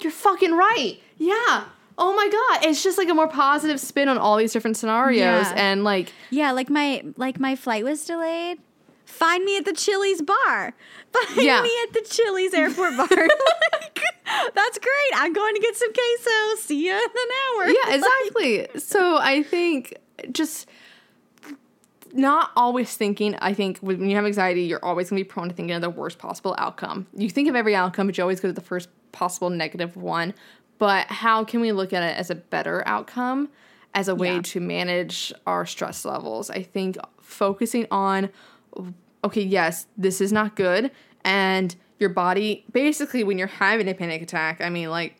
you're 0.00 0.12
fucking 0.12 0.52
right. 0.54 0.98
Yeah. 1.18 1.64
Oh 1.98 2.14
my 2.16 2.28
god, 2.28 2.66
it's 2.68 2.82
just 2.82 2.96
like 2.98 3.08
a 3.10 3.14
more 3.14 3.28
positive 3.28 3.78
spin 3.78 4.08
on 4.08 4.16
all 4.18 4.36
these 4.36 4.52
different 4.52 4.76
scenarios, 4.78 5.18
Yeah. 5.20 5.52
and 5.56 5.84
like 5.84 6.12
Yeah, 6.30 6.52
like 6.52 6.70
my 6.70 7.02
like 7.16 7.38
my 7.38 7.54
flight 7.56 7.84
was 7.84 8.04
delayed. 8.04 8.58
Find 9.04 9.44
me 9.44 9.56
at 9.58 9.64
the 9.66 9.74
Chili's 9.74 10.22
bar. 10.22 10.74
Find 11.12 11.36
Yeah. 11.36 11.60
me 11.62 11.70
at 11.86 11.92
the 11.92 12.00
Chili's 12.08 12.54
airport 12.54 12.96
bar. 12.96 13.08
like, 13.72 14.00
that's 14.54 14.78
great. 14.78 15.12
I'm 15.16 15.32
going 15.34 15.54
to 15.54 15.60
get 15.60 15.76
some 15.76 15.92
queso. 15.92 16.56
See 16.62 16.86
you 16.86 16.92
in 16.92 16.98
an 16.98 17.28
hour. 17.60 17.66
yeah, 17.68 17.94
exactly. 17.96 18.80
so 18.80 19.18
I 19.18 19.42
think 19.42 19.94
just 20.32 20.66
not 22.12 22.50
always 22.56 22.96
thinking. 22.96 23.36
I 23.40 23.54
think 23.54 23.78
when 23.78 24.08
you 24.08 24.16
have 24.16 24.26
anxiety, 24.26 24.62
you're 24.62 24.84
always 24.84 25.10
going 25.10 25.18
to 25.18 25.24
be 25.24 25.28
prone 25.28 25.48
to 25.48 25.54
thinking 25.54 25.74
of 25.74 25.82
the 25.82 25.90
worst 25.90 26.18
possible 26.18 26.54
outcome. 26.58 27.06
You 27.14 27.30
think 27.30 27.48
of 27.48 27.56
every 27.56 27.74
outcome, 27.74 28.06
but 28.06 28.18
you 28.18 28.22
always 28.22 28.40
go 28.40 28.48
to 28.48 28.52
the 28.54 28.60
first 28.60 28.88
possible 29.12 29.50
negative 29.50 29.96
one. 29.96 30.34
But 30.78 31.06
how 31.06 31.44
can 31.44 31.60
we 31.60 31.72
look 31.72 31.92
at 31.92 32.02
it 32.02 32.16
as 32.18 32.30
a 32.30 32.34
better 32.34 32.82
outcome, 32.86 33.48
as 33.94 34.08
a 34.08 34.14
way 34.14 34.34
Yeah. 34.36 34.42
to 34.42 34.60
manage 34.60 35.32
our 35.46 35.64
stress 35.64 36.04
levels? 36.04 36.50
I 36.50 36.62
think 36.62 36.96
focusing 37.20 37.86
on, 37.90 38.30
okay, 39.24 39.42
yes, 39.42 39.86
this 39.96 40.20
is 40.20 40.32
not 40.32 40.56
good, 40.56 40.90
and 41.24 41.76
your 41.98 42.10
body 42.10 42.64
basically 42.72 43.22
when 43.22 43.38
you're 43.38 43.46
having 43.46 43.88
a 43.88 43.94
panic 43.94 44.22
attack. 44.22 44.60
I 44.60 44.70
mean, 44.70 44.90
like 44.90 45.16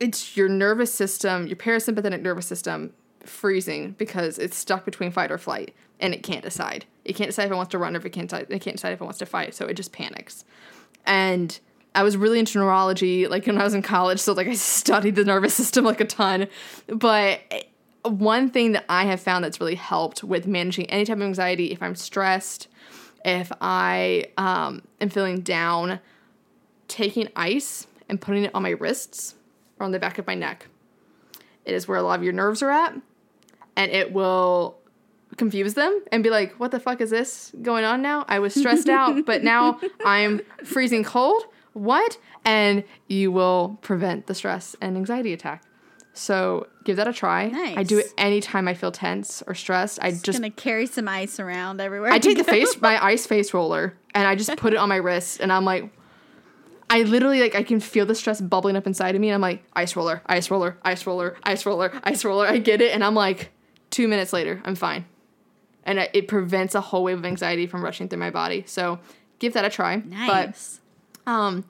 it's 0.00 0.36
your 0.36 0.48
nervous 0.48 0.92
system, 0.92 1.46
your 1.46 1.56
parasympathetic 1.56 2.20
nervous 2.22 2.46
system 2.46 2.92
freezing 3.28 3.92
because 3.92 4.38
it's 4.38 4.56
stuck 4.56 4.84
between 4.84 5.10
fight 5.10 5.30
or 5.30 5.38
flight 5.38 5.74
and 6.00 6.14
it 6.14 6.22
can't 6.22 6.42
decide. 6.42 6.84
It 7.04 7.14
can't 7.14 7.28
decide 7.28 7.46
if 7.46 7.52
it 7.52 7.56
wants 7.56 7.70
to 7.72 7.78
run 7.78 7.94
or 7.94 7.98
if 7.98 8.06
it 8.06 8.10
can't 8.10 8.32
it 8.32 8.48
can't 8.60 8.76
decide 8.76 8.92
if 8.92 9.00
it 9.00 9.04
wants 9.04 9.18
to 9.18 9.26
fight, 9.26 9.54
so 9.54 9.66
it 9.66 9.74
just 9.74 9.92
panics. 9.92 10.44
And 11.06 11.58
I 11.94 12.02
was 12.02 12.16
really 12.16 12.38
into 12.38 12.58
neurology 12.58 13.28
like 13.28 13.46
when 13.46 13.58
I 13.58 13.64
was 13.64 13.74
in 13.74 13.82
college, 13.82 14.20
so 14.20 14.32
like 14.32 14.48
I 14.48 14.54
studied 14.54 15.14
the 15.14 15.24
nervous 15.24 15.54
system 15.54 15.84
like 15.84 16.00
a 16.00 16.04
ton. 16.04 16.48
But 16.88 17.40
one 18.02 18.50
thing 18.50 18.72
that 18.72 18.84
I 18.88 19.04
have 19.04 19.20
found 19.20 19.44
that's 19.44 19.60
really 19.60 19.76
helped 19.76 20.22
with 20.24 20.46
managing 20.46 20.86
any 20.86 21.04
type 21.04 21.16
of 21.16 21.22
anxiety, 21.22 21.72
if 21.72 21.82
I'm 21.82 21.94
stressed, 21.94 22.68
if 23.24 23.50
I 23.60 24.26
um, 24.36 24.82
am 25.00 25.08
feeling 25.08 25.40
down, 25.40 26.00
taking 26.88 27.28
ice 27.34 27.86
and 28.08 28.20
putting 28.20 28.44
it 28.44 28.54
on 28.54 28.62
my 28.62 28.70
wrists 28.70 29.34
or 29.78 29.86
on 29.86 29.92
the 29.92 29.98
back 29.98 30.18
of 30.18 30.26
my 30.26 30.34
neck. 30.34 30.66
It 31.64 31.74
is 31.74 31.88
where 31.88 31.96
a 31.96 32.02
lot 32.02 32.18
of 32.18 32.24
your 32.24 32.34
nerves 32.34 32.62
are 32.62 32.70
at, 32.70 32.94
and 33.76 33.90
it 33.90 34.12
will 34.12 34.78
confuse 35.36 35.74
them 35.74 36.02
and 36.12 36.22
be 36.22 36.30
like, 36.30 36.54
"What 36.60 36.70
the 36.70 36.80
fuck 36.80 37.00
is 37.00 37.10
this 37.10 37.52
going 37.62 37.84
on 37.84 38.02
now? 38.02 38.24
I 38.28 38.38
was 38.38 38.54
stressed 38.54 38.88
out, 38.88 39.24
but 39.26 39.42
now 39.42 39.80
I'm 40.04 40.40
freezing 40.64 41.04
cold." 41.04 41.42
what? 41.72 42.18
And 42.44 42.84
you 43.08 43.32
will 43.32 43.78
prevent 43.82 44.28
the 44.28 44.34
stress 44.34 44.76
and 44.80 44.96
anxiety 44.96 45.32
attack. 45.32 45.64
So 46.12 46.68
give 46.84 46.96
that 46.98 47.08
a 47.08 47.12
try. 47.12 47.50
I 47.76 47.82
do 47.82 47.98
it 47.98 48.04
Nice. 48.04 48.14
anytime 48.16 48.68
I 48.68 48.74
feel 48.74 48.92
tense 48.92 49.42
or 49.48 49.56
stressed. 49.56 49.98
I 50.00 50.12
just 50.12 50.38
gonna 50.38 50.50
carry 50.50 50.86
some 50.86 51.08
ice 51.08 51.40
around 51.40 51.80
everywhere. 51.80 52.12
I 52.12 52.20
take 52.20 52.36
the 52.38 52.44
face 52.44 52.76
my 52.80 53.04
ice 53.04 53.26
face 53.26 53.52
roller 53.52 53.94
and 54.14 54.28
I 54.28 54.36
just 54.36 54.56
put 54.56 54.72
it 54.72 54.76
on 54.76 54.88
my 54.88 54.96
wrist 54.96 55.40
and 55.40 55.52
I'm 55.52 55.64
like 55.64 55.90
I 56.88 57.02
literally 57.02 57.40
like 57.40 57.56
I 57.56 57.64
can 57.64 57.80
feel 57.80 58.06
the 58.06 58.14
stress 58.14 58.40
bubbling 58.40 58.76
up 58.76 58.86
inside 58.86 59.16
of 59.16 59.20
me 59.20 59.30
and 59.30 59.34
I'm 59.34 59.40
like 59.40 59.64
ice 59.74 59.96
roller, 59.96 60.22
ice 60.26 60.52
roller, 60.52 60.78
ice 60.84 61.04
roller, 61.06 61.36
ice 61.42 61.66
roller, 61.66 61.92
ice 62.04 62.24
roller. 62.24 62.46
I 62.46 62.58
get 62.58 62.80
it 62.80 62.94
and 62.94 63.02
I'm 63.02 63.16
like 63.16 63.50
2 63.94 64.08
minutes 64.08 64.32
later, 64.32 64.60
I'm 64.64 64.74
fine. 64.74 65.04
And 65.84 65.98
it- 65.98 66.10
it 66.12 66.28
prevents 66.28 66.74
a 66.74 66.80
whole 66.80 67.04
wave 67.04 67.18
of 67.18 67.24
anxiety 67.24 67.66
from 67.66 67.84
rushing 67.84 68.08
through 68.08 68.18
my 68.18 68.30
body. 68.30 68.64
So 68.66 68.98
give 69.38 69.52
that 69.52 69.64
a 69.64 69.70
try. 69.70 69.96
Nice. 69.96 70.80
But 71.24 71.30
um 71.32 71.64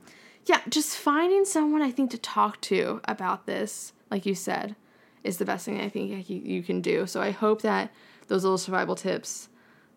yeah, 0.46 0.60
just 0.68 0.96
finding 0.96 1.44
someone 1.44 1.82
I 1.82 1.90
think 1.90 2.10
to 2.10 2.18
talk 2.18 2.60
to 2.62 3.00
about 3.04 3.46
this, 3.46 3.92
like 4.10 4.24
you 4.26 4.34
said, 4.34 4.74
is 5.22 5.38
the 5.38 5.44
best 5.44 5.64
thing 5.64 5.80
I 5.80 5.88
think 5.88 6.28
you, 6.30 6.36
you 6.38 6.62
can 6.62 6.80
do. 6.82 7.06
So 7.06 7.20
I 7.22 7.30
hope 7.30 7.62
that 7.62 7.90
those 8.28 8.42
little 8.44 8.58
survival 8.58 8.94
tips 8.94 9.48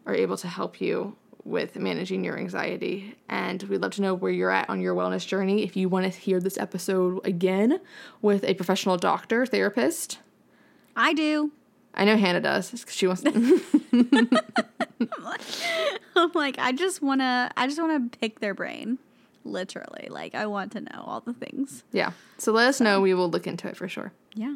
are 0.05 0.15
able 0.15 0.37
to 0.37 0.47
help 0.47 0.79
you 0.81 1.15
with 1.43 1.75
managing 1.77 2.23
your 2.23 2.37
anxiety. 2.37 3.15
And 3.29 3.61
we'd 3.63 3.81
love 3.81 3.91
to 3.95 4.01
know 4.01 4.13
where 4.13 4.31
you're 4.31 4.51
at 4.51 4.69
on 4.69 4.79
your 4.81 4.95
wellness 4.95 5.25
journey. 5.27 5.63
If 5.63 5.75
you 5.77 5.89
want 5.89 6.03
to 6.11 6.19
hear 6.19 6.39
this 6.39 6.57
episode 6.57 7.19
again 7.25 7.79
with 8.21 8.43
a 8.45 8.53
professional 8.53 8.97
doctor, 8.97 9.45
therapist, 9.45 10.19
I 10.95 11.13
do. 11.13 11.51
I 11.97 12.05
know 12.05 12.15
Hannah 12.15 12.39
does 12.41 12.69
because 12.71 12.93
She 12.93 13.07
wants. 13.07 13.23
To- 13.23 13.61
I'm 16.15 16.31
like, 16.33 16.57
I 16.59 16.71
just 16.71 17.01
wanna, 17.01 17.51
I 17.57 17.67
just 17.67 17.81
wanna 17.81 18.07
pick 18.21 18.39
their 18.39 18.53
brain, 18.53 18.97
literally. 19.43 20.07
Like, 20.09 20.35
I 20.35 20.45
want 20.45 20.71
to 20.73 20.81
know 20.81 21.03
all 21.05 21.21
the 21.21 21.33
things. 21.33 21.83
yeah. 21.91 22.11
So 22.37 22.51
let 22.51 22.67
us 22.67 22.79
know. 22.79 23.01
We 23.01 23.13
will 23.15 23.29
look 23.29 23.47
into 23.47 23.67
it 23.67 23.75
for 23.75 23.87
sure. 23.89 24.13
Yeah. 24.35 24.55